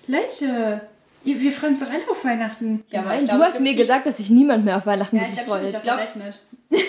Leute, 0.08 0.80
ihr- 1.24 1.40
wir 1.40 1.52
freuen 1.52 1.72
uns 1.74 1.80
doch 1.84 1.92
alle 1.92 2.08
auf 2.10 2.24
Weihnachten. 2.24 2.84
Ja, 2.90 3.02
Nein, 3.02 3.20
ich 3.24 3.28
glaub, 3.28 3.38
du 3.40 3.44
hast 3.44 3.60
mir 3.60 3.74
gesagt, 3.74 4.06
dass 4.06 4.16
sich 4.16 4.30
niemand 4.30 4.64
mehr 4.64 4.76
auf 4.78 4.86
Weihnachten 4.86 5.16
Ja, 5.16 5.22
ich 5.24 5.30
wirklich 5.32 5.46
freut. 5.46 5.62
nicht 5.64 5.76
auf 5.76 5.82
gerechnet. 5.82 6.40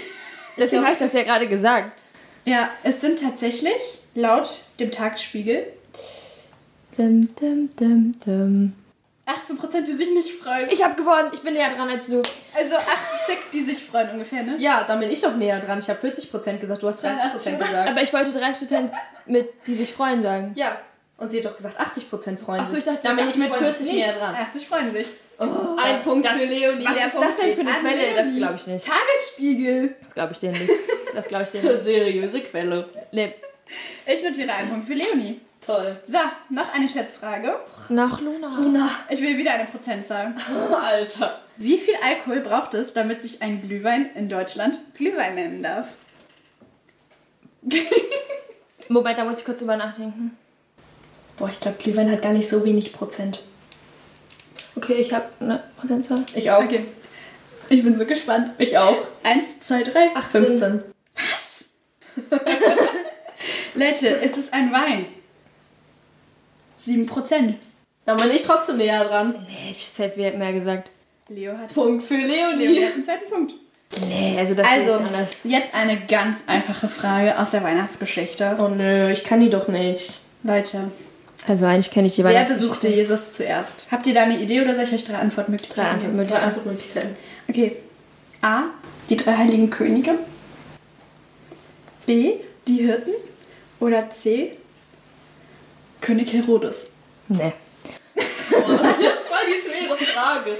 Deswegen 0.58 0.84
habe 0.84 0.94
ich 0.94 1.00
das 1.00 1.14
ja 1.14 1.24
gerade 1.24 1.48
gesagt. 1.48 1.98
Ja, 2.46 2.70
es 2.84 3.02
sind 3.02 3.20
tatsächlich 3.20 4.00
laut 4.16 4.60
dem 4.80 4.92
Tagesspiegel 4.92 5.68
Dum, 6.98 7.30
dum, 7.40 7.70
dum, 7.80 8.12
dum. 8.26 8.74
18%, 9.26 9.86
die 9.86 9.94
sich 9.94 10.10
nicht 10.12 10.44
freuen. 10.44 10.68
Ich 10.70 10.84
habe 10.84 10.94
gewonnen. 10.96 11.30
Ich 11.32 11.40
bin 11.42 11.54
näher 11.54 11.74
dran 11.74 11.88
als 11.90 12.08
du. 12.08 12.18
Also 12.54 12.76
80, 12.76 13.38
die 13.54 13.64
sich 13.64 13.82
freuen 13.84 14.10
ungefähr, 14.10 14.44
ne? 14.44 14.56
Ja, 14.60 14.84
dann 14.84 15.00
bin 15.00 15.10
ich 15.10 15.22
doch 15.22 15.36
näher 15.38 15.60
dran. 15.60 15.80
Ich 15.80 15.90
habe 15.90 16.00
40 16.00 16.30
Prozent 16.30 16.60
gesagt, 16.60 16.84
du 16.84 16.88
hast 16.90 17.02
30 17.02 17.32
Prozent 17.32 17.60
Ja, 17.62 17.66
gesagt. 17.66 17.90
Aber 17.90 18.02
ich 18.02 18.12
wollte 18.14 18.32
30% 18.32 18.90
mit 19.28 19.50
die 19.68 19.74
sich 19.76 19.94
freuen 19.94 20.22
sagen. 20.22 20.52
Ja, 20.56 20.78
und 21.18 21.32
sie 21.32 21.38
hat 21.38 21.46
doch 21.46 21.56
gesagt 21.56 21.80
80 21.80 22.10
Prozent 22.10 22.40
freuen 22.42 22.60
Ach 22.62 22.68
so, 22.68 22.72
sich. 22.76 22.80
ich 22.80 22.86
dachte, 22.86 23.00
dann 23.04 23.16
bin 23.16 23.26
ich 23.26 23.36
80 23.36 23.42
mit 23.44 23.50
freuen 23.52 23.64
40 23.64 23.86
sich 23.86 23.94
näher 23.96 24.08
nicht. 24.08 24.20
dran. 24.20 24.36
80 24.36 24.68
freuen 24.68 24.92
sich. 24.92 25.08
Ein 25.40 26.04
Punkt 26.04 26.28
für 26.28 26.46
Leonie. 26.46 26.86
Was 26.86 26.96
ist 26.98 27.12
Punkt 27.14 27.28
das 27.30 27.36
denn 27.38 27.54
für 27.54 27.62
eine 27.62 27.80
Quelle? 27.80 27.96
Leonie. 27.96 28.16
Das 28.18 28.36
glaube 28.36 28.56
ich 28.56 28.68
nicht. 28.68 28.86
Tagesspiegel. 28.88 29.96
Das 30.04 30.14
glaube 30.14 30.34
ich 30.34 30.40
dir 30.40 30.52
nicht. 30.52 30.70
Das 31.16 31.28
glaube 31.30 31.44
ich 31.46 31.52
dir 31.52 31.64
nicht. 31.64 31.82
Seriöse 31.84 32.42
Quelle. 32.42 32.90
Nee. 33.14 33.34
Ich 34.06 34.24
notiere 34.24 34.54
einen 34.54 34.70
Punkt 34.70 34.88
für 34.88 34.94
Leonie. 34.94 35.40
Toll. 35.66 36.00
So, 36.06 36.18
noch 36.50 36.74
eine 36.74 36.90
Schätzfrage. 36.90 37.56
Nach 37.90 38.20
Luna. 38.20 38.90
Ich 39.10 39.22
will 39.22 39.38
wieder 39.38 39.54
eine 39.54 39.66
Prozentzahl. 39.66 40.34
Alter. 40.74 41.40
Wie 41.58 41.78
viel 41.78 41.94
Alkohol 42.04 42.40
braucht 42.40 42.74
es, 42.74 42.94
damit 42.94 43.22
sich 43.22 43.44
ein 43.44 43.62
Glühwein 43.62 44.10
in 44.16 44.28
Deutschland 44.28 44.80
Glühwein 44.96 45.36
nennen 45.36 45.62
darf? 45.62 45.90
Moment, 48.90 49.20
da 49.20 49.24
muss 49.24 49.40
ich 49.40 49.46
kurz 49.46 49.60
drüber 49.60 49.78
nachdenken. 49.78 50.36
Boah, 51.38 51.50
ich 51.50 51.60
glaube, 51.60 51.78
Glühwein 51.78 52.12
hat 52.12 52.24
gar 52.24 52.34
nicht 52.34 52.50
so 52.50 52.66
wenig 52.66 52.92
Prozent. 52.92 53.44
Okay, 54.76 54.96
ich 54.96 55.14
habe 55.14 55.28
eine 55.40 55.64
Prozentzahl. 55.78 56.26
Ich 56.34 56.50
auch. 56.50 56.64
Okay. 56.64 56.86
Ich 57.70 57.84
bin 57.84 57.96
so 57.96 58.06
gespannt. 58.06 58.52
Ich 58.58 58.78
auch. 58.78 58.98
Eins, 59.24 59.60
zwei, 59.60 59.84
drei. 59.84 60.10
18. 60.16 60.46
15. 60.46 60.84
Leute, 63.76 64.18
es 64.22 64.38
ist 64.38 64.54
ein 64.54 64.72
Wein. 64.72 65.06
Sieben 66.78 67.06
Prozent. 67.06 67.58
Dann 68.06 68.18
bin 68.18 68.32
ich 68.32 68.42
trotzdem 68.42 68.78
näher 68.78 69.04
dran. 69.06 69.36
Nee, 69.48 69.72
ich 69.72 69.88
hätte 69.98 70.14
viel 70.14 70.38
mehr 70.38 70.54
gesagt. 70.54 70.92
Leo 71.30 71.58
hat, 71.58 71.74
Punkt 71.74 72.04
für 72.04 72.16
Leonie 72.16 72.66
Leonie. 72.66 72.86
hat 72.86 72.96
den 72.96 73.04
zweiten 73.04 73.30
Punkt. 73.30 73.54
Nee, 74.08 74.36
also 74.40 74.54
das 74.54 74.68
also, 74.68 74.90
ist 74.90 74.96
anders. 75.06 75.38
jetzt 75.44 75.74
eine 75.76 75.98
ganz 76.08 76.44
einfache 76.48 76.88
Frage 76.90 77.38
aus 77.38 77.52
der 77.52 77.64
Weihnachtsgeschichte. 77.64 78.58
Oh 78.60 78.68
nö, 78.70 79.12
ich 79.12 79.24
kann 79.24 79.40
die 79.40 79.50
doch 79.50 79.68
nicht. 79.68 80.22
Leute, 80.44 80.90
Also 81.46 81.66
eigentlich 81.68 81.92
kenne 81.92 82.08
ich 82.08 82.16
die 82.16 82.24
Wer 82.24 82.32
Weihnachtsgeschichte. 82.32 82.70
besuchte 82.70 82.88
Jesus 82.88 83.32
zuerst? 83.32 83.88
Habt 83.92 84.08
ihr 84.08 84.14
da 84.14 84.24
eine 84.24 84.40
Idee 84.40 84.62
oder 84.62 84.74
soll 84.74 84.84
ich 84.86 84.94
euch 84.94 85.04
drei 85.06 85.16
Antwortmöglichkeiten 85.18 86.00
Drei 86.00 86.08
geben? 86.08 86.20
Antwortmöglichkeiten. 86.20 86.36
Drei 86.40 86.48
Antwortmöglichkeiten. 86.48 87.18
Okay. 87.50 87.76
A. 88.42 88.64
Die 89.10 89.16
drei 89.18 89.34
heiligen 89.38 89.70
Könige. 89.70 90.16
B. 92.06 92.34
Die 92.68 92.78
Hirten. 92.78 93.12
Oder 93.82 94.10
C. 94.12 94.58
König 96.00 96.32
Herodes. 96.32 96.88
Nee. 97.28 97.54
Boah, 98.16 98.78
das 98.78 98.92
ist 98.98 99.02
jetzt 99.02 99.28
voll 99.28 99.46
die 99.48 99.60
schwere 99.60 99.98
Frage. 99.98 100.52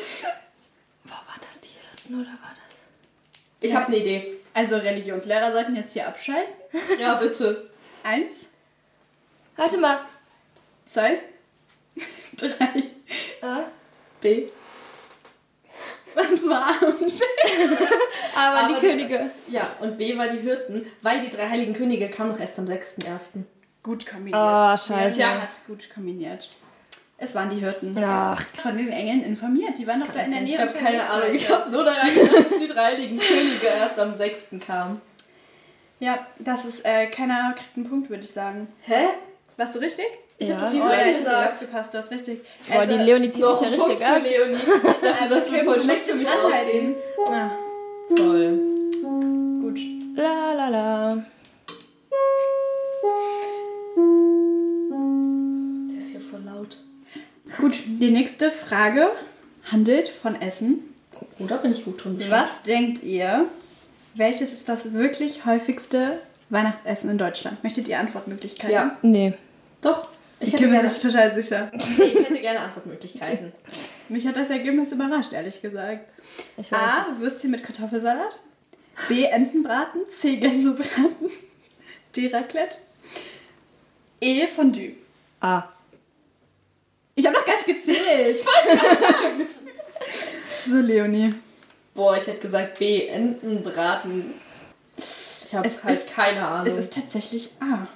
War 1.06 1.36
das 1.48 1.60
die 1.62 1.70
Hirten 1.70 2.16
oder 2.22 2.30
war 2.32 2.54
das? 2.56 2.76
Ich 3.62 3.74
habe 3.74 3.86
eine 3.88 3.98
Idee. 3.98 4.34
Also 4.54 4.76
Religionslehrer 4.78 5.52
sollten 5.52 5.76
jetzt 5.76 5.94
hier 5.94 6.08
abschalten. 6.08 6.54
Ja, 7.00 7.16
bitte. 7.16 7.70
Eins, 8.04 8.48
Warte 9.56 9.78
mal. 9.78 10.00
zwei, 10.86 11.20
drei. 12.38 12.90
A. 13.42 13.66
B. 14.20 14.48
Was 16.16 16.48
war 16.50 16.68
A 16.68 16.86
und 16.86 17.00
B? 17.00 17.14
Aber, 18.36 18.58
Aber 18.60 18.68
die 18.68 18.74
die- 18.80 18.88
Könige. 18.88 19.32
Ja, 19.48 19.70
und 19.80 19.98
B 19.98 20.18
war 20.18 20.28
die 20.28 20.40
Hirten, 20.40 20.86
weil 21.02 21.22
die 21.22 21.30
drei 21.30 21.48
heiligen 21.50 21.74
Könige 21.74 22.10
kamen 22.10 22.32
noch 22.32 22.40
erst 22.40 22.60
am 22.60 22.66
6.1. 22.66 23.44
Gut 23.84 24.06
kombiniert. 24.06 24.36
Ah, 24.36 24.78
scheiße. 24.78 25.20
Ja, 25.20 25.42
hat 25.42 25.50
gut 25.68 25.90
kombiniert. 25.94 26.50
Es 27.18 27.36
waren 27.36 27.50
die 27.50 27.58
Hirten. 27.58 27.96
Ach, 28.04 28.42
Von 28.62 28.78
den 28.78 28.90
Engeln 28.92 29.24
informiert. 29.24 29.78
Die 29.78 29.86
waren 29.88 30.00
doch 30.02 30.12
da 30.12 30.22
in 30.22 30.32
der 30.32 30.42
Nähe. 30.42 30.54
Ich 30.54 30.60
habe 30.60 30.74
keine 30.74 31.08
Ahnung. 31.08 31.34
Ich 31.34 31.50
habe 31.50 31.70
nur 31.72 31.84
daran 31.84 32.08
gedacht, 32.14 32.52
dass 32.52 32.60
die 32.60 32.68
drei 32.68 32.84
heiligen 32.94 33.20
Könige 33.20 33.68
erst 33.68 34.00
am 34.00 34.16
6. 34.16 34.40
kamen. 34.66 35.02
Ja, 36.00 36.26
das 36.40 36.66
ist, 36.66 36.84
äh, 36.84 37.06
keiner 37.08 37.54
kriegt 37.56 37.78
einen 37.78 37.88
Punkt, 37.88 38.10
würde 38.10 38.24
ich 38.24 38.32
sagen. 38.32 38.68
Hä? 38.82 39.10
Warst 39.58 39.76
du 39.76 39.80
richtig? 39.80 40.06
Ich 40.42 40.48
Ja. 40.48 40.60
hab 40.60 40.72
doch 40.72 40.80
Oh, 40.88 41.08
gesagt. 41.20 41.54
aufgepasst, 41.54 41.94
du 41.94 41.98
hast 42.00 42.10
richtig. 42.10 42.42
Boah, 42.68 42.88
die 42.88 42.96
Leonie 42.96 43.30
zieht 43.30 43.46
mich 43.46 43.62
ja 43.62 43.68
richtig 43.68 43.78
Punkt 43.88 44.02
ab. 44.02 44.22
für 44.24 44.28
Leonie. 44.28 44.56
Ich 44.56 44.82
dachte, 44.82 45.14
Also, 45.22 45.36
das 45.36 45.46
okay, 45.48 45.56
wird 45.56 45.66
voll 45.66 45.80
schlecht 45.80 46.02
für 46.08 46.16
mich 46.18 46.28
ausgehen. 46.28 46.96
Ah, 47.30 47.52
Toll. 48.16 48.60
gut. 49.62 49.80
La 50.16 50.54
la 50.54 50.68
la. 50.70 51.24
Der 55.92 55.98
ist 55.98 56.10
hier 56.10 56.22
voll 56.22 56.42
laut. 56.44 56.78
Gut, 57.60 57.84
die 57.86 58.10
nächste 58.10 58.50
Frage 58.50 59.10
handelt 59.72 60.08
von 60.10 60.42
Essen. 60.42 60.80
Oder 61.38 61.58
bin 61.58 61.72
ich 61.72 61.86
gut 61.86 62.04
drin? 62.04 62.18
Was 62.30 62.64
denkt 62.64 63.04
ihr, 63.04 63.46
welches 64.16 64.52
ist 64.54 64.68
das 64.70 64.94
wirklich 64.94 65.46
häufigste 65.46 66.20
Weihnachtsessen 66.50 67.12
in 67.12 67.18
Deutschland? 67.20 67.64
Möchtet 67.64 67.88
ihr 67.88 68.00
Antwortmöglichkeiten? 68.00 68.74
Ja. 68.74 68.98
Nee. 69.04 69.34
Doch. 69.82 70.08
Ich 70.42 70.54
Ich 70.54 70.60
bin 70.60 70.72
mir 70.72 70.90
sich 70.90 71.02
total 71.02 71.32
sicher. 71.32 71.72
ich 71.74 72.00
hätte 72.00 72.40
gerne 72.40 72.60
Antwortmöglichkeiten. 72.62 73.54
Mich 74.10 74.28
hat 74.28 74.36
das 74.36 74.50
Ergebnis 74.50 74.92
überrascht, 74.92 75.34
ehrlich 75.34 75.62
gesagt. 75.62 76.10
Ich 76.58 76.72
weiß 76.72 76.80
A. 76.80 77.02
es. 77.02 77.20
Würstchen 77.20 77.52
mit 77.52 77.64
Kartoffelsalat. 77.64 78.40
B. 79.08 79.26
Entenbraten. 79.26 80.02
C. 80.10 80.38
Gänsebraten. 80.38 81.30
D. 82.16 82.28
Raclette. 82.28 82.78
E. 84.20 84.48
Fondue. 84.48 84.96
A. 85.40 85.64
Ich 87.14 87.26
habe 87.26 87.38
noch 87.38 87.46
gar 87.46 87.56
nicht 87.56 87.68
gezählt. 87.68 88.40
so, 90.66 90.78
Leonie. 90.78 91.30
Boah, 91.94 92.18
ich 92.18 92.26
hätte 92.26 92.40
gesagt 92.40 92.80
B, 92.80 93.08
Entenbraten. 93.08 94.34
Ich 94.98 95.54
habe 95.54 95.70
halt 95.84 96.14
keine 96.16 96.48
Ahnung. 96.48 96.68
Es 96.68 96.78
ist 96.78 96.94
tatsächlich 96.94 97.50
A. 97.60 97.88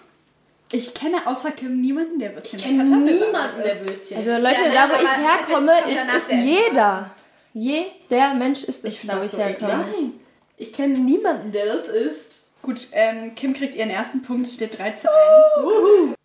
Ich 0.72 0.94
kenne 0.94 1.26
außer 1.28 1.52
Kim 1.52 1.80
niemanden, 1.80 2.18
der 2.20 2.34
Würstchen 2.34 2.60
ich 2.60 2.66
kenne 2.66 2.84
niemanden, 2.84 3.62
der. 3.64 3.86
Würstchen 3.86 4.18
Also. 4.18 4.32
Leute, 4.38 4.62
Ja, 4.62 4.68
nein, 4.68 4.74
da 4.74 4.90
wo 4.90 4.94
ich 5.04 5.18
herkomme, 5.18 5.72
ist 6.18 6.30
der 6.32 6.38
jeder. 6.40 7.12
Jeder 7.54 8.34
Mensch 8.34 8.64
ist 8.64 8.84
es, 8.84 8.96
Ich 8.96 9.08
da 9.08 9.20
wo 9.20 9.24
ich 9.24 9.32
so 9.32 9.38
herkomme. 9.38 9.86
Nein, 9.92 10.14
ich 10.58 10.74
kenne 10.74 10.98
niemanden, 10.98 11.52
der 11.52 11.66
das 11.68 11.88
isst. 11.88 12.42
Gut, 12.62 12.88
ähm, 12.94 13.36
Kim 13.36 13.54
kriegt 13.54 13.76
ihren 13.76 13.92
ersten 13.92 14.24
Punkt. 14.24 14.48
Es 14.48 14.56
steht 14.56 14.78
3 14.80 14.92
zu 14.92 15.08
1. 15.08 16.16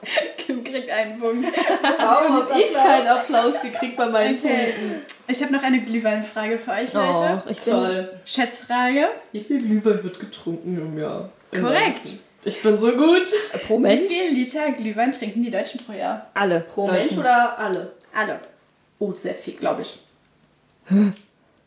Kim 0.38 0.62
kriegt 0.64 0.90
einen 0.90 1.18
Punkt. 1.18 1.46
Warum 1.98 2.34
habe 2.34 2.60
ich 2.60 2.72
keinen 2.74 3.06
Applaus 3.06 3.60
gekriegt 3.62 3.96
bei 3.96 4.06
meinen 4.06 4.38
Okay. 4.38 4.72
Punkten? 4.74 5.06
Ich 5.30 5.42
habe 5.42 5.52
noch 5.52 5.62
eine 5.62 5.80
Glühweinfrage 5.80 6.58
für 6.58 6.72
euch, 6.72 6.92
Leute. 6.92 7.42
Oh, 7.46 7.50
ich 7.50 7.60
Toll. 7.60 8.12
Schätzfrage. 8.24 9.08
Wie 9.32 9.40
viel 9.40 9.58
Glühwein 9.58 10.02
wird 10.02 10.18
getrunken 10.18 10.76
im 10.76 10.98
Jahr? 10.98 11.30
Im 11.52 11.62
Korrekt. 11.62 12.08
Ich 12.44 12.60
bin 12.62 12.76
so 12.78 12.90
gut. 12.92 13.30
pro 13.66 13.76
Wie 13.78 13.82
Mensch. 13.82 14.08
viel 14.12 14.32
Liter 14.32 14.72
Glühwein 14.72 15.12
trinken 15.12 15.42
die 15.42 15.50
Deutschen 15.50 15.84
pro 15.84 15.92
Jahr? 15.92 16.26
Alle. 16.34 16.60
Pro. 16.60 16.88
Mensch 16.88 17.16
oder 17.16 17.58
alle? 17.58 17.92
Alle, 18.14 18.40
Oh, 18.98 19.12
sehr 19.12 19.34
viel. 19.34 19.54
glaube 19.54 19.82
ich. 19.82 20.00
Wie 20.88 21.12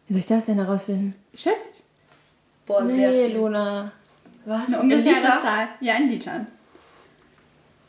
soll 0.09 0.19
ich 0.19 0.25
das 0.25 0.45
denn 0.47 0.57
herausfinden? 0.57 1.15
Schätzt? 1.33 1.83
Boah, 2.65 2.85
sehr 2.85 3.11
Nee, 3.11 3.27
viel. 3.27 3.37
Luna. 3.37 3.91
Was? 4.45 4.67
Eine 4.67 4.79
ungefähre? 4.81 5.21
Zahl. 5.41 5.67
Ja, 5.79 5.95
in 5.95 6.09
Litern. 6.09 6.47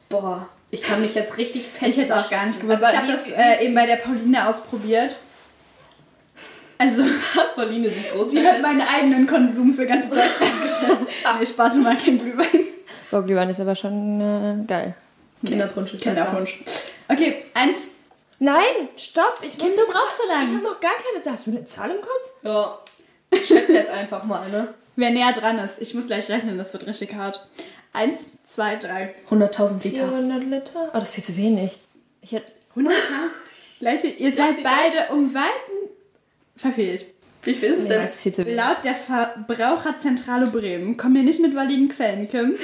Boah, 0.08 0.48
ich 0.70 0.82
kann 0.82 1.00
mich 1.00 1.14
jetzt 1.16 1.36
richtig 1.36 1.66
fett 1.66 1.88
Ich 1.88 1.96
hätte 1.96 2.12
es 2.14 2.24
auch 2.26 2.30
gar 2.30 2.46
nicht 2.46 2.60
gewusst. 2.60 2.82
Aber 2.82 2.92
ich 2.92 2.96
habe 2.98 3.08
wie- 3.08 3.12
das 3.12 3.30
äh, 3.32 3.64
eben 3.64 3.74
bei 3.74 3.86
der 3.86 3.96
Pauline 3.96 4.46
ausprobiert. 4.48 5.18
Also, 6.85 7.03
Pauline 7.55 7.89
sieht 7.89 8.12
groß 8.12 8.30
sie 8.30 8.47
hat 8.47 8.61
meinen 8.61 8.82
eigenen 8.82 9.26
Konsum 9.26 9.72
für 9.72 9.87
ganz 9.87 10.07
Deutschland 10.09 10.62
geschätzt. 10.62 11.07
nee, 11.39 11.47
Spaß, 11.47 11.76
mal 11.76 11.97
kein 11.97 12.18
Glühwein. 12.18 12.66
Boah, 13.11 13.22
Glühwein 13.22 13.49
ist 13.49 13.61
aber 13.61 13.74
schon 13.74 14.20
äh, 14.20 14.64
geil. 14.66 14.95
Kinderpunsch 15.45 15.95
ist. 15.95 16.03
Kinderpunsch. 16.03 16.61
Okay, 17.09 17.43
eins. 17.55 17.89
Nein, 18.39 18.89
stopp. 18.97 19.41
Ich 19.43 19.57
Kim, 19.57 19.70
du 19.70 19.91
brauchst 19.91 20.16
so 20.18 20.24
Ich 20.28 20.35
habe 20.35 20.45
lange. 20.47 20.62
noch 20.62 20.80
gar 20.80 20.93
keine 21.11 21.22
Zahl. 21.22 21.32
Hast 21.35 21.47
du 21.47 21.53
eine 21.53 21.64
Zahl 21.64 21.91
im 21.91 22.01
Kopf? 22.01 22.30
Ja. 22.43 22.78
Ich 23.30 23.47
schätze 23.47 23.72
jetzt 23.72 23.91
einfach 23.91 24.24
mal, 24.24 24.49
ne? 24.51 24.74
Wer 24.97 25.11
näher 25.11 25.32
dran 25.32 25.59
ist. 25.59 25.80
Ich 25.80 25.95
muss 25.95 26.07
gleich 26.07 26.28
rechnen, 26.30 26.59
das 26.59 26.72
wird 26.72 26.87
richtig 26.87 27.14
hart. 27.14 27.47
Eins, 27.93 28.30
zwei, 28.45 28.76
drei. 28.76 29.14
100.000 29.30 29.82
Liter. 29.85 30.09
400 30.09 30.45
Liter? 30.45 30.91
Oh, 30.93 30.99
das 30.99 31.09
ist 31.09 31.14
viel 31.14 31.24
zu 31.24 31.37
wenig. 31.37 31.78
Ich 32.20 32.32
hätte... 32.32 32.53
100 32.70 32.93
Leute, 33.80 34.07
ihr 34.07 34.32
seid 34.32 34.62
beide 34.62 35.12
um 35.12 35.35
Weiten 35.35 35.63
verfehlt. 36.57 37.07
Wie 37.42 37.55
viel 37.55 37.68
ist 37.70 37.76
es 37.78 37.82
Nee, 37.84 37.88
denn? 37.90 38.07
das 38.07 38.14
ist 38.16 38.22
viel 38.22 38.32
zu 38.32 38.44
wenig. 38.46 38.57
Laut 38.57 38.84
der 38.84 38.94
Verbraucherzentrale 38.94 40.46
Bremen, 40.46 40.96
kommen 40.96 41.14
wir 41.14 41.22
nicht 41.22 41.40
mit 41.40 41.55
validen 41.55 41.88
Quellen, 41.88 42.28
Kim, 42.28 42.57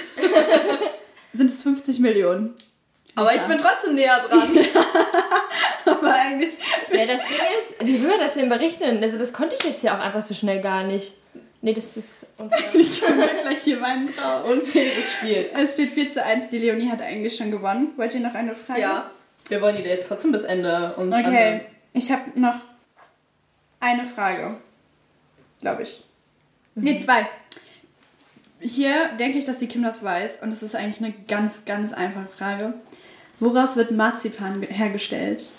sind 1.32 1.51
es 1.51 1.62
50 1.62 2.01
Millionen. 2.01 2.55
Aber 3.16 3.34
ich 3.34 3.43
bin 3.43 3.59
trotzdem 3.59 3.95
näher 3.97 4.20
dran. 4.20 4.49
Aber 5.84 6.14
eigentlich 6.14 6.51
Ja, 6.93 7.07
das 7.07 7.20
Ding 7.26 7.47
ist, 7.59 7.86
wie 7.86 8.01
will 8.03 8.09
man 8.09 8.20
das 8.20 8.34
denn 8.34 8.49
berechnen? 8.49 9.03
Also 9.03 9.18
das 9.18 9.32
konnte 9.32 9.57
ich 9.59 9.64
jetzt 9.64 9.82
ja 9.82 9.97
auch 9.99 10.01
einfach 10.05 10.22
so 10.22 10.32
schnell 10.32 10.61
gar 10.61 10.84
nicht. 10.84 11.14
Nee, 11.61 11.74
das 11.74 11.97
ist 11.97 12.26
unfair. 12.38 12.61
können 13.07 13.18
wir 13.20 13.41
gleich 13.43 13.62
hier 13.62 13.80
weinen 13.82 14.07
drauf. 14.07 14.49
Unfaires 14.49 15.12
Spiel. 15.12 15.51
Es 15.61 15.72
steht 15.74 15.91
4 15.91 16.09
zu 16.09 16.24
1, 16.24 16.49
die 16.49 16.59
Leonie 16.59 16.88
hat 16.91 17.03
eigentlich 17.03 17.36
schon 17.36 17.51
gewonnen. 17.51 17.88
Wollt 17.97 18.14
ihr 18.14 18.20
noch 18.20 18.34
eine 18.34 18.55
Frage? 18.55 18.80
Ja. 18.80 19.11
Wir 19.49 19.61
wollen 19.61 19.76
die 19.76 19.82
jetzt 19.82 20.09
trotzdem 20.09 20.32
bis 20.32 20.45
Ende 20.45 20.95
uns 20.97 21.14
Okay, 21.14 21.24
anhören. 21.26 21.61
ich 21.93 22.11
habe 22.12 22.22
noch 22.41 22.55
eine 23.81 24.05
Frage. 24.05 24.57
Glaube 25.61 25.83
ich. 25.83 26.03
Nee, 26.74 26.99
zwei. 26.99 27.26
Hier 28.61 29.09
denke 29.18 29.39
ich, 29.39 29.45
dass 29.45 29.59
die 29.59 29.66
Kim 29.66 29.83
das 29.83 30.05
weiß 30.05 30.41
und 30.43 30.53
es 30.53 30.62
ist 30.62 30.74
eigentlich 30.76 31.01
eine 31.03 31.14
ganz, 31.28 31.64
ganz 31.64 31.93
einfache 31.93 32.28
Frage. 32.28 32.74
Woraus 33.39 33.76
wird 33.76 33.91
Marzipan 33.91 34.61
ge- 34.61 34.70
hergestellt? 34.72 35.51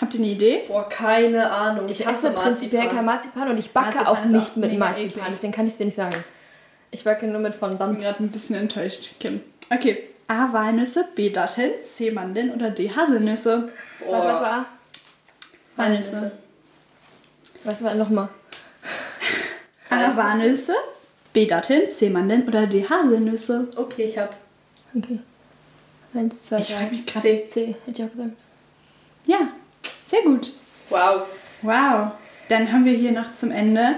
Habt 0.00 0.14
ihr 0.14 0.20
eine 0.20 0.28
Idee? 0.30 0.64
Boah, 0.68 0.88
keine 0.88 1.50
Ahnung. 1.50 1.88
Ich 1.88 2.06
hasse 2.06 2.28
esse 2.28 2.36
prinzipiell 2.36 2.88
kein 2.88 3.04
Marzipan 3.04 3.48
und 3.48 3.58
ich 3.58 3.72
backe 3.72 3.96
Marzipan 3.96 4.06
auch 4.16 4.24
nicht 4.26 4.52
auch 4.52 4.56
mit 4.56 4.78
Marzipan. 4.78 5.08
eklig. 5.10 5.24
Deswegen 5.30 5.52
kann 5.52 5.66
ich 5.66 5.72
es 5.72 5.78
dir 5.78 5.86
nicht 5.86 5.94
sagen. 5.96 6.16
Ich 6.90 7.02
backe 7.04 7.26
nur 7.26 7.40
mit 7.40 7.54
Ich 7.54 7.60
bin 7.60 7.70
Fondant. 7.70 7.98
gerade 7.98 8.22
ein 8.22 8.28
bisschen 8.30 8.54
enttäuscht, 8.56 9.12
Kim. 9.18 9.40
Okay. 9.70 10.08
A. 10.28 10.52
Walnüsse, 10.52 11.04
B. 11.14 11.30
Datteln, 11.30 11.72
C. 11.82 12.10
Mandeln 12.10 12.52
oder 12.54 12.70
D. 12.70 12.90
Haselnüsse? 12.94 13.70
Warte, 14.08 14.28
was 14.28 14.40
war? 14.40 14.66
Walnüsse. 15.76 16.32
Was 17.64 17.82
war 17.82 17.94
nochmal? 17.94 18.28
A. 19.90 20.16
Walnüsse, 20.16 20.74
B. 21.32 21.46
Datteln, 21.46 21.88
C. 21.90 22.10
Mandeln 22.10 22.46
oder 22.48 22.66
D. 22.66 22.84
Haselnüsse? 22.88 23.68
Okay, 23.76 24.04
ich 24.04 24.18
hab. 24.18 24.36
Okay. 24.96 25.20
Eins, 26.14 26.42
zwei, 26.44 26.58
Ich 26.58 26.68
drei. 26.68 26.76
frag 26.76 26.90
mich 26.92 27.06
grad- 27.06 27.22
C. 27.22 27.46
C, 27.48 27.66
hätte 27.86 28.02
ich 28.02 28.04
auch 28.04 28.10
gesagt. 28.10 28.30
Ja, 29.26 29.38
sehr 30.06 30.22
gut. 30.22 30.52
Wow. 30.90 31.22
Wow. 31.62 32.12
Dann 32.48 32.70
haben 32.72 32.84
wir 32.84 32.92
hier 32.92 33.12
noch 33.12 33.32
zum 33.32 33.50
Ende 33.50 33.96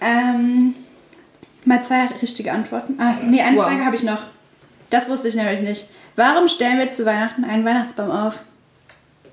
ähm, 0.00 0.74
mal 1.64 1.82
zwei 1.82 2.06
richtige 2.06 2.52
Antworten. 2.52 2.98
Ah, 3.00 3.14
nee, 3.24 3.40
eine 3.42 3.56
Wow. 3.56 3.64
Frage 3.64 3.84
habe 3.84 3.96
ich 3.96 4.04
noch. 4.04 4.22
Das 4.90 5.08
wusste 5.08 5.28
ich 5.28 5.34
nämlich 5.34 5.60
nicht. 5.60 5.86
Warum 6.16 6.48
stellen 6.48 6.78
wir 6.78 6.88
zu 6.88 7.04
Weihnachten 7.04 7.44
einen 7.44 7.64
Weihnachtsbaum 7.64 8.10
auf? 8.10 8.40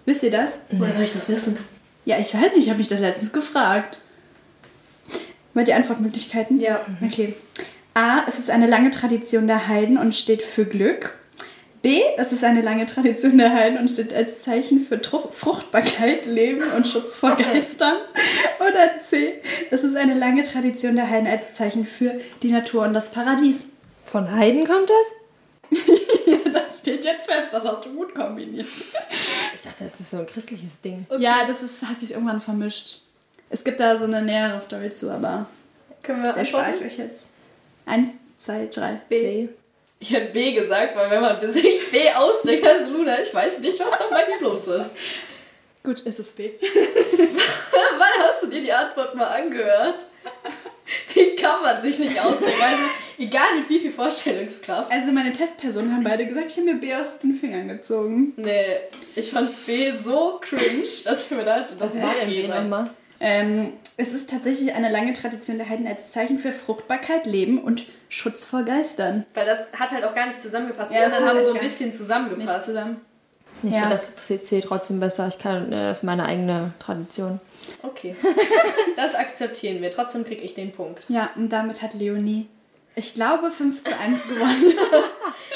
Wisst 0.06 0.24
ihr 0.24 0.32
das? 0.32 0.60
Woher 0.72 0.92
soll 0.92 1.04
ich 1.04 1.14
das 1.14 1.30
wissen? 1.30 1.58
Ja, 2.06 2.20
ich 2.20 2.34
weiß 2.34 2.54
nicht, 2.54 2.64
ich 2.64 2.70
habe 2.70 2.78
mich 2.78 2.88
das 2.88 3.02
letztens 3.02 3.34
gefragt. 3.34 4.00
Wollt 5.54 5.68
ihr 5.68 5.76
Antwortmöglichkeiten? 5.76 6.60
Ja. 6.60 6.86
Okay. 7.04 7.34
A. 7.96 8.24
Es 8.28 8.40
ist 8.40 8.50
eine 8.50 8.68
lange 8.68 8.92
Tradition 8.92 9.48
der 9.48 9.68
Heiden 9.68 9.98
und 9.98 10.14
steht 10.14 10.42
für 10.42 10.66
Glück. 10.66 11.16
B. 11.82 12.02
Es 12.18 12.32
ist 12.32 12.44
eine 12.44 12.62
lange 12.62 12.86
Tradition 12.86 13.38
der 13.38 13.54
Heiden 13.54 13.78
und 13.78 13.90
steht 13.90 14.14
als 14.14 14.42
Zeichen 14.42 14.80
für 14.80 15.02
Tru 15.02 15.30
Fruchtbarkeit, 15.30 16.26
Leben 16.26 16.64
und 16.76 16.88
Schutz 16.88 17.16
vor 17.16 17.36
Geistern. 17.36 17.98
Oder 18.60 19.00
C. 19.00 19.40
Es 19.72 19.84
ist 19.84 19.96
eine 19.96 20.16
lange 20.16 20.42
Tradition 20.42 20.96
der 20.96 21.10
Heiden 21.10 21.28
als 21.28 21.54
Zeichen 21.54 21.86
für 21.86 22.20
die 22.44 22.52
Natur 22.52 22.84
und 22.84 22.94
das 22.94 23.12
Paradies. 23.12 23.68
Von 24.06 24.32
Heiden 24.32 24.66
kommt 24.66 24.90
das? 24.90 25.80
ja, 26.26 26.52
das 26.52 26.80
steht 26.80 27.06
jetzt 27.06 27.32
fest. 27.32 27.50
Das 27.52 27.66
hast 27.66 27.86
du 27.86 27.94
gut 27.94 28.14
kombiniert. 28.14 28.68
Ich 29.66 29.72
dachte, 29.72 29.86
das 29.86 30.00
ist 30.00 30.12
so 30.12 30.18
ein 30.18 30.28
christliches 30.28 30.80
Ding. 30.82 31.08
Ja, 31.18 31.44
das 31.48 31.64
ist, 31.64 31.84
hat 31.88 32.00
sich 32.00 32.12
irgendwann 32.12 32.40
vermischt. 32.40 33.00
Es 33.50 33.64
gibt 33.64 33.80
da 33.80 33.98
so 33.98 34.04
eine 34.04 34.22
nähere 34.22 34.60
Story 34.60 34.92
zu, 34.92 35.10
aber 35.10 35.48
Können 36.04 36.22
wir 36.22 36.28
das 36.28 36.38
erspare 36.38 36.76
ich 36.76 36.82
euch 36.84 36.98
jetzt. 37.00 37.28
Eins, 37.88 38.20
zwei, 38.38 38.68
drei. 38.68 39.02
B. 39.10 39.20
C. 39.20 39.50
Ich 39.98 40.12
hätte 40.12 40.34
B 40.34 40.54
gesagt, 40.54 40.96
weil 40.96 41.10
wenn 41.10 41.22
man 41.22 41.40
sich 41.52 41.92
B 41.92 42.12
ausdenkt 42.12 42.68
als 42.68 42.88
Luna, 42.90 43.20
ich 43.20 43.34
weiß 43.34 43.60
nicht, 43.60 43.80
was 43.80 43.98
da 43.98 44.06
bei 44.12 44.26
dir 44.26 44.40
los 44.42 44.68
ist. 44.68 44.92
Gut, 45.86 46.00
ist 46.00 46.20
es 46.20 46.32
B. 46.32 46.50
Wann 47.98 48.24
hast 48.28 48.42
du 48.42 48.48
dir 48.48 48.60
die 48.60 48.74
Antwort 48.74 49.14
mal 49.16 49.28
angehört? 49.28 50.08
Die 51.14 51.36
kann 51.36 51.62
man 51.62 51.80
sich 51.80 52.00
nicht 52.00 52.20
ausdenken. 52.20 52.62
Also, 52.62 52.84
egal 53.20 53.56
mit 53.60 53.70
wie 53.70 53.80
viel 53.80 53.92
Vorstellungskraft. 53.92 54.92
Also 54.92 55.12
meine 55.12 55.32
Testpersonen 55.32 55.94
haben 55.94 56.04
beide 56.04 56.26
gesagt, 56.26 56.50
ich 56.50 56.58
habe 56.58 56.74
mir 56.74 56.80
B 56.80 56.94
aus 56.96 57.20
den 57.20 57.34
Fingern 57.34 57.68
gezogen. 57.68 58.34
Nee, 58.36 58.78
ich 59.16 59.30
fand 59.30 59.66
B 59.68 59.94
so 59.96 60.40
cringe, 60.42 60.88
dass 61.04 61.26
ich 61.26 61.32
mir 61.32 61.44
dachte, 61.44 61.76
das 61.76 61.96
Was 61.96 62.02
war 62.02 62.14
denn 62.20 62.30
B 62.30 62.48
nochmal? 62.48 62.90
Ähm, 63.20 63.74
es 63.98 64.12
ist 64.14 64.30
tatsächlich 64.30 64.74
eine 64.74 64.90
lange 64.92 65.14
Tradition 65.14 65.58
der 65.58 65.70
Heiden 65.70 65.88
als 65.88 66.12
Zeichen 66.12 66.40
für 66.40 66.52
Fruchtbarkeit, 66.52 67.28
Leben 67.28 67.60
und 67.64 67.86
Schutz 68.10 68.44
vor 68.44 68.64
Geistern. 68.64 69.26
Weil 69.36 69.46
das 69.46 69.60
hat 69.80 69.92
halt 69.92 70.04
auch 70.04 70.16
gar 70.16 70.26
nicht 70.28 70.42
zusammengepasst. 70.42 70.92
Ja, 70.92 70.98
Die 70.98 71.06
das 71.06 71.14
anderen 71.14 71.38
haben 71.38 71.46
so 71.46 71.54
ein 71.54 71.60
bisschen 71.60 71.94
zusammengepasst. 71.94 72.54
Nicht 72.54 72.64
zusammen. 72.64 73.02
Ich 73.64 73.72
Ja. 73.72 73.80
finde 73.82 73.90
das 73.96 74.16
CC 74.16 74.62
trotzdem 74.62 75.00
besser. 75.00 75.28
Ich 75.28 75.38
kann, 75.40 75.72
äh, 75.72 75.88
das 75.90 75.98
ist 76.00 76.04
meine 76.04 76.26
eigene 76.26 76.74
Tradition. 76.80 77.40
Okay. 77.84 78.16
Das 78.96 79.14
akzeptieren 79.14 79.82
wir. 79.82 79.92
Trotzdem 79.92 80.24
kriege 80.24 80.42
ich 80.42 80.54
den 80.54 80.72
Punkt. 80.72 81.04
Ja, 81.10 81.30
und 81.36 81.50
damit 81.50 81.82
hat 81.82 81.94
Leonie, 81.96 82.48
ich 82.96 83.14
glaube, 83.14 83.52
5 83.52 83.84
zu 83.84 83.98
1 84.00 84.24
gewonnen. 84.30 84.74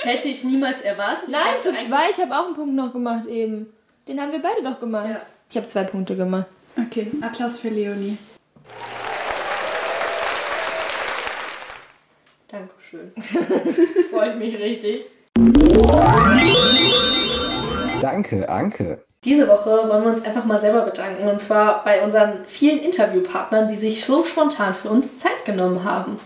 Hätte 0.01 0.27
ich 0.27 0.43
niemals 0.43 0.81
erwartet. 0.81 1.29
Nein, 1.29 1.41
zu 1.61 1.69
eigentlich- 1.69 1.87
zwei. 1.87 2.09
Ich 2.11 2.17
habe 2.19 2.35
auch 2.37 2.45
einen 2.47 2.55
Punkt 2.55 2.75
noch 2.75 2.91
gemacht 2.91 3.27
eben. 3.27 3.67
Den 4.09 4.19
haben 4.19 4.31
wir 4.33 4.41
beide 4.41 4.61
doch 4.63 4.79
gemacht. 4.79 5.09
Ja. 5.09 5.21
Ich 5.49 5.55
habe 5.55 5.67
zwei 5.67 5.83
Punkte 5.85 6.15
gemacht. 6.17 6.45
Okay, 6.77 7.07
Applaus 7.21 7.57
für 7.59 7.69
Leonie. 7.69 8.17
Dankeschön. 12.49 13.11
Freue 14.11 14.31
ich 14.31 14.35
mich 14.35 14.55
richtig. 14.59 15.05
Danke, 18.01 18.47
Anke. 18.49 19.03
Diese 19.25 19.47
Woche 19.49 19.69
wollen 19.89 20.03
wir 20.03 20.11
uns 20.11 20.23
einfach 20.23 20.45
mal 20.45 20.59
selber 20.59 20.83
bedanken. 20.83 21.27
Und 21.27 21.39
zwar 21.39 21.83
bei 21.83 22.01
unseren 22.03 22.45
vielen 22.45 22.79
Interviewpartnern, 22.79 23.67
die 23.67 23.75
sich 23.75 24.05
so 24.05 24.23
spontan 24.23 24.73
für 24.73 24.89
uns 24.89 25.17
Zeit 25.17 25.43
genommen 25.43 25.83
haben. 25.83 26.17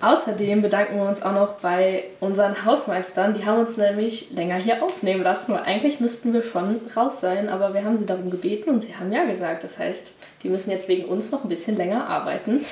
Außerdem 0.00 0.60
bedanken 0.60 0.96
wir 0.96 1.08
uns 1.08 1.22
auch 1.22 1.32
noch 1.32 1.54
bei 1.60 2.04
unseren 2.18 2.64
Hausmeistern. 2.64 3.34
Die 3.34 3.46
haben 3.46 3.60
uns 3.60 3.76
nämlich 3.76 4.32
länger 4.32 4.56
hier 4.56 4.82
aufnehmen 4.82 5.22
lassen, 5.22 5.52
weil 5.52 5.62
eigentlich 5.62 6.00
müssten 6.00 6.32
wir 6.32 6.42
schon 6.42 6.80
raus 6.96 7.20
sein. 7.20 7.48
Aber 7.48 7.72
wir 7.74 7.84
haben 7.84 7.96
sie 7.96 8.06
darum 8.06 8.30
gebeten 8.30 8.70
und 8.70 8.82
sie 8.82 8.96
haben 8.96 9.12
ja 9.12 9.24
gesagt. 9.24 9.62
Das 9.62 9.78
heißt, 9.78 10.10
die 10.42 10.48
müssen 10.48 10.70
jetzt 10.70 10.88
wegen 10.88 11.04
uns 11.04 11.30
noch 11.30 11.44
ein 11.44 11.48
bisschen 11.48 11.76
länger 11.76 12.08
arbeiten. 12.08 12.62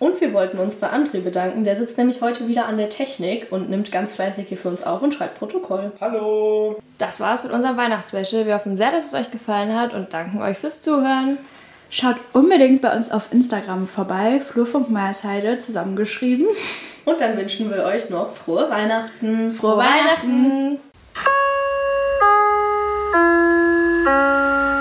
Und 0.00 0.20
wir 0.22 0.32
wollten 0.32 0.58
uns 0.58 0.76
bei 0.76 0.88
André 0.88 1.20
bedanken. 1.20 1.62
Der 1.62 1.76
sitzt 1.76 1.98
nämlich 1.98 2.22
heute 2.22 2.48
wieder 2.48 2.66
an 2.66 2.78
der 2.78 2.88
Technik 2.88 3.52
und 3.52 3.68
nimmt 3.68 3.92
ganz 3.92 4.14
fleißig 4.14 4.48
hier 4.48 4.56
für 4.56 4.70
uns 4.70 4.82
auf 4.82 5.02
und 5.02 5.12
schreibt 5.12 5.38
Protokoll. 5.38 5.92
Hallo! 6.00 6.80
Das 6.96 7.20
war's 7.20 7.44
mit 7.44 7.52
unserem 7.52 7.76
Weihnachtsspecial. 7.76 8.46
Wir 8.46 8.54
hoffen 8.54 8.76
sehr, 8.76 8.90
dass 8.90 9.06
es 9.06 9.14
euch 9.14 9.30
gefallen 9.30 9.78
hat 9.78 9.92
und 9.92 10.14
danken 10.14 10.40
euch 10.40 10.56
fürs 10.56 10.80
Zuhören. 10.80 11.36
Schaut 11.90 12.16
unbedingt 12.32 12.80
bei 12.80 12.96
uns 12.96 13.10
auf 13.10 13.30
Instagram 13.30 13.86
vorbei, 13.86 14.40
Flurfunk 14.40 14.88
Maßheide 14.88 15.58
zusammengeschrieben. 15.58 16.46
Und 17.04 17.20
dann 17.20 17.36
wünschen 17.36 17.70
wir 17.70 17.84
euch 17.84 18.08
noch 18.08 18.34
frohe 18.34 18.70
Weihnachten. 18.70 19.50
Frohe, 19.50 19.72
frohe 19.72 19.84
Weihnachten. 19.84 20.80
Weihnachten. 24.06 24.79